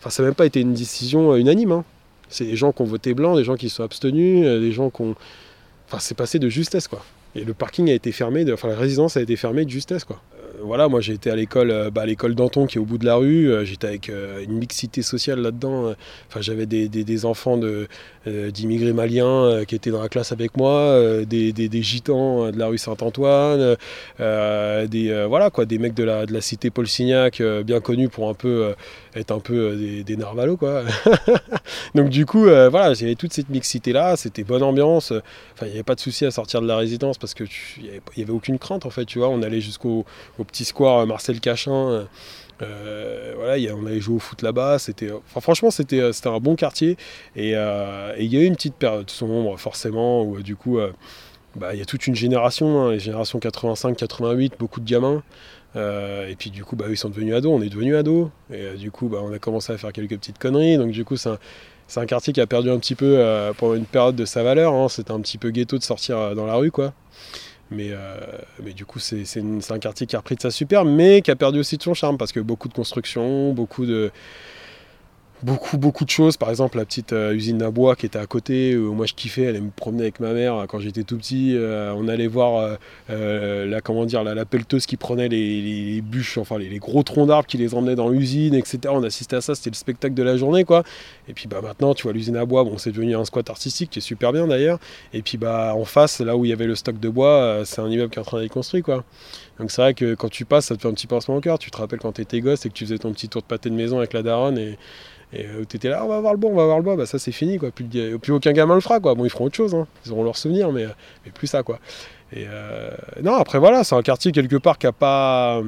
Enfin, 0.00 0.08
ça 0.10 0.22
n'a 0.22 0.28
même 0.28 0.34
pas 0.34 0.46
été 0.46 0.60
une 0.60 0.72
décision 0.72 1.32
euh, 1.32 1.36
unanime. 1.36 1.72
hein. 1.72 1.84
C'est 2.30 2.44
des 2.46 2.56
gens 2.56 2.72
qui 2.72 2.80
ont 2.80 2.86
voté 2.86 3.12
blanc, 3.12 3.36
des 3.36 3.44
gens 3.44 3.56
qui 3.56 3.68
se 3.68 3.76
sont 3.76 3.84
abstenus, 3.84 4.46
euh, 4.46 4.60
des 4.60 4.72
gens 4.72 4.88
qui 4.88 5.02
ont. 5.02 5.14
Enfin, 5.88 5.98
c'est 6.00 6.16
passé 6.16 6.38
de 6.38 6.48
justesse, 6.48 6.88
quoi. 6.88 7.04
Et 7.34 7.44
le 7.44 7.52
parking 7.52 7.90
a 7.90 7.92
été 7.92 8.12
fermé, 8.12 8.44
de... 8.44 8.52
enfin, 8.54 8.68
la 8.68 8.76
résidence 8.76 9.16
a 9.16 9.20
été 9.20 9.36
fermée 9.36 9.64
de 9.64 9.70
justesse, 9.70 10.04
quoi. 10.04 10.22
Voilà, 10.64 10.88
moi 10.88 11.02
j'ai 11.02 11.12
été 11.12 11.30
à 11.30 11.36
l'école, 11.36 11.70
euh, 11.70 11.90
bah, 11.90 12.06
l'école 12.06 12.34
Danton 12.34 12.66
qui 12.66 12.78
est 12.78 12.80
au 12.80 12.86
bout 12.86 12.96
de 12.96 13.04
la 13.04 13.16
rue. 13.16 13.50
euh, 13.50 13.64
J'étais 13.66 13.86
avec 13.86 14.08
euh, 14.08 14.42
une 14.42 14.54
mixité 14.54 15.02
sociale 15.02 15.40
là-dedans. 15.40 15.94
j'avais 16.40 16.64
des, 16.66 17.26
enfants 17.26 17.58
d'immigrés 18.26 18.92
maliens 18.92 19.64
qui 19.66 19.74
étaient 19.74 19.90
dans 19.90 20.02
la 20.02 20.08
classe 20.08 20.32
avec 20.32 20.56
moi, 20.56 20.98
des, 21.26 21.82
gitans 21.82 22.50
de 22.50 22.58
la 22.58 22.66
rue 22.66 22.78
Saint-Antoine, 22.78 23.76
des 24.18 25.26
voilà 25.28 25.50
quoi, 25.50 25.64
des 25.64 25.78
mecs 25.78 25.94
de 25.94 26.04
la, 26.04 26.40
cité 26.40 26.70
Paul 26.70 26.86
Signac, 26.86 27.42
bien 27.64 27.80
connus 27.80 28.08
pour 28.08 28.28
un 28.28 28.34
peu 28.34 28.74
être 29.14 29.30
un 29.30 29.40
peu 29.40 29.76
des, 30.04 30.16
narvalos. 30.16 30.58
Donc 31.94 32.08
du 32.08 32.26
coup, 32.26 32.44
voilà, 32.44 32.94
j'avais 32.94 33.14
toute 33.14 33.32
cette 33.32 33.50
mixité 33.50 33.92
là, 33.92 34.16
c'était 34.16 34.44
bonne 34.44 34.62
ambiance. 34.62 35.12
Enfin, 35.52 35.66
il 35.66 35.68
n'y 35.68 35.74
avait 35.74 35.82
pas 35.82 35.94
de 35.94 36.00
souci 36.00 36.24
à 36.26 36.30
sortir 36.30 36.60
de 36.62 36.66
la 36.66 36.76
résidence 36.76 37.18
parce 37.18 37.34
que 37.34 37.44
il 37.78 38.00
n'y 38.16 38.22
avait, 38.22 38.32
aucune 38.32 38.58
crainte 38.58 38.86
en 38.86 38.90
fait. 38.90 39.06
On 39.16 39.42
allait 39.42 39.60
jusqu'au 39.60 40.04
au 40.38 40.44
petit 40.54 40.64
square 40.64 41.00
euh, 41.00 41.06
Marcel 41.06 41.40
Cachin. 41.40 41.72
euh, 41.90 42.04
euh, 42.62 43.32
voilà, 43.36 43.58
il 43.58 43.64
y 43.64 43.68
a- 43.68 43.74
on 43.74 43.84
allait 43.86 44.00
jouer 44.00 44.16
au 44.16 44.18
foot 44.20 44.40
là-bas. 44.42 44.78
C'était, 44.78 45.10
enfin, 45.10 45.40
franchement, 45.40 45.70
c'était, 45.72 46.00
euh, 46.00 46.12
c'était 46.12 46.28
un 46.28 46.38
bon 46.38 46.54
quartier. 46.54 46.96
Et 47.36 47.52
euh, 47.56 48.14
il 48.18 48.32
y 48.32 48.36
a 48.36 48.40
eu 48.40 48.44
une 48.44 48.54
petite 48.54 48.76
période 48.76 49.10
sombre, 49.10 49.58
forcément, 49.58 50.22
où 50.22 50.36
euh, 50.36 50.42
du 50.42 50.54
coup, 50.56 50.78
euh, 50.78 50.92
bah, 51.56 51.74
il 51.74 51.78
y 51.80 51.82
a 51.82 51.84
toute 51.84 52.06
une 52.06 52.14
génération, 52.14 52.82
hein, 52.82 52.92
les 52.92 53.00
générations 53.00 53.38
85-88, 53.40 54.52
beaucoup 54.58 54.80
de 54.80 54.88
gamins. 54.88 55.22
Euh, 55.76 56.28
et 56.28 56.36
puis 56.36 56.50
du 56.50 56.64
coup, 56.64 56.76
bah, 56.76 56.86
ils 56.88 56.96
sont 56.96 57.08
devenus 57.08 57.34
ados, 57.34 57.52
on 57.52 57.60
est 57.62 57.68
devenus 57.68 57.96
ados. 57.96 58.28
Et 58.52 58.60
euh, 58.62 58.74
du 58.76 58.92
coup, 58.92 59.08
bah, 59.08 59.18
on 59.22 59.32
a 59.32 59.38
commencé 59.40 59.72
à 59.72 59.76
faire 59.78 59.92
quelques 59.92 60.16
petites 60.16 60.38
conneries. 60.38 60.78
Donc 60.78 60.92
du 60.92 61.04
coup, 61.04 61.16
c'est 61.16 61.30
un, 61.96 62.06
quartier 62.06 62.32
qui 62.32 62.40
a 62.40 62.46
perdu 62.46 62.70
un 62.70 62.78
petit 62.78 62.94
peu 62.94 63.16
euh, 63.18 63.52
pendant 63.52 63.74
une 63.74 63.84
période 63.86 64.14
de 64.16 64.24
sa 64.24 64.44
valeur. 64.44 64.72
hein. 64.74 64.88
C'était 64.88 65.10
un 65.10 65.20
petit 65.20 65.38
peu 65.38 65.50
ghetto 65.50 65.76
de 65.76 65.82
sortir 65.82 66.16
euh, 66.18 66.34
dans 66.36 66.46
la 66.46 66.54
rue, 66.54 66.70
quoi. 66.70 66.92
Mais, 67.70 67.88
euh, 67.90 68.20
mais 68.62 68.72
du 68.72 68.84
coup, 68.84 68.98
c'est 68.98 69.24
un 69.70 69.78
quartier 69.78 70.06
qui 70.06 70.16
a 70.16 70.18
repris 70.18 70.36
de 70.36 70.42
sa 70.42 70.50
super, 70.50 70.84
mais 70.84 71.22
qui 71.22 71.30
a 71.30 71.36
perdu 71.36 71.58
aussi 71.58 71.76
de 71.76 71.82
son 71.82 71.94
charme 71.94 72.18
parce 72.18 72.32
que 72.32 72.40
beaucoup 72.40 72.68
de 72.68 72.74
construction, 72.74 73.52
beaucoup 73.52 73.86
de, 73.86 74.10
beaucoup, 75.44 75.76
beaucoup 75.76 76.04
de 76.04 76.10
choses. 76.10 76.36
Par 76.36 76.50
exemple, 76.50 76.78
la 76.78 76.84
petite 76.84 77.12
euh, 77.12 77.34
usine 77.34 77.62
à 77.62 77.70
bois 77.70 77.96
qui 77.96 78.06
était 78.06 78.18
à 78.18 78.26
côté, 78.26 78.76
où 78.76 78.94
moi 78.94 79.06
je 79.06 79.14
kiffais, 79.14 79.46
aller 79.46 79.60
me 79.60 79.70
promener 79.70 80.02
avec 80.02 80.20
ma 80.20 80.32
mère 80.32 80.54
euh, 80.54 80.66
quand 80.66 80.80
j'étais 80.80 81.04
tout 81.04 81.18
petit. 81.18 81.54
euh, 81.54 81.92
on 81.96 82.08
allait 82.08 82.26
voir 82.26 82.56
euh, 82.56 82.76
euh, 83.10 83.66
la, 83.66 83.80
comment 83.80 84.06
dire, 84.06 84.24
la, 84.24 84.44
pelleteuse 84.44 84.86
qui 84.86 84.96
prenait 84.96 85.28
les, 85.28 86.00
bûches, 86.00 86.38
enfin 86.38 86.58
les, 86.58 86.78
gros 86.78 87.02
troncs 87.02 87.28
d'arbres 87.28 87.46
qui 87.46 87.58
les 87.58 87.74
emmenait 87.74 87.94
dans 87.94 88.08
l'usine, 88.08 88.54
etc. 88.54 88.78
On 88.88 89.02
assistait 89.02 89.36
à 89.36 89.40
ça, 89.40 89.54
c'était 89.54 89.70
le 89.70 89.76
spectacle 89.76 90.14
de 90.14 90.22
la 90.22 90.36
journée, 90.36 90.64
quoi. 90.64 90.82
Et 91.28 91.34
puis 91.34 91.46
bah, 91.46 91.60
maintenant, 91.62 91.94
tu 91.94 92.04
vois, 92.04 92.12
l'usine 92.12 92.36
à 92.36 92.44
bois, 92.44 92.64
bon, 92.64 92.78
c'est 92.78 92.92
devenu 92.92 93.14
un 93.14 93.24
squat 93.24 93.48
artistique 93.50 93.90
qui 93.90 93.98
est 93.98 94.02
super 94.02 94.32
bien 94.32 94.46
d'ailleurs. 94.46 94.78
Et 95.12 95.22
puis 95.22 95.38
bah, 95.38 95.74
en 95.76 95.84
face, 95.84 96.20
là 96.20 96.36
où 96.36 96.44
il 96.44 96.48
y 96.48 96.52
avait 96.52 96.66
le 96.66 96.74
stock 96.74 96.98
de 96.98 97.08
bois, 97.08 97.28
euh, 97.28 97.64
c'est 97.64 97.80
un 97.80 97.88
immeuble 97.88 98.10
qui 98.10 98.18
est 98.18 98.22
en 98.22 98.24
train 98.24 98.40
d'être 98.40 98.52
construit, 98.52 98.82
quoi. 98.82 99.04
Donc 99.58 99.70
c'est 99.70 99.82
vrai 99.82 99.94
que 99.94 100.14
quand 100.14 100.28
tu 100.28 100.44
passes, 100.44 100.66
ça 100.66 100.76
te 100.76 100.82
fait 100.82 100.88
un 100.88 100.94
petit 100.94 101.06
pincement 101.06 101.36
au 101.36 101.40
cœur. 101.40 101.58
Tu 101.58 101.70
te 101.70 101.76
rappelles 101.76 102.00
quand 102.00 102.12
t'étais 102.12 102.40
gosse 102.40 102.66
et 102.66 102.68
que 102.68 102.74
tu 102.74 102.84
faisais 102.84 102.98
ton 102.98 103.12
petit 103.12 103.28
tour 103.28 103.42
de 103.42 103.46
pâté 103.46 103.70
de 103.70 103.74
maison 103.74 103.98
avec 103.98 104.12
la 104.12 104.22
daronne 104.22 104.58
et, 104.58 104.76
et 105.34 105.46
euh, 105.46 105.64
t'étais 105.64 105.88
là, 105.88 106.04
on 106.04 106.08
va 106.08 106.20
voir 106.20 106.32
le 106.32 106.38
bois, 106.38 106.50
on 106.50 106.54
va 106.54 106.64
voir 106.64 106.76
le 106.78 106.84
bois, 106.84 106.96
bah 106.96 107.06
ça 107.06 107.18
c'est 107.18 107.32
fini 107.32 107.58
quoi. 107.58 107.70
Plus, 107.70 107.84
de- 107.84 108.16
plus 108.16 108.32
aucun 108.32 108.52
gamin 108.52 108.74
le 108.74 108.80
fera 108.80 109.00
quoi. 109.00 109.14
Bon, 109.14 109.24
ils 109.24 109.30
feront 109.30 109.44
autre 109.46 109.56
chose, 109.56 109.74
hein. 109.74 109.86
ils 110.06 110.12
auront 110.12 110.22
leurs 110.24 110.36
souvenirs, 110.36 110.70
mais, 110.72 110.86
mais 111.24 111.32
plus 111.32 111.46
ça 111.48 111.62
quoi. 111.62 111.78
Euh, 112.36 112.90
non, 113.22 113.34
après 113.34 113.58
voilà, 113.58 113.84
c'est 113.84 113.94
un 113.94 114.02
quartier 114.02 114.32
quelque 114.32 114.56
part 114.56 114.78
qui 114.78 114.86
a 114.86 114.92
pas. 114.92 115.60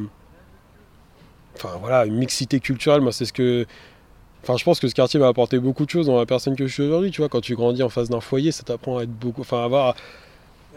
Enfin 1.56 1.70
voilà, 1.80 2.04
une 2.04 2.16
mixité 2.16 2.60
culturelle, 2.60 3.00
moi 3.00 3.12
c'est 3.12 3.24
ce 3.24 3.32
que. 3.32 3.66
Enfin, 4.42 4.56
je 4.56 4.64
pense 4.64 4.78
que 4.78 4.86
ce 4.86 4.94
quartier 4.94 5.18
m'a 5.18 5.26
apporté 5.26 5.58
beaucoup 5.58 5.84
de 5.84 5.90
choses 5.90 6.06
dans 6.06 6.18
la 6.18 6.26
personne 6.26 6.54
que 6.54 6.66
je 6.68 6.72
suis 6.72 6.82
aujourd'hui. 6.84 7.10
Tu 7.10 7.20
vois, 7.20 7.28
quand 7.28 7.40
tu 7.40 7.56
grandis 7.56 7.82
en 7.82 7.88
face 7.88 8.08
d'un 8.08 8.20
foyer, 8.20 8.52
ça 8.52 8.62
t'apprend 8.62 8.98
à 8.98 9.02
être 9.02 9.10
beaucoup. 9.10 9.40
Enfin, 9.40 9.60
à 9.62 9.64
avoir 9.64 9.96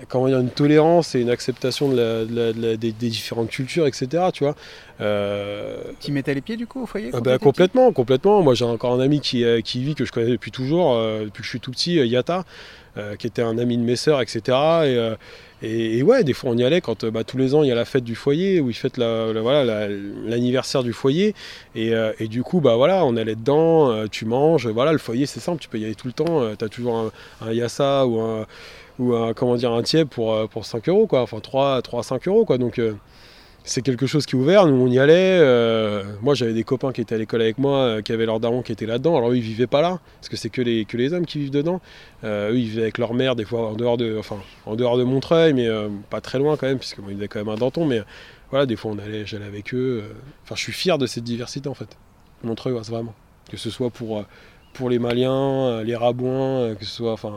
comment 0.07 0.27
dire, 0.27 0.39
une 0.39 0.49
tolérance 0.49 1.15
et 1.15 1.21
une 1.21 1.29
acceptation 1.29 1.89
de 1.89 1.95
la- 1.97 2.25
de 2.25 2.35
la- 2.35 2.53
de 2.53 2.61
la- 2.61 2.77
des, 2.77 2.91
des 2.91 3.09
différentes 3.09 3.49
cultures, 3.49 3.85
etc. 3.87 4.23
Tu 4.33 4.43
vois. 4.43 4.55
Euh, 5.01 5.77
Tu 5.99 6.11
mettais 6.11 6.33
les 6.33 6.41
pieds 6.41 6.57
du 6.57 6.67
coup 6.67 6.83
au 6.83 6.85
foyer 6.85 7.09
ah 7.13 7.17
quand 7.17 7.23
bah, 7.23 7.37
complètement, 7.37 7.91
complètement. 7.91 8.41
Moi 8.41 8.53
j'ai 8.53 8.65
encore 8.65 8.93
un 8.93 8.99
ami 8.99 9.19
qui, 9.21 9.43
euh, 9.43 9.61
qui 9.61 9.81
vit, 9.83 9.95
que 9.95 10.05
je 10.05 10.11
connais 10.11 10.29
depuis 10.31 10.51
toujours, 10.51 10.93
euh, 10.95 11.25
depuis 11.25 11.39
que 11.41 11.45
je 11.45 11.49
suis 11.49 11.59
tout 11.59 11.71
petit, 11.71 11.99
euh, 11.99 12.05
Yata, 12.05 12.45
euh, 12.97 13.15
qui 13.15 13.27
était 13.27 13.41
un 13.41 13.57
ami 13.57 13.77
de 13.77 13.83
mes 13.83 13.95
sœurs, 13.95 14.21
etc. 14.21 14.57
Et, 14.85 14.97
et, 15.62 16.03
ouais, 16.03 16.24
des 16.24 16.34
fois 16.34 16.51
on 16.51 16.57
y 16.57 16.64
allait 16.64 16.82
quand 16.82 17.03
euh, 17.03 17.12
bah, 17.12 17.24
tous 17.24 17.38
les 17.38 17.53
ans 17.55 17.64
il 17.64 17.70
y 17.70 17.72
a 17.72 17.76
la 17.76 17.86
fête 17.86 18.03
du 18.03 18.16
foyer, 18.16 18.60
où 18.62 18.70
ils 18.70 18.74
fêtent 18.74 18.97
la, 18.97 19.32
voilà, 19.41 19.64
la- 19.66 19.88
l'anniversaire 19.88 20.84
du 20.84 20.93
foyer. 20.93 21.36
Et, 21.76 21.93
euh, 21.93 22.14
et 22.20 22.28
du 22.28 22.43
coup, 22.43 22.62
bah 22.62 22.76
voilà, 22.76 23.03
on 23.05 23.16
allait 23.18 23.36
dedans, 23.36 23.89
euh, 23.91 24.07
tu 24.10 24.26
manges, 24.26 24.68
voilà, 24.68 24.91
le 24.93 24.97
foyer 24.97 25.26
c'est 25.26 25.39
simple, 25.39 25.60
tu 25.62 25.68
peux 25.70 25.80
y 25.80 25.86
aller 25.86 25.95
tout 25.95 26.07
le 26.07 26.14
temps, 26.14 26.55
tu 26.57 26.64
as 26.66 26.70
toujours 26.70 27.12
un, 27.41 27.51
yassa 27.53 28.05
ou 28.07 28.20
un, 28.22 28.45
ou 28.99 29.14
comment 29.36 29.55
dire, 29.55 29.72
un 29.72 29.82
tiep 29.84 30.10
pour, 30.10 30.34
euh, 30.34 30.47
pour 30.47 30.66
5 30.66 30.88
euros, 30.89 31.07
quoi, 31.07 31.22
enfin 31.22 31.39
3, 31.39 31.82
3 31.82 32.01
à 32.01 32.03
5 32.03 32.28
euros, 32.28 32.45
quoi. 32.45 32.57
Donc. 32.57 32.80
C'est 33.70 33.84
quelque 33.84 34.07
chose 34.07 34.26
qui 34.26 34.36
est 34.36 34.39
ouvert, 34.39 34.65
nous 34.65 34.76
on 34.76 34.88
y 34.88 34.97
allait. 34.97 35.38
euh, 35.39 36.03
moi 36.22 36.34
j'avais 36.34 36.53
des 36.53 36.63
copains 36.63 36.91
qui 36.91 37.01
étaient 37.01 37.13
à 37.13 37.17
l'école 37.20 37.43
avec 37.43 37.59
moi, 37.59 37.78
euh, 37.78 38.01
qui 38.01 38.11
avaient 38.11 38.26
leur 38.26 38.39
daron 38.39 38.63
qui 38.63 38.72
était 38.72 38.88
là-dedans. 38.88 39.15
Alors 39.15 39.32
eux 39.32 39.38
ils 39.38 39.43
vivaient 39.43 39.67
pas 39.67 39.82
là, 39.82 39.99
parce 40.20 40.30
que 40.30 40.38
c'est 40.38 40.49
que 40.49 40.61
les, 40.61 40.86
que 40.86 40.97
les 40.97 41.13
hommes 41.13 41.28
qui 41.28 41.38
vivent 41.38 41.51
dedans. 41.51 41.80
Euh, 42.24 42.51
eux 42.51 42.57
ils 42.57 42.65
vivaient 42.65 42.82
avec 42.82 42.97
leur 42.97 43.13
mère 43.13 43.36
des 43.36 43.45
fois 43.45 43.70
en 43.70 43.74
dehors 43.74 43.97
de, 43.97 44.17
enfin, 44.17 44.38
en 44.65 44.76
dehors 44.76 44.97
de 44.97 45.03
Montreuil, 45.03 45.53
mais 45.53 45.67
pas 46.09 46.20
très 46.20 46.39
loin 46.39 46.57
quand 46.57 46.65
même, 46.65 46.80
puisque 46.80 46.97
moi 46.97 47.11
ils 47.11 47.15
vivaient 47.15 47.28
quand 47.28 47.39
même 47.39 47.49
à 47.49 47.57
Danton. 47.57 47.86
Mais 47.86 48.01
voilà, 48.49 48.65
des 48.65 48.76
fois 48.76 48.91
on 48.91 48.97
allait, 48.97 49.26
j'allais 49.28 49.45
avec 49.45 49.74
eux. 49.76 50.03
Enfin 50.43 50.55
je 50.55 50.61
suis 50.61 50.74
fier 50.74 50.97
de 50.97 51.05
cette 51.05 51.24
diversité 51.24 51.70
en 51.70 51.76
fait. 51.76 51.95
Montreuil, 52.43 52.74
ouais, 52.74 52.82
vraiment. 52.82 53.13
Que 53.51 53.57
ce 53.57 53.70
soit 53.70 53.91
pour, 53.91 54.26
les 54.89 54.99
Maliens, 54.99 55.84
les 55.84 55.95
Rabouins, 55.95 56.74
que 56.74 56.86
ce 56.86 56.91
soit. 56.91 57.11
Enfin, 57.13 57.34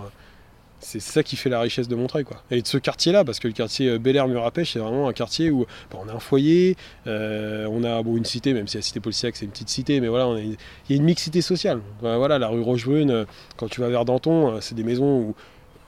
c'est 0.82 1.00
ça 1.00 1.22
qui 1.22 1.36
fait 1.36 1.48
la 1.48 1.60
richesse 1.60 1.88
de 1.88 1.94
Montreuil 1.94 2.24
quoi. 2.24 2.42
Et 2.50 2.60
de 2.60 2.66
ce 2.66 2.76
quartier 2.76 3.12
là, 3.12 3.24
parce 3.24 3.38
que 3.38 3.46
le 3.46 3.54
quartier 3.54 3.88
euh, 3.88 3.98
Bel 3.98 4.16
Air 4.16 4.28
Murapêche 4.28 4.72
c'est 4.72 4.78
vraiment 4.78 5.08
un 5.08 5.12
quartier 5.12 5.50
où 5.50 5.66
bah, 5.90 5.98
on 6.04 6.08
a 6.08 6.12
un 6.12 6.18
foyer, 6.18 6.76
euh, 7.06 7.66
on 7.70 7.84
a 7.84 8.00
une 8.00 8.24
cité, 8.24 8.52
même 8.52 8.66
si 8.66 8.76
la 8.76 8.82
cité 8.82 9.00
Policiac 9.00 9.36
c'est 9.36 9.44
une 9.44 9.52
petite 9.52 9.68
cité, 9.68 10.00
mais 10.00 10.08
voilà, 10.08 10.38
il 10.40 10.56
y 10.90 10.92
a 10.92 10.96
une 10.96 11.04
mixité 11.04 11.40
sociale. 11.40 11.80
Euh, 12.02 12.16
voilà, 12.16 12.38
la 12.38 12.48
rue 12.48 12.60
Rochebrune, 12.60 13.10
euh, 13.10 13.24
quand 13.56 13.68
tu 13.68 13.80
vas 13.80 13.88
vers 13.88 14.04
Danton, 14.04 14.60
c'est 14.60 14.74
des 14.74 14.84
maisons 14.84 15.20
où 15.20 15.34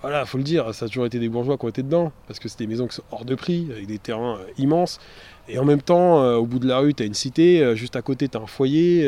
voilà, 0.01 0.27
faut 0.27 0.37
le 0.37 0.45
dire, 0.45 0.75
ça 0.75 0.85
a 0.85 0.89
toujours 0.89 1.07
été 1.07 1.19
des 1.19 1.31
bourgeois 1.31 1.57
qui 1.57 1.65
ont 1.65 1.69
été 1.71 1.83
dedans, 1.83 2.13
parce 2.27 2.39
que 2.39 2.49
c'est 2.49 2.59
des 2.59 2.67
maisons 2.67 2.87
qui 2.87 2.97
sont 2.97 3.05
hors 3.11 3.25
de 3.25 3.35
prix, 3.35 3.69
avec 3.73 3.87
des 3.87 3.99
terrains 3.99 4.39
immenses. 4.59 5.01
Et 5.49 5.59
en 5.59 5.65
même 5.65 5.81
temps, 5.81 6.23
au 6.37 6.45
bout 6.45 6.59
de 6.59 6.69
la 6.69 6.77
rue, 6.77 6.93
tu 6.93 7.03
as 7.03 7.07
une 7.07 7.15
cité, 7.15 7.75
juste 7.75 7.97
à 7.97 8.03
côté, 8.03 8.29
tu 8.29 8.37
as 8.37 8.41
un 8.43 8.47
foyer. 8.47 9.03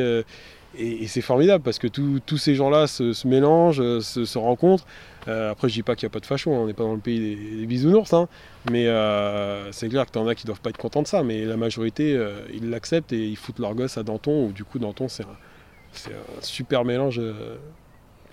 et 0.78 1.06
c'est 1.06 1.20
formidable 1.20 1.62
parce 1.62 1.78
que 1.78 1.86
tous 1.86 2.38
ces 2.38 2.54
gens-là 2.54 2.86
se, 2.86 3.28
mélangent, 3.28 4.00
se 4.00 4.38
rencontrent. 4.38 4.86
Euh, 5.28 5.50
après, 5.50 5.68
je 5.68 5.74
dis 5.74 5.82
pas 5.82 5.96
qu'il 5.96 6.06
n'y 6.06 6.10
a 6.10 6.14
pas 6.14 6.20
de 6.20 6.26
facho, 6.26 6.52
hein, 6.52 6.58
on 6.60 6.66
n'est 6.66 6.74
pas 6.74 6.84
dans 6.84 6.94
le 6.94 7.00
pays 7.00 7.36
des, 7.36 7.66
bisounours, 7.66 8.12
hein, 8.12 8.28
mais 8.70 8.86
euh, 8.86 9.72
c'est 9.72 9.88
clair 9.88 10.06
que 10.06 10.12
t'en 10.12 10.26
as 10.28 10.34
qui 10.34 10.46
doivent 10.46 10.60
pas 10.60 10.70
être 10.70 10.78
contents 10.78 11.02
de 11.02 11.06
ça, 11.06 11.22
mais 11.22 11.44
la 11.44 11.56
majorité, 11.56 12.14
euh, 12.14 12.40
ils 12.52 12.70
l'acceptent 12.70 13.12
et 13.12 13.26
ils 13.26 13.36
foutent 13.36 13.58
leur 13.58 13.74
gosse 13.74 13.98
à 13.98 14.02
Danton, 14.02 14.46
où 14.46 14.52
du 14.52 14.64
coup, 14.64 14.78
Danton, 14.78 15.08
c'est 15.08 15.24
un 15.24 16.42
super 16.42 16.84
mélange 16.84 17.20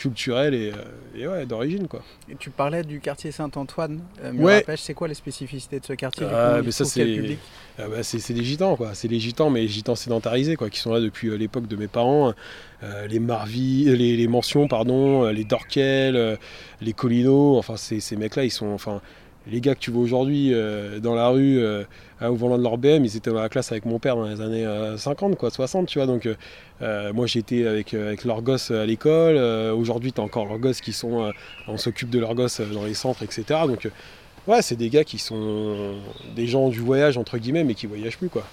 culturel 0.04 0.54
et, 0.54 0.72
euh, 0.72 1.18
et 1.18 1.28
ouais, 1.28 1.45
d'origine, 1.45 1.88
quoi. 1.88 2.01
Et 2.30 2.36
tu 2.36 2.49
parlais 2.49 2.84
du 2.84 2.99
quartier 2.99 3.32
Saint-Antoine, 3.32 4.01
euh, 4.24 4.34
Ouais. 4.34 4.66
C'est 4.76 4.93
quoi 4.93 5.08
les 5.08 5.14
spécificités 5.14 5.80
de 5.80 5.86
ce 5.86 5.93
quartier 5.93 6.28
Ah, 6.30 6.60
mais 6.64 6.72
ça 6.72 6.84
c'est 6.84 7.38
ah 7.80 7.88
bah, 7.89 8.04
c'est 8.04 8.20
c'est 8.20 8.34
des 8.36 8.43
gitans 8.43 8.76
quoi, 8.76 8.93
c'est 8.93 9.08
les 9.08 9.20
gitans 9.20 9.49
mais 9.49 9.62
les 9.62 9.68
gitans 9.68 9.95
sédentarisés 9.95 10.56
quoi, 10.58 10.70
qui 10.70 10.80
sont 10.80 10.93
là 10.93 10.99
depuis 10.99 11.30
euh, 11.30 11.36
l'époque 11.38 11.68
de 11.68 11.76
mes 11.76 11.88
parents, 11.88 12.34
Euh, 12.84 13.08
les 13.08 13.20
Marvi, 13.20 13.86
les, 13.86 14.18
les 14.18 14.28
mentions 14.28 14.68
pardon, 14.68 15.30
les 15.32 15.45
Dorkel, 15.45 16.18
euh, 16.18 16.36
les 16.82 16.91
Colino, 16.91 17.58
enfin 17.58 17.78
ces, 17.78 18.01
ces 18.01 18.18
mecs 18.18 18.36
là 18.36 18.43
ils 18.43 18.51
sont 18.51 18.68
enfin 18.74 18.99
les 19.48 19.62
gars 19.62 19.76
que 19.76 19.80
tu 19.80 19.91
vois 19.91 20.02
aujourd'hui 20.02 20.54
euh, 20.54 21.00
dans 21.00 21.16
la 21.16 21.28
rue 21.28 21.60
euh, 21.60 21.84
hein, 22.22 22.30
au 22.30 22.36
volant 22.36 22.58
de 22.58 22.64
leur 22.64 22.78
BM, 22.78 23.04
ils 23.04 23.18
étaient 23.18 23.32
dans 23.32 23.41
la 23.41 23.50
classe 23.50 23.72
avec 23.72 23.86
mon 23.86 24.00
père 24.00 24.16
dans 24.16 24.28
les 24.28 24.41
années 24.41 24.66
euh, 24.66 24.98
50 24.98 25.36
quoi, 25.38 25.50
60 25.50 25.88
tu 25.88 26.00
vois 26.00 26.08
donc 26.08 26.26
euh, 26.26 26.36
euh, 26.82 27.12
moi 27.14 27.28
j'étais 27.28 27.68
avec, 27.68 27.94
euh, 27.94 28.08
avec 28.08 28.24
leurs 28.24 28.41
gosses 28.41 28.72
à 28.72 28.86
l'école, 28.86 29.36
euh, 29.36 29.74
aujourd'hui 29.74 30.14
tu 30.14 30.22
encore 30.22 30.46
leurs 30.46 30.60
gosses 30.60 30.82
qui 30.82 30.94
sont 30.94 31.24
euh, 31.24 31.32
on 31.68 31.78
s'occupe 31.78 32.10
de 32.10 32.20
leurs 32.20 32.36
gosses 32.36 32.62
euh, 32.62 32.66
dans 32.74 32.86
les 32.86 32.94
centres 32.94 33.24
etc 33.24 33.62
donc 33.68 33.86
euh, 33.86 33.89
Ouais, 34.46 34.62
c'est 34.62 34.76
des 34.76 34.89
gars 34.89 35.06
qui 35.06 35.20
sont 35.20 35.96
des 36.36 36.48
gens 36.48 36.68
du 36.68 36.80
voyage, 36.80 37.18
entre 37.18 37.38
guillemets, 37.38 37.64
mais 37.64 37.76
qui 37.76 37.88
voyagent 37.88 38.18
plus, 38.18 38.28
quoi. 38.28 38.44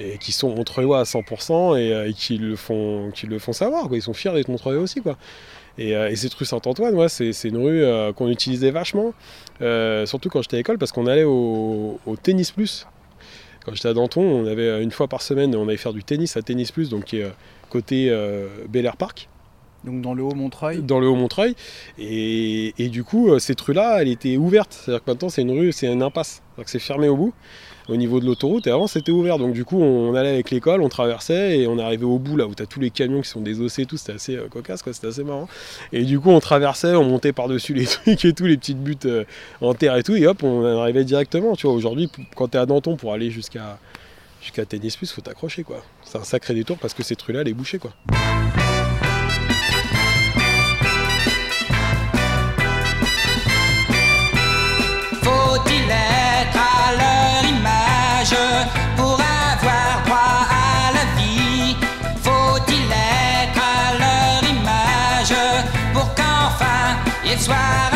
Et 0.00 0.18
qui 0.18 0.32
sont 0.32 0.54
montreuillois 0.54 0.98
à 0.98 1.04
100% 1.04 1.78
et, 1.78 1.92
euh, 1.92 2.12
qui, 2.12 2.38
le 2.38 2.56
font, 2.56 3.12
savoir, 3.52 3.86
quoi. 3.86 3.96
Ils 3.96 4.02
sont 4.02 4.14
fiers 4.14 4.32
d'être 4.32 4.48
montreuillois 4.48 4.82
aussi. 4.82 5.00
Et, 5.78 5.96
euh, 5.96 6.10
et 6.10 6.16
cette 6.16 6.34
rue 6.34 6.44
Saint-Antoine, 6.44 6.94
ouais, 6.94 7.08
c'est 7.08 7.44
une 7.44 7.56
rue 7.56 7.82
euh, 7.82 8.12
qu'on 8.12 8.28
utilisait 8.28 8.70
vachement, 8.70 9.14
euh, 9.60 10.04
surtout 10.06 10.28
quand 10.28 10.42
j'étais 10.42 10.56
à 10.56 10.58
l'école, 10.58 10.78
parce 10.78 10.92
qu'on 10.92 11.06
allait 11.06 11.24
au, 11.24 11.98
au 12.06 12.16
Tennis 12.16 12.50
Plus. 12.50 12.86
Quand 13.64 13.74
j'étais 13.74 13.88
à 13.88 13.94
Danton, 13.94 14.22
on 14.22 14.46
avait 14.46 14.82
une 14.82 14.90
fois 14.90 15.08
par 15.08 15.22
semaine, 15.22 15.54
on 15.54 15.68
allait 15.68 15.76
faire 15.76 15.92
du 15.92 16.02
tennis 16.02 16.36
à 16.36 16.42
Tennis 16.42 16.72
Plus, 16.72 16.88
donc 16.88 17.04
qui 17.04 17.18
est 17.18 17.32
côté 17.70 18.08
euh, 18.10 18.48
Bel 18.68 18.84
Air 18.84 18.96
Park. 18.96 19.28
Donc 19.84 20.00
dans 20.00 20.14
le 20.14 20.22
Haut-Montreuil 20.22 20.82
Dans 20.82 21.00
le 21.00 21.08
Haut-Montreuil. 21.08 21.54
Et, 21.98 22.74
et 22.78 22.88
du 22.88 23.02
coup, 23.02 23.38
cette 23.38 23.60
rue-là, 23.60 24.00
elle 24.00 24.08
était 24.08 24.36
ouverte. 24.36 24.72
C'est-à-dire 24.72 25.04
que 25.04 25.10
maintenant, 25.10 25.28
c'est 25.28 25.42
une 25.42 25.50
rue, 25.50 25.72
c'est 25.72 25.92
une 25.92 26.02
impasse. 26.02 26.42
C'est 26.66 26.78
fermé 26.78 27.08
au 27.08 27.16
bout, 27.16 27.34
au 27.88 27.96
niveau 27.96 28.20
de 28.20 28.26
l'autoroute. 28.26 28.66
Et 28.66 28.70
avant, 28.70 28.86
c'était 28.86 29.12
ouvert. 29.12 29.38
Donc 29.38 29.52
du 29.52 29.64
coup, 29.64 29.80
on 29.80 30.14
allait 30.14 30.30
avec 30.30 30.50
l'école, 30.50 30.82
on 30.82 30.88
traversait 30.88 31.58
et 31.58 31.66
on 31.66 31.78
arrivait 31.78 32.04
au 32.04 32.18
bout, 32.18 32.36
là 32.36 32.46
où 32.46 32.54
tu 32.54 32.62
as 32.62 32.66
tous 32.66 32.80
les 32.80 32.90
camions 32.90 33.20
qui 33.20 33.28
sont 33.28 33.40
désossés 33.40 33.82
et 33.82 33.86
tout. 33.86 33.96
C'était 33.96 34.12
assez 34.12 34.36
euh, 34.36 34.48
cocasse, 34.48 34.82
quoi. 34.82 34.92
C'était 34.92 35.08
assez 35.08 35.24
marrant. 35.24 35.48
Et 35.92 36.04
du 36.04 36.20
coup, 36.20 36.30
on 36.30 36.40
traversait, 36.40 36.94
on 36.94 37.04
montait 37.04 37.32
par-dessus 37.32 37.74
les 37.74 37.86
trucs 37.86 38.24
et 38.24 38.32
tout, 38.32 38.46
les 38.46 38.56
petites 38.56 38.82
buttes 38.82 39.06
euh, 39.06 39.24
en 39.60 39.74
terre 39.74 39.96
et 39.96 40.02
tout. 40.02 40.14
Et 40.14 40.26
hop, 40.26 40.42
on 40.42 40.64
arrivait 40.64 41.04
directement. 41.04 41.56
Tu 41.56 41.66
vois, 41.66 41.74
aujourd'hui, 41.74 42.10
quand 42.36 42.48
tu 42.48 42.56
es 42.56 42.60
à 42.60 42.66
Danton 42.66 42.96
pour 42.96 43.12
aller 43.12 43.30
jusqu'à 43.30 43.78
jusqu'à 44.40 44.64
Tennis 44.64 44.96
Plus, 44.96 45.12
faut 45.12 45.20
t'accrocher 45.20 45.62
quoi. 45.62 45.82
C'est 46.02 46.18
un 46.18 46.24
sacré 46.24 46.52
détour 46.52 46.76
parce 46.78 46.94
que 46.94 47.02
cette 47.02 47.22
rue-là, 47.22 47.42
elle 47.42 47.48
est 47.48 47.54
bouchée 47.54 47.78
quoi. 47.78 47.92
Qu'enfin 67.48 67.91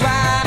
qu'enfin 0.00 0.43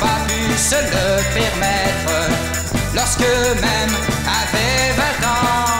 pas 0.00 0.18
pu 0.26 0.56
se 0.56 0.76
le 0.76 1.22
permettre 1.34 2.30
lorsque 2.94 3.20
même 3.20 3.94
avaient 4.26 4.92
20 4.96 5.26
ans. 5.26 5.71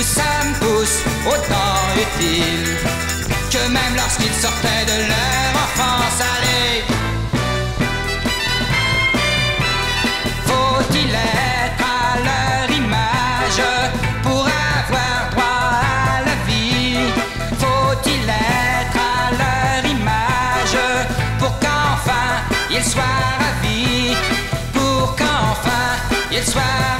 Nous 0.00 0.06
sommes 0.06 0.54
tous 0.60 0.92
autant 1.26 1.76
utiles 1.94 2.76
que 3.52 3.68
même 3.68 3.94
lorsqu'ils 3.96 4.32
sortaient 4.32 4.86
de 4.86 4.98
leur 5.10 5.50
enfance. 5.64 6.22
Allez, 6.32 6.84
faut-il 10.46 11.10
être 11.10 11.84
à 11.84 12.16
leur 12.28 12.70
image 12.74 13.62
pour 14.22 14.46
avoir 14.46 15.30
droit 15.32 15.80
à 15.82 16.24
la 16.24 16.36
vie? 16.46 17.12
Faut-il 17.58 18.24
être 18.24 18.96
à 18.96 19.30
leur 19.42 19.84
image 19.84 20.78
pour 21.38 21.52
qu'enfin 21.58 22.40
ils 22.70 22.84
soient 22.84 23.02
ravis? 23.38 24.16
Pour 24.72 25.14
qu'enfin 25.14 25.88
ils 26.32 26.46
soient 26.46 26.99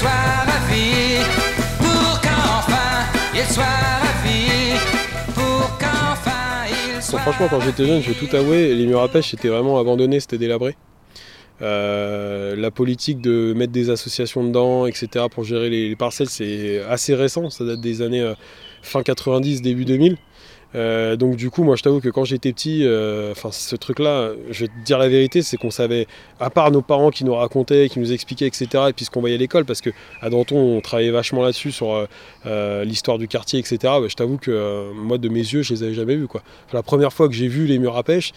Pour 0.00 0.08
qu'enfin 2.22 3.44
soient 3.52 3.64
ravis 4.00 4.72
Pour 5.34 5.78
qu'enfin 5.78 6.66
ils 6.96 7.02
soient 7.02 7.18
Bon, 7.18 7.18
franchement, 7.18 7.48
quand 7.50 7.60
j'étais 7.60 7.84
jeune, 7.86 8.00
je 8.02 8.12
vais 8.12 8.26
tout 8.26 8.34
avouer, 8.34 8.74
les 8.74 8.86
murs 8.86 9.02
à 9.02 9.08
pêche 9.08 9.34
étaient 9.34 9.48
vraiment 9.48 9.78
abandonnés, 9.78 10.20
c'était 10.20 10.38
délabré. 10.38 10.76
Euh, 11.60 12.56
la 12.56 12.70
politique 12.70 13.20
de 13.20 13.52
mettre 13.54 13.72
des 13.72 13.90
associations 13.90 14.42
dedans, 14.42 14.86
etc., 14.86 15.26
pour 15.30 15.44
gérer 15.44 15.68
les, 15.68 15.90
les 15.90 15.96
parcelles, 15.96 16.30
c'est 16.30 16.82
assez 16.84 17.14
récent, 17.14 17.50
ça 17.50 17.64
date 17.64 17.82
des 17.82 18.00
années 18.00 18.22
euh, 18.22 18.34
fin 18.80 19.02
90, 19.02 19.60
début 19.60 19.84
2000. 19.84 20.16
Euh, 20.74 21.16
donc 21.16 21.36
du 21.36 21.50
coup, 21.50 21.64
moi 21.64 21.76
je 21.76 21.82
t'avoue 21.82 22.00
que 22.00 22.08
quand 22.08 22.24
j'étais 22.24 22.52
petit, 22.52 22.84
euh, 22.84 23.32
enfin 23.32 23.50
ce 23.50 23.74
truc-là, 23.74 24.30
je 24.50 24.60
vais 24.64 24.68
te 24.68 24.84
dire 24.84 24.98
la 24.98 25.08
vérité, 25.08 25.42
c'est 25.42 25.56
qu'on 25.56 25.70
savait, 25.70 26.06
à 26.38 26.50
part 26.50 26.70
nos 26.70 26.82
parents 26.82 27.10
qui 27.10 27.24
nous 27.24 27.34
racontaient, 27.34 27.88
qui 27.88 27.98
nous 27.98 28.12
expliquaient, 28.12 28.46
etc., 28.46 28.84
et 28.88 28.92
puis 28.92 29.04
ce 29.04 29.10
qu'on 29.10 29.20
voyait 29.20 29.34
à 29.34 29.38
l'école, 29.38 29.64
parce 29.64 29.80
que 29.80 29.90
à 30.20 30.30
Danton 30.30 30.56
on 30.56 30.80
travaillait 30.80 31.10
vachement 31.10 31.42
là-dessus 31.42 31.72
sur 31.72 32.06
euh, 32.46 32.84
l'histoire 32.84 33.18
du 33.18 33.26
quartier, 33.26 33.58
etc. 33.58 33.78
bah, 33.82 34.08
je 34.08 34.14
t'avoue 34.14 34.38
que 34.38 34.92
moi 34.92 35.18
de 35.18 35.28
mes 35.28 35.40
yeux, 35.40 35.62
je 35.62 35.74
les 35.74 35.82
avais 35.82 35.94
jamais 35.94 36.16
vus 36.16 36.28
quoi. 36.28 36.42
La 36.72 36.82
première 36.82 37.12
fois 37.12 37.28
que 37.28 37.34
j'ai 37.34 37.48
vu 37.48 37.66
les 37.66 37.78
murs 37.78 37.96
à 37.96 38.04
pêche, 38.04 38.32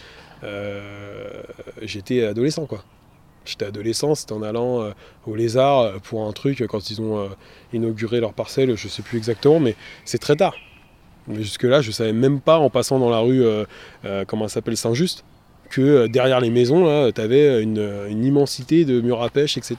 j'étais 1.82 2.24
adolescent 2.24 2.66
quoi. 2.66 2.82
J'étais 3.44 3.66
adolescent, 3.66 4.14
c'était 4.14 4.32
en 4.32 4.42
allant 4.42 4.90
au 5.26 5.36
Lézard 5.36 6.00
pour 6.00 6.26
un 6.26 6.32
truc 6.32 6.64
quand 6.66 6.90
ils 6.90 7.00
ont 7.00 7.28
inauguré 7.72 8.18
leur 8.20 8.32
parcelle, 8.32 8.74
je 8.76 8.88
sais 8.88 9.02
plus 9.02 9.18
exactement, 9.18 9.60
mais 9.60 9.76
c'est 10.04 10.18
très 10.18 10.34
tard. 10.34 10.54
Jusque-là, 11.32 11.80
je 11.80 11.90
savais 11.90 12.12
même 12.12 12.40
pas 12.40 12.58
en 12.58 12.68
passant 12.70 12.98
dans 12.98 13.08
la 13.10 13.18
rue, 13.20 13.42
euh, 13.42 13.64
euh, 14.04 14.24
comment 14.26 14.44
elle 14.44 14.50
s'appelle, 14.50 14.76
Saint-Just, 14.76 15.24
que 15.70 15.80
euh, 15.80 16.08
derrière 16.08 16.40
les 16.40 16.50
maisons, 16.50 17.10
tu 17.12 17.20
avais 17.20 17.62
une, 17.62 18.24
immensité 18.24 18.84
de 18.84 19.00
murs 19.00 19.22
à 19.22 19.30
pêche, 19.30 19.56
etc. 19.56 19.76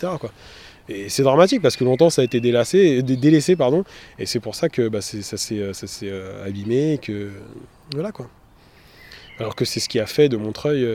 Et 0.89 1.09
c'est 1.09 1.23
dramatique 1.23 1.61
parce 1.61 1.75
que 1.77 1.83
longtemps 1.83 2.09
ça 2.09 2.21
a 2.21 2.25
été 2.25 2.39
délaissé, 2.39 3.01
dé- 3.01 3.15
délaissé, 3.15 3.55
pardon, 3.55 3.83
et 4.19 4.25
c'est 4.25 4.39
pour 4.39 4.55
ça 4.55 4.69
que 4.69 4.87
bah, 4.87 5.01
ça 5.01 5.37
s'est 5.37 6.11
abîmé, 6.45 6.99
que 7.01 7.29
voilà 7.93 8.11
quoi. 8.11 8.27
Alors 9.39 9.55
que 9.55 9.65
c'est 9.65 9.79
ce 9.79 9.89
qui 9.89 9.99
a 9.99 10.05
fait 10.05 10.29
de 10.29 10.37
Montreuil 10.37 10.87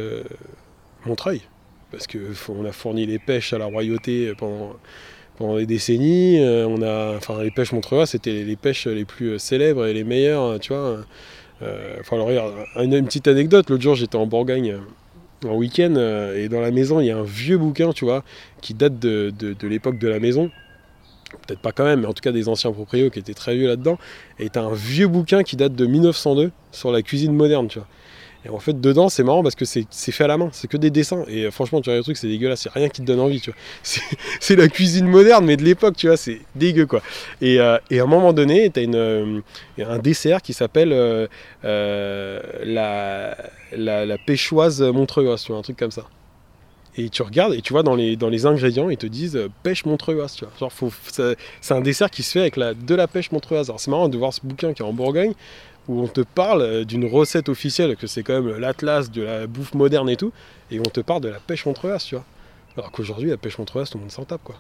Montreuil, 1.07 1.43
parce 1.91 2.07
que 2.07 2.19
on 2.49 2.65
a 2.65 2.73
fourni 2.73 3.07
les 3.07 3.19
pêches 3.19 3.53
à 3.53 3.59
la 3.59 3.65
royauté 3.67 4.33
pendant 4.37 4.77
pendant 5.41 5.57
des 5.57 5.67
décennies. 5.67 6.39
euh, 6.39 6.67
on 6.69 6.83
a, 6.83 7.17
enfin, 7.17 7.43
les 7.43 7.51
pêches 7.51 7.73
Montreuil, 7.73 8.07
c'était 8.07 8.45
les, 8.45 8.57
pêches 8.57 8.87
les 8.87 9.07
plus 9.07 9.31
euh, 9.31 9.39
célèbres 9.39 9.87
et 9.87 9.95
les 9.95 10.05
meilleures, 10.05 10.43
hein, 10.43 10.59
tu 10.61 10.75
vois. 10.75 10.99
Euh, 11.63 11.97
enfin, 11.99 12.21
regarde, 12.21 12.53
une, 12.77 13.05
petite 13.07 13.27
anecdote. 13.27 13.71
L'autre 13.71 13.83
jour, 13.83 13.95
j'étais 13.95 14.17
en 14.17 14.27
Bourgogne 14.27 14.77
en 15.47 15.55
week-end 15.55 15.95
et 16.37 16.51
dans 16.51 16.61
la 16.61 16.71
maison, 16.71 17.01
il 17.01 17.07
y 17.07 17.11
a 17.11 17.17
un 17.17 17.23
vieux 17.23 17.57
bouquin, 17.57 17.93
tu 17.93 18.05
vois, 18.05 18.23
qui 18.61 18.75
date 18.75 18.99
de, 18.99 19.33
de- 19.39 19.55
de 19.55 19.69
l'époque 19.69 19.99
de 19.99 20.09
la 20.09 20.21
maison. 20.21 20.51
Peut-être 21.47 21.61
pas 21.61 21.73
quand 21.73 21.85
même, 21.85 22.01
mais 22.01 22.07
en 22.07 22.13
tout 22.13 22.21
cas 22.21 22.33
des 22.33 22.49
anciens 22.49 22.73
proprios 22.73 23.09
qui 23.09 23.19
étaient 23.19 23.33
très 23.33 23.57
vieux 23.57 23.69
là-dedans. 23.69 23.99
Et 24.39 24.51
t'as 24.51 24.63
un 24.63 24.75
vieux 24.75 25.09
bouquin 25.09 25.43
qui 25.43 25.57
date 25.57 25.75
de 25.75 25.87
1902 25.87 26.51
sur 26.73 26.93
la 26.93 27.01
cuisine 27.01 27.33
moderne, 27.33 27.69
tu 27.69 27.79
vois. 27.79 27.89
Et 28.45 28.49
en 28.49 28.59
fait, 28.59 28.81
dedans, 28.81 29.11
c'est 29.11 29.23
marrant 29.23 29.43
parce 29.43 29.55
que 29.55 29.67
c'est 29.67 29.87
fait 30.13 30.25
à 30.25 30.27
la 30.27 30.39
main, 30.39 30.49
c'est 30.53 30.67
que 30.67 30.79
des 30.79 30.91
dessins. 30.91 31.25
Et 31.29 31.45
euh, 31.45 31.51
franchement, 31.51 31.81
tu 31.83 31.91
vois, 31.91 31.97
le 31.99 32.03
truc, 32.03 32.17
c'est 32.17 32.27
dégueulasse, 32.29 32.63
c'est 32.63 32.73
rien 32.73 32.89
qui 32.89 33.03
te 33.03 33.07
donne 33.07 33.21
envie, 33.21 33.41
tu 33.41 33.51
vois. 33.51 33.59
C'est- 34.41 34.57
la 34.57 34.69
cuisine 34.69 35.07
moderne, 35.07 35.45
mais 35.45 35.57
de 35.57 35.63
l'époque, 35.63 35.97
tu 35.97 36.07
vois, 36.07 36.17
c'est 36.17 36.41
dégueu, 36.55 36.87
quoi. 36.87 37.03
Et, 37.41 37.61
euh, 37.61 37.77
et 37.91 38.01
à 38.01 38.05
un 38.05 38.07
moment 38.07 38.33
donné, 38.33 38.71
t'as 38.71 38.83
une, 38.83 38.95
euh, 38.97 39.41
un 39.79 39.99
dessert 39.99 40.43
qui 40.43 40.53
s'appelle 40.55 41.29
la, 41.63 43.37
la, 43.77 44.07
la 44.07 44.19
pêchoise 44.19 44.83
montreuilloise, 44.83 45.43
tu 45.43 45.53
vois, 45.53 45.59
un 45.59 45.63
truc 45.63 45.77
comme 45.79 45.91
ça. 45.91 46.07
Et 46.97 47.09
tu 47.09 47.23
regardes 47.23 47.55
et 47.55 47.63
tu 47.63 47.73
vois 47.73 47.85
dans 47.85 47.95
les, 47.95 48.17
dans 48.17 48.29
les 48.29 48.47
ingrédients, 48.47 48.91
ils 48.91 48.97
te 48.97 49.07
disent 49.07 49.39
pêche 49.63 49.85
montreuilloise, 49.85 50.35
tu 50.35 50.45
vois. 50.45 50.71
C'est 51.61 51.75
un 51.75 51.81
dessert 51.81 52.11
qui 52.11 52.23
se 52.23 52.33
fait 52.33 52.41
avec 52.41 52.57
la, 52.57 52.75
de 52.75 52.95
la 52.95 53.07
pêche 53.07 53.31
montreuilloise. 53.31 53.69
Alors, 53.71 53.79
c'est 53.81 53.91
marrant 53.91 54.09
de 54.09 54.19
voir 54.19 54.35
ce 54.35 54.41
bouquin 54.43 54.73
qui 54.73 54.83
est 54.83 54.85
en 54.85 54.93
Bourgogne, 54.93 55.33
où 55.91 56.01
on 56.01 56.07
te 56.07 56.21
parle 56.21 56.63
euh, 56.63 56.85
d'une 56.85 57.05
recette 57.05 57.49
officielle, 57.49 57.97
que 57.97 58.07
c'est 58.07 58.23
quand 58.23 58.41
même 58.41 58.57
l'atlas 58.59 59.11
de 59.11 59.23
la 59.23 59.47
bouffe 59.49 59.75
moderne 59.75 60.09
et 60.09 60.17
tout, 60.17 60.33
et 60.71 60.79
on 60.79 60.85
te 60.85 61.01
parle 61.01 61.21
de 61.21 61.29
la 61.29 61.41
pêche 61.41 61.67
montreuilloise, 61.67 62.05
tu 62.05 62.15
vois. 62.15 62.25
Alors 62.77 62.93
qu'aujourd'hui, 62.93 63.31
la 63.31 63.37
pêche 63.37 63.59
montreuilloise, 63.59 63.91
tout 63.91 63.99
le 63.99 64.03
monde 64.03 64.13
s'en 64.13 64.25
tape, 64.25 64.45
quoi. 64.45 64.55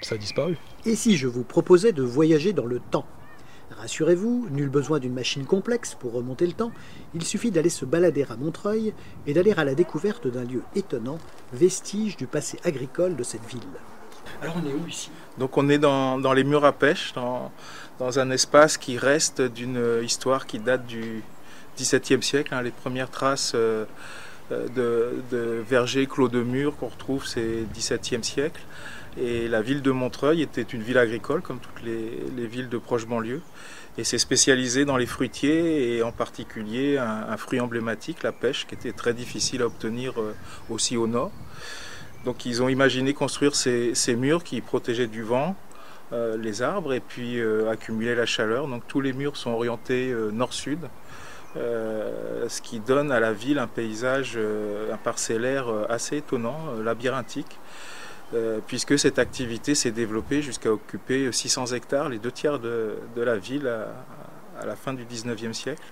Ça 0.00 0.14
a 0.14 0.18
disparu. 0.18 0.56
Et 0.86 0.96
si 0.96 1.16
je 1.16 1.26
vous 1.26 1.44
proposais 1.44 1.92
de 1.92 2.02
voyager 2.02 2.54
dans 2.54 2.64
le 2.64 2.80
temps? 2.80 3.04
Rassurez-vous, 3.78 4.48
nul 4.50 4.70
besoin 4.70 4.98
d'une 4.98 5.12
machine 5.12 5.44
complexe 5.44 5.94
pour 5.94 6.12
remonter 6.12 6.46
le 6.46 6.54
temps, 6.54 6.72
il 7.14 7.22
suffit 7.24 7.50
d'aller 7.50 7.68
se 7.68 7.84
balader 7.84 8.24
à 8.30 8.36
Montreuil 8.36 8.94
et 9.26 9.34
d'aller 9.34 9.52
à 9.52 9.64
la 9.64 9.74
découverte 9.74 10.26
d'un 10.26 10.44
lieu 10.44 10.62
étonnant, 10.74 11.18
vestige 11.52 12.16
du 12.16 12.26
passé 12.26 12.58
agricole 12.64 13.16
de 13.16 13.22
cette 13.22 13.44
ville. 13.44 13.60
Alors 14.42 14.56
on 14.56 14.68
est 14.68 14.72
où 14.72 14.86
ici? 14.86 15.10
Donc 15.38 15.56
on 15.56 15.68
est 15.68 15.78
dans, 15.78 16.18
dans 16.18 16.32
les 16.32 16.44
murs 16.44 16.64
à 16.64 16.72
pêche, 16.72 17.12
dans, 17.14 17.52
dans, 17.98 18.18
un 18.18 18.30
espace 18.30 18.76
qui 18.76 18.98
reste 18.98 19.42
d'une 19.42 20.00
histoire 20.02 20.46
qui 20.46 20.58
date 20.58 20.86
du 20.86 21.22
XVIIe 21.78 22.22
siècle. 22.22 22.54
Hein. 22.54 22.62
les 22.62 22.70
premières 22.70 23.10
traces 23.10 23.52
euh, 23.54 23.84
de, 24.50 25.22
de 25.30 25.62
vergers 25.68 26.06
clos 26.06 26.28
de 26.28 26.42
murs 26.42 26.76
qu'on 26.76 26.88
retrouve, 26.88 27.26
c'est 27.26 27.64
XVIIe 27.72 28.24
siècle. 28.24 28.60
Et 29.20 29.48
la 29.48 29.62
ville 29.62 29.82
de 29.82 29.90
Montreuil 29.90 30.42
était 30.42 30.62
une 30.62 30.82
ville 30.82 30.98
agricole, 30.98 31.42
comme 31.42 31.58
toutes 31.58 31.82
les, 31.82 32.22
les 32.36 32.46
villes 32.46 32.68
de 32.68 32.78
proche 32.78 33.06
banlieue. 33.06 33.42
Et 33.96 34.04
c'est 34.04 34.18
spécialisé 34.18 34.84
dans 34.84 34.96
les 34.96 35.06
fruitiers 35.06 35.96
et 35.96 36.02
en 36.04 36.12
particulier 36.12 36.98
un, 36.98 37.26
un, 37.28 37.36
fruit 37.36 37.58
emblématique, 37.58 38.22
la 38.22 38.30
pêche, 38.30 38.66
qui 38.68 38.74
était 38.74 38.92
très 38.92 39.14
difficile 39.14 39.62
à 39.62 39.66
obtenir 39.66 40.20
euh, 40.20 40.34
aussi 40.70 40.96
au 40.96 41.08
nord. 41.08 41.32
Donc 42.24 42.46
ils 42.46 42.62
ont 42.62 42.68
imaginé 42.68 43.14
construire 43.14 43.54
ces, 43.54 43.94
murs 44.16 44.42
qui 44.42 44.60
protégeaient 44.60 45.06
du 45.06 45.22
vent 45.22 45.54
euh, 46.12 46.36
les 46.36 46.62
arbres 46.62 46.92
et 46.92 47.00
puis 47.00 47.38
euh, 47.38 47.70
accumuler 47.70 48.14
la 48.14 48.26
chaleur. 48.26 48.66
Donc 48.66 48.82
tous 48.88 49.00
les 49.00 49.12
murs 49.12 49.36
sont 49.36 49.50
orientés 49.50 50.10
euh, 50.10 50.30
nord-sud, 50.30 50.80
euh, 51.56 52.48
ce 52.48 52.60
qui 52.60 52.80
donne 52.80 53.12
à 53.12 53.20
la 53.20 53.32
ville 53.32 53.58
un 53.58 53.66
paysage, 53.66 54.36
un 54.36 54.96
parcellaire 54.96 55.66
assez 55.88 56.18
étonnant, 56.18 56.58
labyrinthique. 56.82 57.58
puisque 58.66 58.98
cette 58.98 59.18
activité 59.18 59.74
s'est 59.74 59.90
développée 59.90 60.42
jusqu'à 60.42 60.70
occuper 60.70 61.32
600 61.32 61.66
hectares, 61.72 62.10
les 62.10 62.18
deux 62.18 62.30
tiers 62.30 62.58
de, 62.58 62.98
la 63.16 63.38
ville 63.38 63.66
à, 64.60 64.66
la 64.66 64.76
fin 64.76 64.92
du 64.92 65.04
19e 65.04 65.54
siècle. 65.54 65.82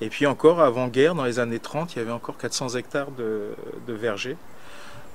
Et 0.00 0.08
puis 0.08 0.26
encore 0.26 0.60
avant-guerre, 0.60 1.14
dans 1.14 1.24
les 1.24 1.38
années 1.38 1.60
30, 1.60 1.94
il 1.94 1.98
y 1.98 2.02
avait 2.02 2.10
encore 2.10 2.38
400 2.38 2.70
hectares 2.70 3.12
de 3.12 3.54
vergers. 3.92 4.36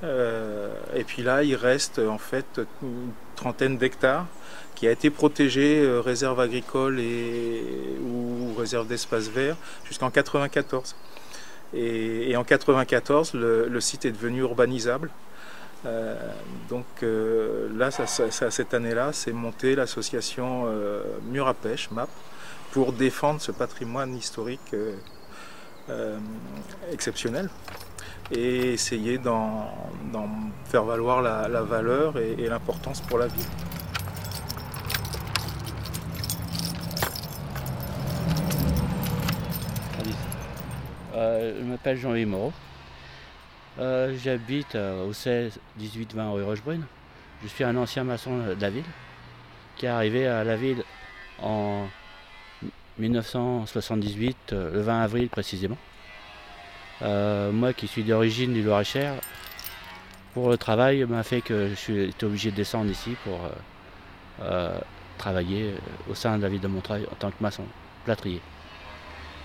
Euh, 0.04 0.70
et 0.96 1.04
puis 1.04 1.24
là, 1.24 1.44
il 1.44 1.56
reste 1.56 2.00
en 2.00 2.18
fait 2.18 2.62
une 2.82 3.12
trentaine 3.36 3.78
d'hectares 3.78 4.28
qui 4.76 4.88
a 4.88 4.92
été 4.92 5.10
protégé 5.10 5.80
euh, 5.80 6.02
réserve 6.02 6.40
agricole 6.40 7.00
et, 7.00 7.64
ou 8.04 8.54
réserve 8.58 8.88
d'espace 8.88 9.30
vert 9.30 9.56
jusqu'en 9.86 10.10
94. 10.10 10.96
Et, 11.74 12.36
en 12.38 12.44
94, 12.44 13.34
le, 13.34 13.80
site 13.82 14.06
est 14.06 14.12
devenu 14.12 14.40
urbanisable. 14.42 15.10
Euh, 15.86 16.16
donc 16.70 16.86
là, 17.02 17.92
ça, 17.92 18.06
cette 18.08 18.74
année-là, 18.74 19.12
c'est 19.12 19.34
monté 19.34 19.76
l'association 19.76 20.68
Mur 21.30 21.48
à 21.48 21.54
pêche, 21.54 21.90
MAP, 21.92 22.10
pour 22.72 22.94
défendre 22.94 23.42
ce 23.42 23.52
patrimoine 23.52 24.16
historique 24.16 24.74
exceptionnel 26.92 27.50
et 28.32 28.74
essayer 28.74 29.18
d'en 29.18 29.70
faire 30.66 30.84
valoir 30.84 31.22
la, 31.22 31.62
valeur 31.62 32.18
et, 32.18 32.48
l'importance 32.48 33.02
pour 33.02 33.18
la 33.18 33.28
ville. 33.28 33.46
Euh, 41.16 41.54
je 41.60 41.64
m'appelle 41.64 41.98
Jean-Louis 41.98 42.26
Moreau. 42.26 42.52
Euh, 43.80 44.16
J'habite 44.22 44.76
euh, 44.76 45.06
au 45.08 45.14
16 45.14 45.60
18 45.78 46.14
20 46.14 46.32
rue 46.32 46.44
Rochebrune. 46.44 46.86
Je 47.44 47.48
suis 47.48 47.64
un 47.64 47.76
ancien 47.76 48.04
maçon 48.04 48.38
de 48.38 48.62
la 48.62 48.70
ville 48.70 48.84
qui 49.76 49.86
est 49.86 49.90
arrivé 49.90 50.28
à 50.28 50.44
la 50.44 50.56
ville 50.56 50.84
en 51.42 51.88
1978, 52.98 54.54
euh, 54.54 54.72
le 54.72 54.82
20 54.82 55.02
avril 55.02 55.30
précisément. 55.30 55.78
Euh, 57.02 57.52
moi 57.52 57.74
qui 57.74 57.88
suis 57.88 58.04
d'origine 58.04 58.54
du 58.54 58.64
Loir-et-Cher, 58.64 59.16
pour 60.34 60.50
le 60.50 60.58
travail 60.58 61.04
m'a 61.06 61.24
fait 61.24 61.42
que 61.42 61.70
je 61.70 61.76
suis 61.76 62.14
obligé 62.24 62.52
de 62.52 62.56
descendre 62.56 62.90
ici 62.90 63.16
pour 63.24 63.40
euh, 63.44 63.50
euh, 64.42 64.80
travailler 65.18 65.76
au 66.10 66.16
sein 66.16 66.38
de 66.38 66.44
la 66.44 66.50
ville 66.50 66.62
de 66.62 66.68
Montreuil 66.68 67.06
en 67.12 67.16
tant 67.16 67.32
que 67.32 67.42
maçon, 67.42 67.64
plâtrier. 68.06 68.42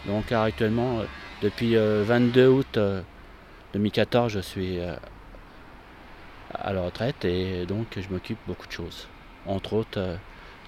Donc 0.07 0.33
actuellement, 0.33 1.01
depuis 1.43 1.73
le 1.73 2.03
22 2.03 2.49
août 2.49 2.79
2014, 3.75 4.33
je 4.33 4.41
suis 4.41 4.79
à 6.55 6.73
la 6.73 6.83
retraite 6.83 7.25
et 7.25 7.67
donc 7.67 7.87
je 7.97 8.09
m'occupe 8.09 8.39
beaucoup 8.47 8.67
de 8.67 8.73
choses. 8.73 9.07
Entre 9.47 9.75
autres 9.75 10.17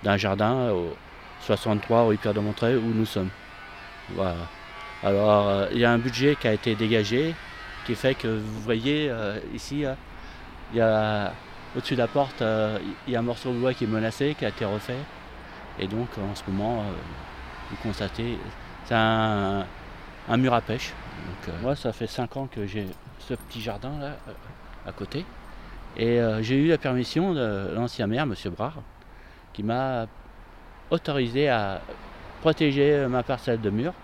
d'un 0.03 0.17
jardin 0.17 0.71
au 0.71 0.95
63 1.41 2.05
rue 2.05 2.19
Pierre 2.19 2.35
de 2.35 2.41
Montreuil 2.41 2.77
où 2.77 2.93
nous 2.95 3.07
sommes. 3.07 3.31
Voilà. 4.11 4.37
Alors, 5.05 5.49
euh, 5.49 5.67
il 5.73 5.79
y 5.79 5.85
a 5.85 5.91
un 5.91 5.99
budget 5.99 6.37
qui 6.37 6.47
a 6.47 6.53
été 6.53 6.77
dégagé, 6.77 7.35
qui 7.87 7.97
fait 7.97 8.15
que 8.15 8.29
vous 8.29 8.61
voyez 8.61 9.09
euh, 9.11 9.41
ici, 9.53 9.85
euh, 9.85 9.95
il 10.73 10.81
au-dessus 11.77 11.95
de 11.95 12.01
la 12.01 12.07
porte, 12.07 12.43
il 13.07 13.13
y 13.13 13.17
a 13.17 13.19
un 13.19 13.23
morceau 13.23 13.51
de 13.51 13.59
bois 13.59 13.73
qui 13.73 13.85
est 13.85 13.89
menacé, 13.89 14.37
qui 14.39 14.45
a 14.45 14.51
été 14.51 14.65
refait. 14.65 14.99
Et 15.79 15.87
donc, 15.87 16.09
en 16.19 16.35
ce 16.35 16.43
moment, 16.47 16.85
vous 17.71 17.77
constatez, 17.83 18.37
c'est 18.85 18.95
un, 18.95 19.65
un, 20.29 20.37
mur 20.37 20.53
à 20.53 20.61
pêche. 20.61 20.93
Donc, 21.27 21.55
moi, 21.63 21.75
ça 21.75 21.95
fait 21.95 22.07
5 22.07 22.37
ans 22.37 22.47
que 22.47 22.67
j'ai 22.67 22.87
ce 23.19 23.33
petit 23.33 23.63
jardin 23.63 23.99
là, 23.99 24.17
à 24.87 24.93
côté. 24.93 25.25
Et 25.97 26.21
j'ai 26.43 26.57
eu 26.57 26.69
la 26.69 26.77
permission 26.77 27.33
de 27.33 27.71
l'ancien 27.75 28.07
maire, 28.07 28.25
M. 28.25 28.35
Brard, 28.55 28.83
qui 29.55 29.63
m'a 29.63 30.07
autorisé 30.91 31.49
à 31.49 31.81
protéger 32.43 33.07
ma 33.09 33.23
parcelle 33.23 33.63
de 33.63 33.71
mur 33.71 33.95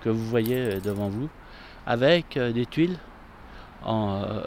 que 0.00 0.08
vous 0.08 0.24
voyez 0.24 0.80
devant 0.80 1.08
vous, 1.08 1.28
avec 1.86 2.36
euh, 2.36 2.52
des 2.52 2.66
tuiles. 2.66 2.98
Euh, 3.86 4.42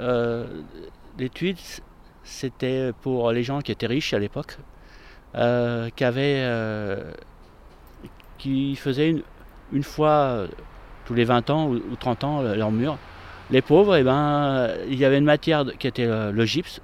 euh, 0.00 0.46
les 1.18 1.28
tuiles, 1.28 1.56
c'était 2.22 2.92
pour 3.02 3.32
les 3.32 3.42
gens 3.42 3.60
qui 3.60 3.72
étaient 3.72 3.86
riches 3.86 4.14
à 4.14 4.18
l'époque, 4.18 4.58
euh, 5.34 5.90
qui 5.94 6.04
avaient. 6.04 6.46
qui 8.38 8.76
faisaient 8.76 9.10
une, 9.10 9.22
une, 9.72 9.82
fois 9.82 10.46
tous 11.06 11.14
les 11.14 11.24
20 11.24 11.50
ans 11.50 11.66
ou, 11.66 11.76
ou 11.76 11.96
30 11.96 12.24
ans 12.24 12.42
leur 12.42 12.70
mur. 12.70 12.98
Les 13.50 13.62
pauvres, 13.62 13.96
eh 13.96 14.02
ben, 14.02 14.70
il 14.88 14.96
y 14.96 15.04
avait 15.04 15.18
une 15.18 15.24
matière 15.24 15.64
qui 15.78 15.86
était 15.86 16.06
le, 16.06 16.44
gypse, 16.44 16.80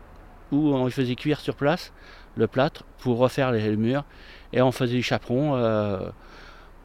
où 0.52 0.74
on 0.74 0.88
faisait 0.90 1.16
cuire 1.16 1.40
sur 1.40 1.56
place 1.56 1.92
le 2.36 2.46
plâtre 2.46 2.84
pour 2.98 3.18
refaire 3.18 3.52
les, 3.52 3.76
murs, 3.76 4.04
et 4.52 4.62
on 4.62 4.72
faisait 4.72 4.94
du 4.94 5.02
chaperon. 5.02 5.56
Euh, 5.56 6.08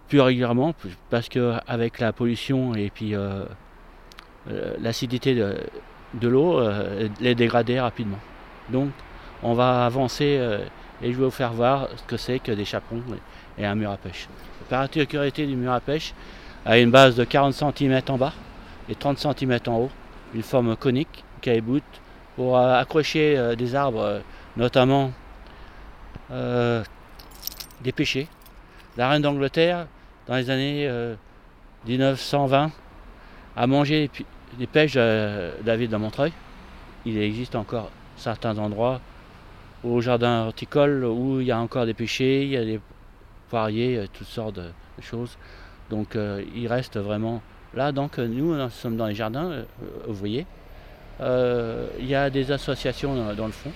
plus 0.08 0.22
régulièrement 0.22 0.74
parce 1.10 1.30
que 1.30 1.54
avec 1.68 2.00
la 2.00 2.14
pollution 2.14 2.76
et 2.76 2.90
puis 2.90 3.14
euh, 4.50 4.76
l'acidité 4.80 5.36
de, 5.36 6.28
l'eau 6.28 6.60
euh, 6.60 7.10
les 7.20 7.36
dégrader 7.36 7.80
rapidement. 7.80 8.20
Donc 8.70 8.92
on 9.44 9.54
va 9.54 9.86
avancer 9.86 10.38
euh, 10.40 10.60
et 11.02 11.12
je 11.12 11.18
vais 11.18 11.26
vous 11.26 11.32
faire 11.32 11.52
voir 11.52 11.90
ce 11.96 12.04
que 12.04 12.16
c'est 12.16 12.40
que 12.40 12.54
des 12.54 12.64
chaperons 12.64 13.04
et 13.58 13.66
un 13.66 13.76
mur 13.76 13.92
à 13.92 13.98
pêche. 13.98 14.30
La 14.70 14.78
particularité 14.78 15.46
du 15.46 15.56
mur 15.56 15.74
à 15.74 15.82
pêche 15.82 16.14
a 16.66 16.78
une 16.78 16.92
base 16.92 17.16
de 17.16 17.26
40 17.26 17.54
cm 17.54 18.02
en 18.08 18.18
bas 18.18 18.34
et 18.88 18.96
30 18.96 19.18
cm 19.18 19.60
en 19.68 19.80
haut, 19.80 19.92
une 20.34 20.44
forme 20.44 20.76
conique 20.78 21.24
qui 21.42 21.52
pour 22.36 22.58
accrocher 22.58 23.56
des 23.58 23.76
arbres, 23.76 24.22
notamment 24.56 25.12
des 26.30 27.92
pêchers. 27.96 28.28
La 28.96 29.10
reine 29.10 29.22
d'Angleterre 29.22 29.88
dans 30.28 30.36
les 30.36 30.50
années 30.50 30.88
euh, 30.88 31.16
1920 31.88 32.72
à 33.56 33.68
manger 33.68 34.10
des 34.58 34.68
pêches 34.68 34.96
de 34.96 35.52
la 35.66 35.76
ville 35.76 35.90
de 35.90 35.98
Montreuil. 35.98 36.32
Il 37.06 37.18
existe 37.18 37.56
encore 37.56 37.90
certains 38.18 38.58
endroits 38.58 39.02
au 39.84 40.02
jardin 40.02 40.46
horticole 40.46 41.06
où 41.06 41.40
il 41.40 41.48
y 41.48 41.52
a 41.52 41.60
encore 41.60 41.86
des 41.86 41.94
pêchers, 41.94 42.44
il 42.44 42.50
y 42.50 42.58
a 42.58 42.66
des 42.66 42.80
poiriers, 43.50 44.08
toutes 44.14 44.28
sortes 44.28 44.56
de 44.56 44.72
choses. 45.02 45.38
Donc 45.90 46.16
euh, 46.16 46.44
il 46.56 46.68
reste 46.68 46.98
vraiment 46.98 47.42
là. 47.74 47.92
Donc 47.92 48.18
nous, 48.18 48.56
nous 48.56 48.70
sommes 48.70 48.98
dans 48.98 49.08
les 49.08 49.16
jardins, 49.16 49.52
euh. 49.52 50.44
Euh, 51.20 51.88
il 52.00 52.08
y 52.08 52.16
a 52.16 52.30
des 52.30 52.52
associations 52.52 53.34
dans, 53.34 53.46
le 53.46 53.52
fond. 53.52 53.72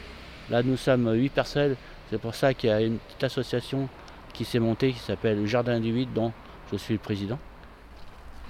Là, 0.50 0.62
nous 0.62 0.78
sommes 0.78 1.12
huit 1.14 1.30
personnes. 1.30 1.76
C'est 2.10 2.20
pour 2.20 2.36
ça 2.36 2.54
qu'il 2.54 2.70
y 2.70 2.74
a 2.74 2.82
une 2.82 2.98
petite 2.98 3.24
association 3.24 3.88
qui 4.34 4.46
s'est 4.46 4.60
montée 4.60 4.92
qui 4.92 5.00
s'appelle 5.00 5.40
le 5.40 5.46
Jardin 5.48 5.80
du 5.80 5.92
8 5.92 6.14
dont 6.14 6.32
je 6.78 6.78
suis 6.78 6.94
le 6.94 7.00
président. 7.00 7.38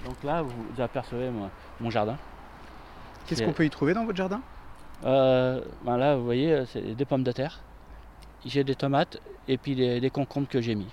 Donc 0.05 0.15
là, 0.23 0.41
vous 0.41 0.81
apercevez 0.81 1.29
mon, 1.29 1.49
mon 1.79 1.89
jardin. 1.89 2.17
Qu'est-ce 3.27 3.43
qu'on 3.43 3.53
peut 3.53 3.65
y 3.65 3.69
trouver 3.69 3.93
dans 3.93 4.05
votre 4.05 4.17
jardin? 4.17 4.41
Euh, 5.05 5.61
ben 5.83 5.97
Là, 5.97 6.15
vous 6.15 6.25
voyez, 6.25 6.63
c'est 6.65 6.95
des 6.95 7.05
pommes 7.05 7.23
de 7.23 7.31
terre. 7.31 7.59
J'ai 8.45 8.63
des 8.63 8.75
tomates 8.75 9.19
et 9.47 9.57
puis 9.57 9.75
des, 9.75 9.99
des 9.99 10.09
concombres 10.09 10.47
que 10.47 10.61
j'ai 10.61 10.75
mis. 10.75 10.87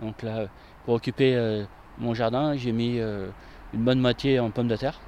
Donc 0.00 0.22
là, 0.22 0.46
pour 0.84 0.94
occuper 0.94 1.36
euh, 1.36 1.64
mon 1.98 2.14
jardin, 2.14 2.56
j'ai 2.56 2.72
mis 2.72 2.98
euh, 2.98 3.28
une 3.72 3.84
bonne 3.84 4.00
moitié 4.00 4.40
en 4.40 4.50
pommes 4.50 4.68
de 4.68 4.76
terre, 4.76 4.98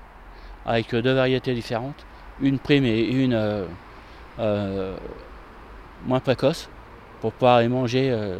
avec 0.64 0.94
deux 0.94 1.12
variétés 1.12 1.54
différentes, 1.54 2.06
une 2.40 2.58
prime 2.60 2.84
et 2.84 3.00
une 3.00 3.34
euh, 3.34 3.66
euh, 4.38 4.96
moins 6.04 6.20
précoce. 6.20 6.68
pour 7.20 7.32
pouvoir 7.32 7.62
y 7.62 7.68
manger 7.68 8.10
euh, 8.10 8.38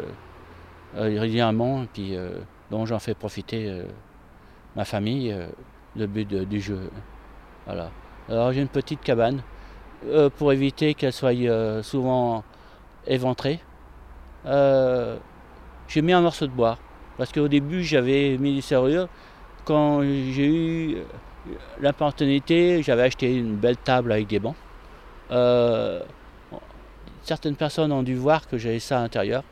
euh, 0.95 1.19
régulièrement. 1.19 1.83
Et 1.83 1.87
puis, 1.87 2.15
euh, 2.15 2.31
donc 2.71 2.87
j'en 2.87 2.99
fais 2.99 3.13
profiter 3.13 3.69
euh, 3.69 3.83
ma 4.75 4.85
famille, 4.85 5.31
euh, 5.31 5.47
le 5.95 6.07
but 6.07 6.27
du 6.27 6.59
jeu. 6.59 6.89
Voilà. 7.65 7.91
Alors 8.29 8.51
j'ai 8.51 8.61
une 8.61 8.67
petite 8.67 9.01
cabane 9.01 9.41
euh, 10.07 10.29
pour 10.29 10.51
éviter 10.51 10.93
qu'elle 10.93 11.13
soit 11.13 11.33
souvent 11.83 12.43
éventrée. 13.05 13.59
J'ai 14.45 16.01
mis 16.01 16.13
un 16.13 16.21
morceau 16.21 16.47
de 16.47 16.51
bois 16.51 16.77
parce 17.17 17.31
qu'au 17.31 17.47
début 17.47 17.83
j'avais 17.83 18.37
mis 18.37 18.55
des 18.55 18.61
serrures. 18.61 19.07
Quand 19.65 20.01
j'ai 20.01 20.47
eu 20.47 20.97
l'opportunité, 21.79 22.81
j'avais 22.83 23.03
acheté 23.03 23.35
une 23.35 23.55
belle 23.55 23.77
table 23.77 24.11
avec 24.11 24.27
des 24.27 24.39
bancs. 24.39 24.55
Certaines 27.23 27.55
personnes 27.55 27.91
ont 27.91 28.03
dû 28.03 28.15
voir 28.15 28.47
que 28.47 28.57
j'avais 28.57 28.79
ça 28.79 28.99
à 28.99 29.01
l'intérieur. 29.01 29.43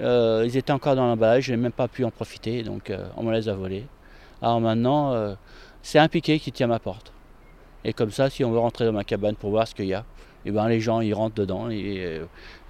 Euh, 0.00 0.44
ils 0.44 0.56
étaient 0.56 0.72
encore 0.72 0.94
dans 0.94 1.06
l'emballage, 1.06 1.44
je 1.44 1.52
n'ai 1.52 1.56
même 1.56 1.72
pas 1.72 1.88
pu 1.88 2.04
en 2.04 2.10
profiter, 2.10 2.62
donc 2.62 2.90
euh, 2.90 3.06
on 3.16 3.22
me 3.22 3.32
les 3.32 3.48
a 3.48 3.54
volés. 3.54 3.86
Alors 4.42 4.60
maintenant, 4.60 5.12
euh, 5.12 5.34
c'est 5.82 5.98
un 5.98 6.08
piquet 6.08 6.38
qui 6.38 6.52
tient 6.52 6.66
ma 6.66 6.78
porte. 6.78 7.12
Et 7.84 7.92
comme 7.92 8.10
ça, 8.10 8.28
si 8.28 8.44
on 8.44 8.50
veut 8.50 8.58
rentrer 8.58 8.84
dans 8.84 8.92
ma 8.92 9.04
cabane 9.04 9.36
pour 9.36 9.50
voir 9.50 9.66
ce 9.66 9.74
qu'il 9.74 9.86
y 9.86 9.94
a, 9.94 10.04
eh 10.44 10.50
ben, 10.50 10.68
les 10.68 10.80
gens 10.80 11.00
ils 11.00 11.14
rentrent 11.14 11.34
dedans 11.34 11.70
et, 11.70 12.20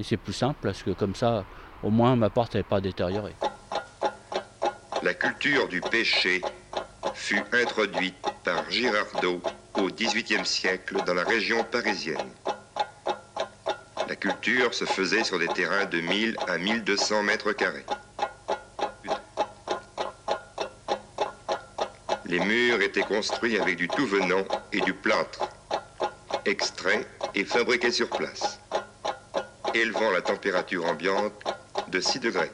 c'est 0.00 0.16
plus 0.16 0.32
simple 0.32 0.58
parce 0.62 0.82
que 0.82 0.90
comme 0.90 1.14
ça, 1.14 1.44
au 1.82 1.90
moins 1.90 2.16
ma 2.16 2.30
porte 2.30 2.54
n'est 2.54 2.62
pas 2.62 2.80
détériorée. 2.80 3.34
La 5.02 5.14
culture 5.14 5.68
du 5.68 5.80
pêcher 5.80 6.42
fut 7.14 7.42
introduite 7.52 8.14
par 8.44 8.70
Girardot 8.70 9.40
au 9.74 9.88
XVIIIe 9.88 10.44
siècle 10.44 10.96
dans 11.06 11.14
la 11.14 11.24
région 11.24 11.64
parisienne. 11.64 12.16
La 14.16 14.32
culture 14.32 14.72
se 14.72 14.86
faisait 14.86 15.24
sur 15.24 15.38
des 15.38 15.46
terrains 15.48 15.84
de 15.84 16.00
1000 16.00 16.36
à 16.48 16.56
1200 16.56 17.22
mètres 17.22 17.52
carrés. 17.52 17.84
Les 22.24 22.40
murs 22.40 22.80
étaient 22.80 23.02
construits 23.02 23.58
avec 23.58 23.76
du 23.76 23.88
tout 23.88 24.06
venant 24.06 24.44
et 24.72 24.80
du 24.80 24.94
plâtre, 24.94 25.46
extraits 26.46 27.06
et 27.34 27.44
fabriqués 27.44 27.92
sur 27.92 28.08
place, 28.08 28.58
élevant 29.74 30.10
la 30.10 30.22
température 30.22 30.86
ambiante 30.86 31.34
de 31.88 32.00
6 32.00 32.20
degrés 32.20 32.50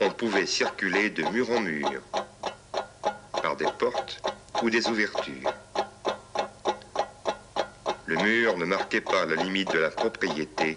on 0.00 0.10
pouvait 0.10 0.46
circuler 0.46 1.10
de 1.10 1.22
mur 1.30 1.48
en 1.50 1.60
mur, 1.60 2.02
par 3.40 3.56
des 3.56 3.70
portes 3.78 4.20
ou 4.60 4.68
des 4.68 4.88
ouvertures. 4.88 5.54
Le 8.12 8.22
mur 8.22 8.58
ne 8.58 8.66
marquait 8.66 9.00
pas 9.00 9.24
la 9.24 9.42
limite 9.42 9.72
de 9.72 9.78
la 9.78 9.88
propriété, 9.88 10.76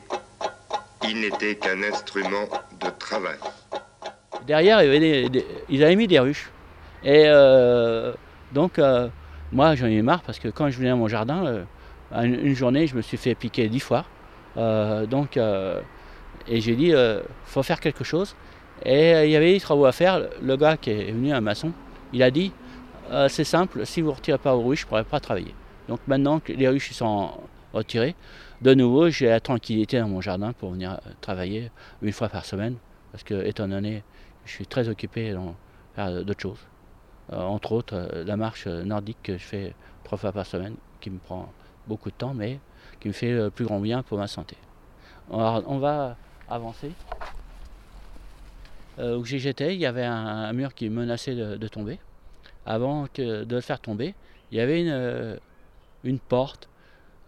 il 1.04 1.20
n'était 1.20 1.56
qu'un 1.56 1.84
instrument 1.84 2.48
de 2.80 2.90
travail. 2.98 3.36
Derrière, 4.48 4.82
ils 5.68 5.84
avaient 5.84 5.96
mis 5.98 6.08
des 6.08 6.20
ruches. 6.20 6.50
Et 7.04 7.24
euh, 7.26 8.14
donc, 8.54 8.80
euh, 8.80 9.10
moi, 9.52 9.76
j'en 9.76 9.88
ai 9.88 10.02
marre 10.02 10.22
parce 10.22 10.40
que 10.40 10.48
quand 10.48 10.70
je 10.70 10.78
venais 10.78 10.92
à 10.92 10.96
mon 10.96 11.10
jardin, 11.10 11.46
euh, 12.14 12.24
une, 12.24 12.56
journée, 12.56 12.88
je 12.88 12.96
me 12.96 13.02
suis 13.02 13.18
fait 13.18 13.36
piquer 13.36 13.68
dix 13.68 13.82
fois. 13.82 14.06
Donc, 14.56 15.36
et 15.36 16.62
j'ai 16.62 16.76
dit, 16.76 16.94
il 16.94 17.22
faut 17.48 17.64
faire 17.64 17.82
quelque 17.82 18.06
chose. 18.06 18.34
Et 18.86 19.12
il 19.26 19.30
y 19.30 19.36
avait 19.36 19.52
des 19.52 19.60
travaux 19.60 19.88
à 19.88 19.92
faire. 19.92 20.22
Le 20.42 20.56
gars 20.56 20.78
qui 20.78 20.92
est 20.92 21.12
venu, 21.12 21.34
un 21.34 21.42
maçon, 21.42 21.74
il 22.14 22.24
a 22.24 22.32
dit, 22.32 22.54
c'est 23.28 23.44
simple, 23.44 23.86
si 23.86 24.00
vous 24.00 24.12
ne 24.12 24.16
retirez 24.16 24.38
pas 24.38 24.56
vos 24.56 24.62
ruches, 24.62 24.82
je 24.82 24.86
ne 24.86 24.90
pourrai 24.90 25.04
pas 25.04 25.20
travailler. 25.20 25.54
Donc 25.88 26.00
maintenant 26.08 26.40
que 26.40 26.54
les 26.54 26.68
ruches 26.68 26.92
sont 26.92 27.32
retirées, 27.74 28.16
de 28.62 28.74
nouveau, 28.74 29.10
j'ai 29.10 29.28
la 29.28 29.40
tranquillité 29.40 30.00
dans 30.00 30.08
mon 30.08 30.22
jardin 30.22 30.54
pour 30.54 30.72
venir 30.72 30.94
euh, 30.94 31.12
travailler 31.22 31.72
une 32.02 32.14
fois 32.14 32.30
par 32.30 32.46
semaine. 32.46 32.78
Parce 33.12 33.24
que, 33.24 33.46
étant 33.46 33.68
donné 33.68 34.04
je 34.46 34.52
suis 34.52 34.68
très 34.68 34.88
occupé 34.88 35.34
dans 35.34 35.56
faire 35.96 36.24
d'autres 36.24 36.42
choses. 36.42 36.60
Euh, 37.34 37.42
entre 37.42 37.72
autres, 37.72 37.96
euh, 37.96 38.24
la 38.24 38.38
marche 38.38 38.68
nordique 38.68 39.18
que 39.24 39.34
je 39.38 39.44
fais 39.44 39.74
trois 40.04 40.18
fois 40.18 40.32
par 40.32 40.46
semaine, 40.46 40.76
qui 41.02 41.10
me 41.10 41.18
prend 41.18 41.52
beaucoup 41.88 42.12
de 42.12 42.16
temps, 42.16 42.34
mais 42.34 42.60
qui 43.00 43.08
me 43.08 43.14
fait 43.14 43.32
le 43.32 43.50
plus 43.50 43.66
grand 43.66 43.80
bien 43.80 44.04
pour 44.04 44.18
ma 44.18 44.28
santé. 44.28 44.56
On 45.30 45.80
va 45.80 46.18
avancer. 46.48 46.92
Euh, 49.00 49.18
où 49.18 49.26
j'étais, 49.26 49.74
il 49.74 49.82
y 49.82 49.86
avait 49.86 50.06
un, 50.06 50.54
mur 50.54 50.74
qui 50.74 50.90
menaçait 50.90 51.36
de, 51.36 51.68
tomber. 51.68 52.00
Avant 52.66 53.08
de 53.16 53.46
le 53.50 53.62
faire 53.62 53.80
tomber, 53.80 54.14
il 54.52 54.58
y 54.58 54.62
avait 54.62 54.82
une, 54.82 55.40
une 56.06 56.20
porte 56.20 56.70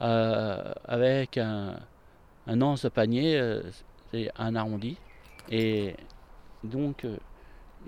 euh, 0.02 0.72
avec 0.86 1.38
un, 1.38 1.80
anse 2.48 2.84
de 2.84 2.90
panier, 2.90 3.38
euh, 3.38 3.62
c'est 4.12 4.32
un 4.38 4.56
arrondi. 4.56 4.98
Et 5.50 5.96
donc, 6.64 7.04
euh, 7.04 7.18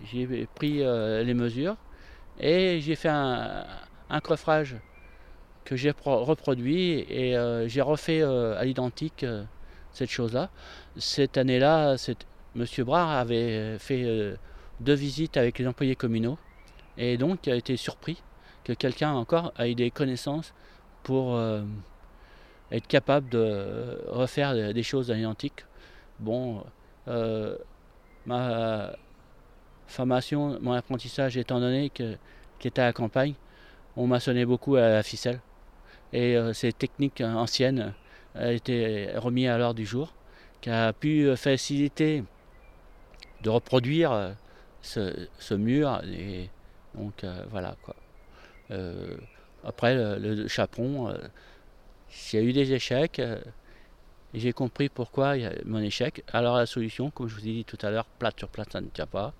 j'ai 0.03 0.47
pris 0.55 0.79
les 0.79 1.33
mesures 1.33 1.75
et 2.39 2.79
j'ai 2.81 2.95
fait 2.95 3.09
un, 3.09 3.65
coffrage 4.23 4.77
que 5.65 5.75
j'ai 5.75 5.93
pro- 5.93 6.23
reproduit 6.23 7.05
et 7.09 7.35
j'ai 7.67 7.81
refait 7.81 8.21
à 8.21 8.63
l'identique 8.63 9.25
cette 9.91 10.09
chose-là. 10.09 10.49
Cette 10.95 11.37
année-là, 11.37 11.97
Monsieur 12.55 12.85
Brard 12.85 13.09
avait 13.09 13.77
fait 13.77 14.37
deux 14.79 14.93
visites 14.93 15.35
avec 15.35 15.59
les 15.59 15.67
employés 15.67 15.95
communaux 15.97 16.37
et 16.97 17.17
donc 17.17 17.49
a 17.49 17.55
été 17.55 17.75
surpris 17.75 18.21
que 18.63 18.71
quelqu'un 18.71 19.11
encore 19.11 19.51
ait 19.59 19.75
des 19.75 19.91
connaissances 19.91 20.53
pour 21.03 21.35
euh, 21.35 21.63
être 22.71 22.87
capable 22.87 23.29
de 23.29 23.99
refaire 24.07 24.73
des- 24.73 24.83
choses 24.83 25.11
à 25.11 25.15
l'identique. 25.15 25.65
Bon, 26.19 26.63
euh, 27.07 27.57
ma 28.25 28.93
formation, 29.87 30.59
mon 30.61 30.73
apprentissage 30.73 31.37
étant 31.37 31.59
donné 31.59 31.89
que 31.89 32.15
était 32.63 32.81
à 32.81 32.85
la 32.85 32.93
campagne, 32.93 33.35
on 33.95 34.05
maçonnait 34.05 34.45
beaucoup 34.45 34.75
à 34.75 34.89
la 34.89 35.03
ficelle. 35.03 35.39
Et 36.11 36.35
euh, 36.35 36.53
ces 36.53 36.73
techniques 36.73 37.21
anciennes 37.21 37.93
euh, 38.35 38.51
étaient 38.51 39.13
remises 39.15 39.47
à 39.47 39.57
l'ordre 39.57 39.75
du 39.75 39.85
jour, 39.85 40.13
qui 40.61 40.69
a 40.69 40.91
pu 40.91 41.35
faciliter 41.37 42.23
de 43.41 43.49
reproduire 43.49 44.35
ce, 44.81 45.27
ce 45.39 45.53
mur. 45.53 46.01
Et 46.05 46.49
donc 46.95 47.25
voilà 47.49 47.75
quoi. 47.81 47.95
Après 49.63 49.95
le, 49.95 50.47
chaperon, 50.47 51.09
euh, 51.09 51.17
s'il 52.09 52.39
y 52.39 52.43
a 52.43 52.45
eu 52.45 52.53
des 52.53 52.71
échecs, 52.73 53.19
euh, 53.19 53.39
j'ai 54.33 54.53
compris 54.53 54.89
pourquoi 54.89 55.37
il 55.37 55.43
y 55.43 55.45
a 55.45 55.51
mon 55.65 55.79
échec. 55.79 56.23
Alors 56.31 56.57
la 56.57 56.65
solution, 56.65 57.11
comme 57.11 57.27
je 57.27 57.35
vous 57.35 57.47
ai 57.47 57.51
dit 57.51 57.65
tout 57.65 57.77
à 57.81 57.91
l'heure, 57.91 58.05
plate 58.05 58.39
sur 58.39 58.49
plate, 58.49 58.71
ça 58.71 58.81
ne 58.81 58.87
tient 58.87 59.07
pas. 59.07 59.33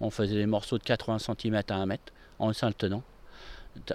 On 0.00 0.10
faisait 0.10 0.36
des 0.36 0.46
morceaux 0.46 0.78
de 0.78 0.82
80 0.82 1.18
cm 1.18 1.62
à 1.68 1.74
1 1.74 1.86
mètre 1.86 2.12
en 2.38 2.48
le 2.48 2.72
tenant, 2.72 3.02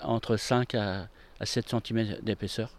entre 0.02 0.38
5 0.38 0.76
à, 0.76 1.08
à 1.40 1.46
7 1.46 1.74
cm 1.84 2.22
d'épaisseur, 2.22 2.72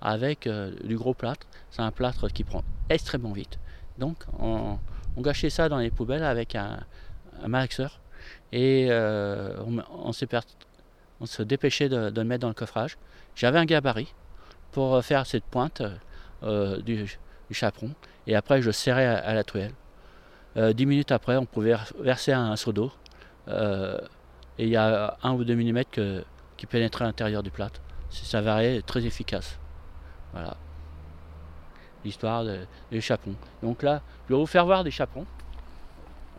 avec 0.00 0.46
euh, 0.46 0.74
du 0.84 0.96
gros 0.96 1.14
plâtre. 1.14 1.46
C'est 1.70 1.82
un 1.82 1.92
plâtre 1.92 2.28
qui 2.28 2.44
prend 2.44 2.64
extrêmement 2.88 3.32
vite. 3.32 3.58
Donc 3.98 4.24
on, 4.38 4.78
gâchait 5.18 5.50
ça 5.50 5.68
dans 5.68 5.76
les 5.76 5.90
poubelles 5.90 6.24
avec 6.24 6.54
un, 6.54 6.80
un 7.42 7.66
et 8.52 8.88
on, 8.90 9.82
on 9.92 10.12
s'est 10.12 10.26
on 11.20 11.26
se 11.26 11.42
dépêchait 11.42 11.88
de, 11.88 12.10
de 12.10 12.20
le 12.20 12.26
mettre 12.26 12.42
dans 12.42 12.48
le 12.48 12.54
coffrage. 12.54 12.96
J'avais 13.34 13.58
un 13.58 13.64
gabarit 13.64 14.14
pour 14.72 14.94
euh, 14.94 15.02
faire 15.02 15.26
cette 15.26 15.44
pointe 15.44 15.82
euh, 16.42 16.80
du, 16.82 17.04
du 17.04 17.54
chaperon 17.54 17.90
et 18.26 18.34
après 18.36 18.62
je 18.62 18.70
serrais 18.70 19.06
à, 19.06 19.34
la 19.34 19.44
truelle. 19.44 19.72
Euh, 20.56 20.72
dix 20.72 20.86
minutes 20.86 21.12
après, 21.12 21.36
on 21.36 21.46
pouvait 21.46 21.76
verser 22.00 22.32
un 22.32 22.56
seau 22.56 22.72
d'eau 22.72 22.90
euh, 23.48 23.98
et 24.58 24.64
il 24.64 24.70
y 24.70 24.76
a 24.76 25.16
un 25.22 25.32
ou 25.32 25.44
deux 25.44 25.54
millimètres 25.54 25.98
qui 26.56 26.66
pénétraient 26.66 27.04
à 27.04 27.06
l'intérieur 27.06 27.42
du 27.42 27.50
plâtre. 27.50 27.80
Ça 28.10 28.40
variait 28.40 28.82
très 28.82 29.04
efficace. 29.06 29.58
Voilà. 30.32 30.56
L'histoire 32.04 32.44
de- 32.44 32.66
des 32.90 33.00
chaperons. 33.00 33.36
Donc 33.62 33.82
là, 33.82 34.02
je 34.28 34.34
vais 34.34 34.40
vous 34.40 34.46
faire 34.46 34.64
voir 34.66 34.82
des 34.84 34.90
chaperons. 34.90 35.26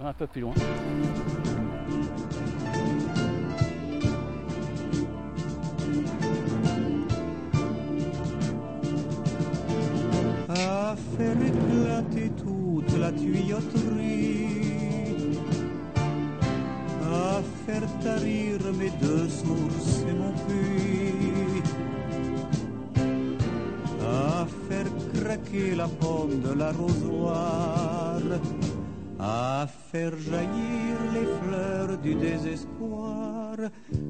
Un 0.03 0.13
peu 0.13 0.27
plus 0.27 0.41
loin. 0.41 0.53
Mes 18.81 18.89
deux 18.99 19.29
sources 19.29 19.97
et 20.09 20.15
mon 20.21 20.33
puits, 20.43 21.61
à 24.01 24.47
faire 24.67 24.89
craquer 25.13 25.75
la 25.75 25.87
pomme 25.87 26.37
de 26.41 26.51
l'arrosoir, 26.59 28.19
à 29.19 29.67
faire 29.91 30.15
jaillir 30.29 30.93
les 31.15 31.27
fleurs 31.39 31.97
du 32.05 32.13
désespoir, 32.15 33.55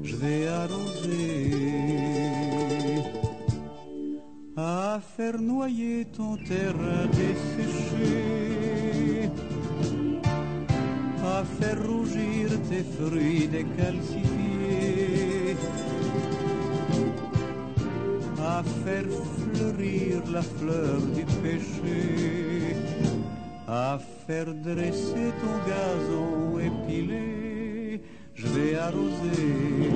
je 0.02 0.16
vais 0.16 0.48
arroser. 0.48 1.52
À 4.56 5.00
faire 5.16 5.38
noyer 5.40 6.04
ton 6.16 6.36
terrain 6.36 7.04
desséché, 7.20 8.20
à 11.24 11.42
faire 11.58 11.80
rougir 11.86 12.48
tes 12.68 12.84
fruits 12.96 13.48
décalcifiés, 13.48 14.41
à 18.44 18.62
faire 18.84 19.04
fleurir 19.54 20.22
la 20.32 20.42
fleur 20.42 21.00
du 21.14 21.24
péché, 21.42 22.76
à 23.68 23.98
faire 24.26 24.52
dresser 24.54 25.32
ton 25.40 25.56
gazon 25.70 26.58
épilé. 26.58 28.00
Je 28.34 28.46
vais 28.48 28.74
arroser, 28.76 29.90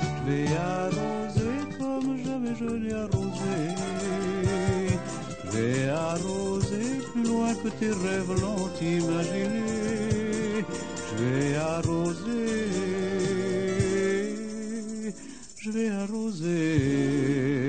je 0.00 0.30
vais 0.30 0.48
arroser 0.56 1.58
comme 1.78 2.16
jamais 2.24 2.54
je 2.58 2.70
l'ai 2.82 2.94
arrosé. 2.94 3.58
Je 5.44 5.50
vais 5.58 5.88
arroser 5.88 6.88
plus 7.12 7.24
loin 7.24 7.54
que 7.54 7.68
tes 7.68 7.90
rêves 7.90 8.34
l'ont 8.40 8.70
imaginé. 8.80 10.64
Je 11.08 11.14
vais 11.22 11.56
arroser, 11.56 12.56
je 15.58 15.70
vais 15.70 15.90
arroser. 15.90 17.65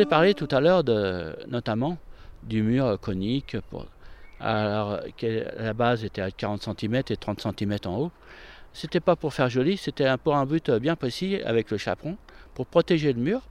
Vous 0.00 0.06
ai 0.06 0.08
parlé 0.08 0.32
tout 0.32 0.48
à 0.50 0.60
l'heure 0.60 0.82
de, 0.82 1.36
notamment 1.48 1.98
du 2.42 2.62
mur 2.62 2.98
conique, 3.00 3.58
pour, 3.68 3.86
alors, 4.40 5.00
la 5.58 5.74
base 5.74 6.04
était 6.04 6.22
à 6.22 6.30
40 6.30 6.62
cm 6.62 7.02
et 7.10 7.16
30 7.16 7.46
cm 7.58 7.76
en 7.84 7.98
haut. 7.98 8.12
C'était 8.72 9.00
pas 9.00 9.14
pour 9.14 9.34
faire 9.34 9.50
joli, 9.50 9.76
c'était 9.76 10.08
pour 10.16 10.36
un 10.36 10.46
but 10.46 10.70
bien 10.70 10.96
précis 10.96 11.38
avec 11.44 11.70
le 11.70 11.76
chaperon, 11.76 12.16
pour 12.54 12.66
protéger 12.66 13.12
le 13.12 13.20
mur 13.20 13.42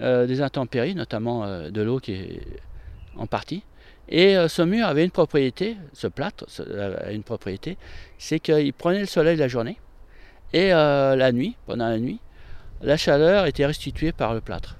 euh, 0.00 0.26
des 0.26 0.42
intempéries, 0.42 0.96
notamment 0.96 1.44
euh, 1.44 1.70
de 1.70 1.80
l'eau 1.80 2.00
qui 2.00 2.14
est 2.14 2.40
en 3.16 3.26
partie. 3.26 3.62
Et 4.08 4.36
euh, 4.36 4.48
ce 4.48 4.62
mur 4.62 4.86
avait 4.86 5.04
une 5.04 5.12
propriété, 5.12 5.76
ce 5.92 6.08
plâtre 6.08 6.46
avait 6.58 7.14
une 7.14 7.22
propriété, 7.22 7.78
c'est 8.18 8.40
qu'il 8.40 8.72
prenait 8.72 9.00
le 9.00 9.06
soleil 9.06 9.36
la 9.36 9.46
journée 9.46 9.78
et 10.52 10.70
la 10.70 11.30
nuit, 11.30 11.56
pendant 11.66 11.86
la 11.86 12.00
nuit, 12.00 12.18
la 12.82 12.96
chaleur 12.96 13.46
était 13.46 13.66
restituée 13.66 14.10
par 14.10 14.34
le 14.34 14.40
plâtre 14.40 14.79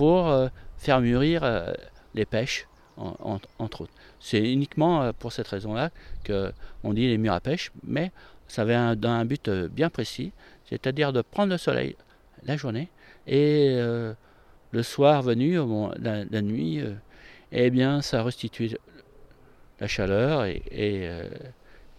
pour 0.00 0.30
euh, 0.30 0.48
faire 0.78 1.02
mûrir 1.02 1.44
euh, 1.44 1.74
les 2.14 2.24
pêches, 2.24 2.66
en- 2.96 3.14
en- 3.20 3.40
entre 3.58 3.82
autres. 3.82 3.92
C'est 4.18 4.50
uniquement 4.50 5.02
euh, 5.02 5.12
pour 5.12 5.30
cette 5.30 5.46
raison-là 5.48 5.90
qu'on 6.26 6.94
dit 6.94 7.06
les 7.06 7.18
murs 7.18 7.34
à 7.34 7.40
pêche, 7.40 7.70
mais 7.84 8.10
ça 8.48 8.62
avait 8.62 8.74
un, 8.74 9.24
but 9.26 9.50
bien 9.50 9.90
précis, 9.90 10.32
c'est-à-dire 10.64 11.12
de 11.12 11.20
prendre 11.20 11.50
le 11.52 11.58
soleil 11.58 11.96
la 12.46 12.56
journée 12.56 12.88
et 13.26 13.76
le 14.72 14.82
soir 14.82 15.20
venu, 15.20 15.58
la, 15.98 16.42
nuit, 16.42 16.82
eh 17.52 17.70
bien 17.70 18.00
ça 18.00 18.22
restitue 18.22 18.70
la 19.80 19.86
chaleur 19.86 20.46
et, 20.46 21.10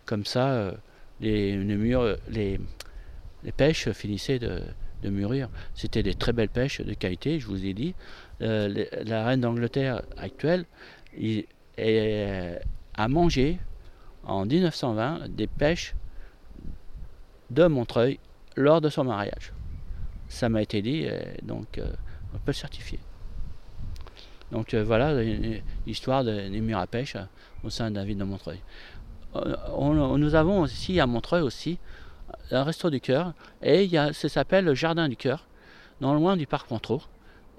comme 0.06 0.26
ça 0.26 0.74
les, 1.22 1.56
murs, 1.56 2.18
les 2.30 2.60
pêches 3.56 3.92
finissaient 3.92 4.40
de, 4.40 4.62
de 5.02 5.10
mûrir. 5.10 5.50
C'était 5.74 6.04
des 6.04 6.14
très 6.14 6.34
belles 6.34 6.50
pêches 6.50 6.82
de 6.82 6.94
qualité, 6.94 7.40
je 7.40 7.48
vous 7.48 7.66
ai 7.66 7.74
dit. 7.74 7.94
Euh, 8.42 8.86
la 9.06 9.26
reine 9.26 9.42
d'Angleterre 9.42 10.02
actuelle 10.18 10.66
est- 11.18 11.48
a 12.96 13.08
mangé 13.08 13.58
en 14.24 14.46
1920 14.46 15.28
des 15.30 15.48
pêches 15.48 15.96
de 17.50 17.66
Montreuil 17.68 18.20
lors 18.56 18.82
de 18.82 18.90
son 18.90 19.04
mariage. 19.04 19.54
Ça 20.30 20.48
m'a 20.50 20.62
été 20.62 20.82
dit, 20.82 21.04
euh, 21.06 21.20
donc 21.44 21.78
euh, 21.78 21.92
on 22.34 22.38
peut 22.38 22.54
certifier. 22.54 23.00
Donc 24.52 24.74
euh, 24.74 24.84
voilà 24.84 25.14
l'histoire 25.86 26.24
de- 26.24 26.50
des 26.50 26.62
murs 26.62 26.80
à 26.80 26.88
pêche 26.88 27.16
euh, 27.16 27.24
au 27.64 27.70
sein 27.70 27.90
de 27.92 27.96
la 27.96 28.06
ville 28.06 28.18
de 28.18 28.24
Montreuil. 28.24 28.60
Euh, 29.36 29.56
on- 29.76 30.18
nous 30.18 30.36
avons 30.36 30.62
aussi 30.62 31.00
à 31.00 31.08
Montreuil 31.08 31.42
aussi 31.42 31.80
un 32.52 32.64
resto 32.64 32.90
du 32.90 33.02
cœur 33.02 33.34
et 33.62 33.84
il 33.84 33.92
y 33.92 33.98
a, 33.98 34.14
ça 34.14 34.30
s'appelle 34.30 34.66
le 34.66 34.76
jardin 34.76 35.08
du 35.08 35.16
cœur, 35.16 35.48
non 36.02 36.14
loin 36.14 36.38
du 36.38 36.48
parc 36.48 36.70
Montreux. 36.72 37.02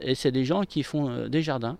Et 0.00 0.14
c'est 0.14 0.32
des 0.32 0.44
gens 0.44 0.62
qui 0.64 0.82
font 0.82 1.08
euh, 1.08 1.28
des 1.28 1.42
jardins 1.42 1.76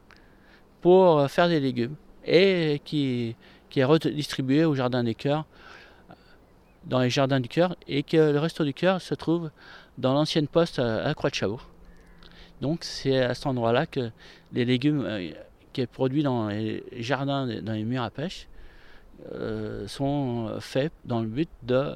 pour 0.80 1.18
euh, 1.18 1.28
faire 1.28 1.48
des 1.48 1.60
légumes 1.60 1.96
et 2.24 2.80
qui, 2.84 3.36
qui 3.68 3.80
est 3.80 3.84
redistribué 3.84 4.64
au 4.64 4.74
jardin 4.74 5.02
des 5.02 5.14
cœurs, 5.14 5.44
dans 6.84 7.00
les 7.00 7.10
jardins 7.10 7.40
du 7.40 7.48
cœur, 7.48 7.76
et 7.88 8.02
que 8.02 8.16
le 8.16 8.38
resto 8.38 8.64
du 8.64 8.74
cœur 8.74 9.00
se 9.00 9.14
trouve 9.14 9.50
dans 9.98 10.14
l'ancienne 10.14 10.48
poste 10.48 10.78
à, 10.78 11.04
à 11.04 11.14
Croix-de-Chaour. 11.14 11.68
Donc 12.60 12.84
c'est 12.84 13.18
à 13.18 13.34
cet 13.34 13.46
endroit-là 13.46 13.86
que 13.86 14.10
les 14.52 14.64
légumes 14.64 15.04
euh, 15.04 15.30
qui 15.72 15.80
est 15.80 15.86
produit 15.86 16.22
dans 16.22 16.48
les 16.48 16.84
jardins, 16.98 17.46
dans 17.46 17.72
les 17.72 17.84
murs 17.84 18.02
à 18.02 18.10
pêche, 18.10 18.46
euh, 19.34 19.86
sont 19.88 20.56
faits 20.60 20.92
dans 21.04 21.20
le 21.20 21.26
but 21.26 21.48
de 21.62 21.94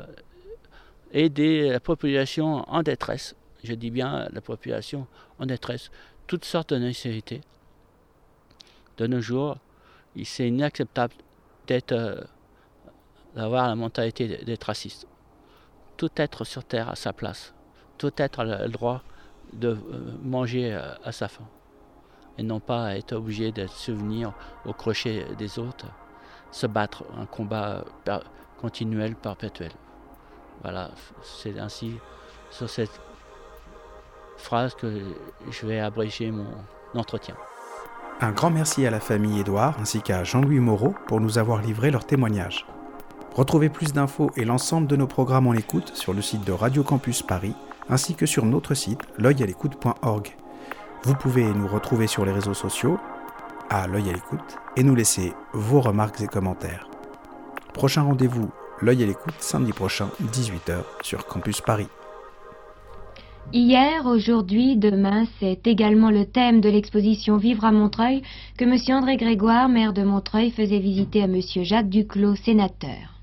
aider 1.13 1.71
la 1.71 1.81
population 1.81 2.69
en 2.69 2.83
détresse. 2.83 3.35
Je 3.65 3.75
dis 3.75 3.91
bien 3.91 4.29
la 4.33 4.41
population 4.41 5.07
en 5.39 5.47
détresse. 5.47 5.91
Toutes 6.27 6.45
sortes 6.45 6.73
de 6.73 6.79
nécessités. 6.79 7.41
De 8.97 9.07
nos 9.07 9.21
jours, 9.21 9.59
c'est 10.25 10.49
inacceptable 10.49 11.15
euh, 11.93 12.21
d'avoir 13.35 13.69
la 13.69 13.75
mentalité 13.75 14.39
d'être 14.45 14.65
raciste. 14.65 15.07
Tout 15.97 16.11
être 16.17 16.45
sur 16.45 16.65
terre 16.65 16.89
à 16.89 16.97
sa 16.97 17.13
place. 17.13 17.55
Tout 17.99 18.13
être 18.17 18.41
a 18.41 18.45
le 18.45 18.69
droit 18.69 19.03
de 19.53 19.69
euh, 19.69 19.77
manger 20.23 20.73
euh, 20.73 20.95
à 21.05 21.13
sa 21.13 21.29
faim. 21.29 21.47
Et 22.39 22.43
non 22.43 22.61
pas 22.61 22.97
être 22.97 23.15
obligé 23.15 23.53
de 23.53 23.67
souvenir 23.67 24.33
au 24.65 24.73
crochet 24.73 25.27
des 25.39 25.59
autres, 25.59 25.87
se 26.51 26.67
battre, 26.67 27.05
un 27.19 27.27
combat 27.27 27.85
continuel, 28.59 29.17
perpétuel. 29.17 29.73
Voilà, 30.63 30.91
c'est 31.23 31.59
ainsi, 31.59 31.95
sur 32.51 32.69
cette 32.69 33.01
phrase 34.37 34.75
que 34.75 35.01
je 35.51 35.67
vais 35.67 35.81
abréger 35.81 36.31
mon 36.31 36.47
entretien. 36.95 37.35
Un 38.21 38.33
grand 38.33 38.51
merci 38.51 38.87
à 38.87 38.91
la 38.91 39.01
famille 39.01 39.41
Édouard 39.41 39.77
ainsi 39.79 40.01
qu'à 40.01 40.25
Jean-Louis 40.25 40.61
Moreau 40.61 40.95
pour 41.07 41.21
nous 41.21 41.39
avoir 41.39 41.61
livré 41.61 41.91
leur 41.91 42.07
témoignage. 42.07 42.67
Retrouvez 43.35 43.69
plus 43.69 43.93
d'infos 43.93 44.31
et 44.37 44.47
l'ensemble 44.47 44.87
de 44.87 44.97
nos 44.97 45.07
programmes 45.07 45.47
en 45.47 45.53
écoute 45.53 45.95
sur 45.95 46.15
le 46.15 46.23
site 46.23 46.45
de 46.45 46.53
Radio 46.53 46.83
Campus 46.83 47.23
Paris 47.23 47.55
ainsi 47.91 48.15
que 48.15 48.25
sur 48.25 48.47
notre 48.47 48.75
site 48.75 49.01
l'œil-à-l'écoute.org. 49.19 50.35
Vous 51.03 51.15
pouvez 51.15 51.45
nous 51.45 51.69
retrouver 51.69 52.07
sur 52.07 52.25
les 52.25 52.33
réseaux 52.33 52.55
sociaux 52.55 52.99
à 53.69 53.87
l'œil 53.87 54.09
à 54.09 54.13
l'écoute 54.13 54.57
et 54.77 54.83
nous 54.83 54.95
laisser 54.95 55.35
vos 55.53 55.81
remarques 55.81 56.21
et 56.21 56.27
commentaires. 56.27 56.89
Prochain 57.75 58.03
rendez-vous, 58.03 58.51
l'œil 58.83 59.03
à 59.03 59.07
l'écoute 59.07 59.35
samedi 59.39 59.73
prochain 59.73 60.09
18h 60.23 60.83
sur 61.03 61.27
Campus 61.27 61.61
Paris. 61.61 61.89
Hier, 63.53 64.07
aujourd'hui, 64.07 64.77
demain, 64.77 65.25
c'est 65.39 65.67
également 65.67 66.11
le 66.11 66.27
thème 66.27 66.61
de 66.61 66.69
l'exposition 66.69 67.37
Vivre 67.37 67.65
à 67.65 67.73
Montreuil 67.73 68.23
que 68.59 68.65
M. 68.65 68.77
André 68.97 69.17
Grégoire, 69.17 69.69
maire 69.69 69.93
de 69.93 70.03
Montreuil, 70.03 70.51
faisait 70.51 70.81
visiter 70.81 71.23
à 71.23 71.27
M. 71.27 71.41
Jacques 71.63 71.89
Duclos, 71.89 72.35
sénateur. 72.35 73.16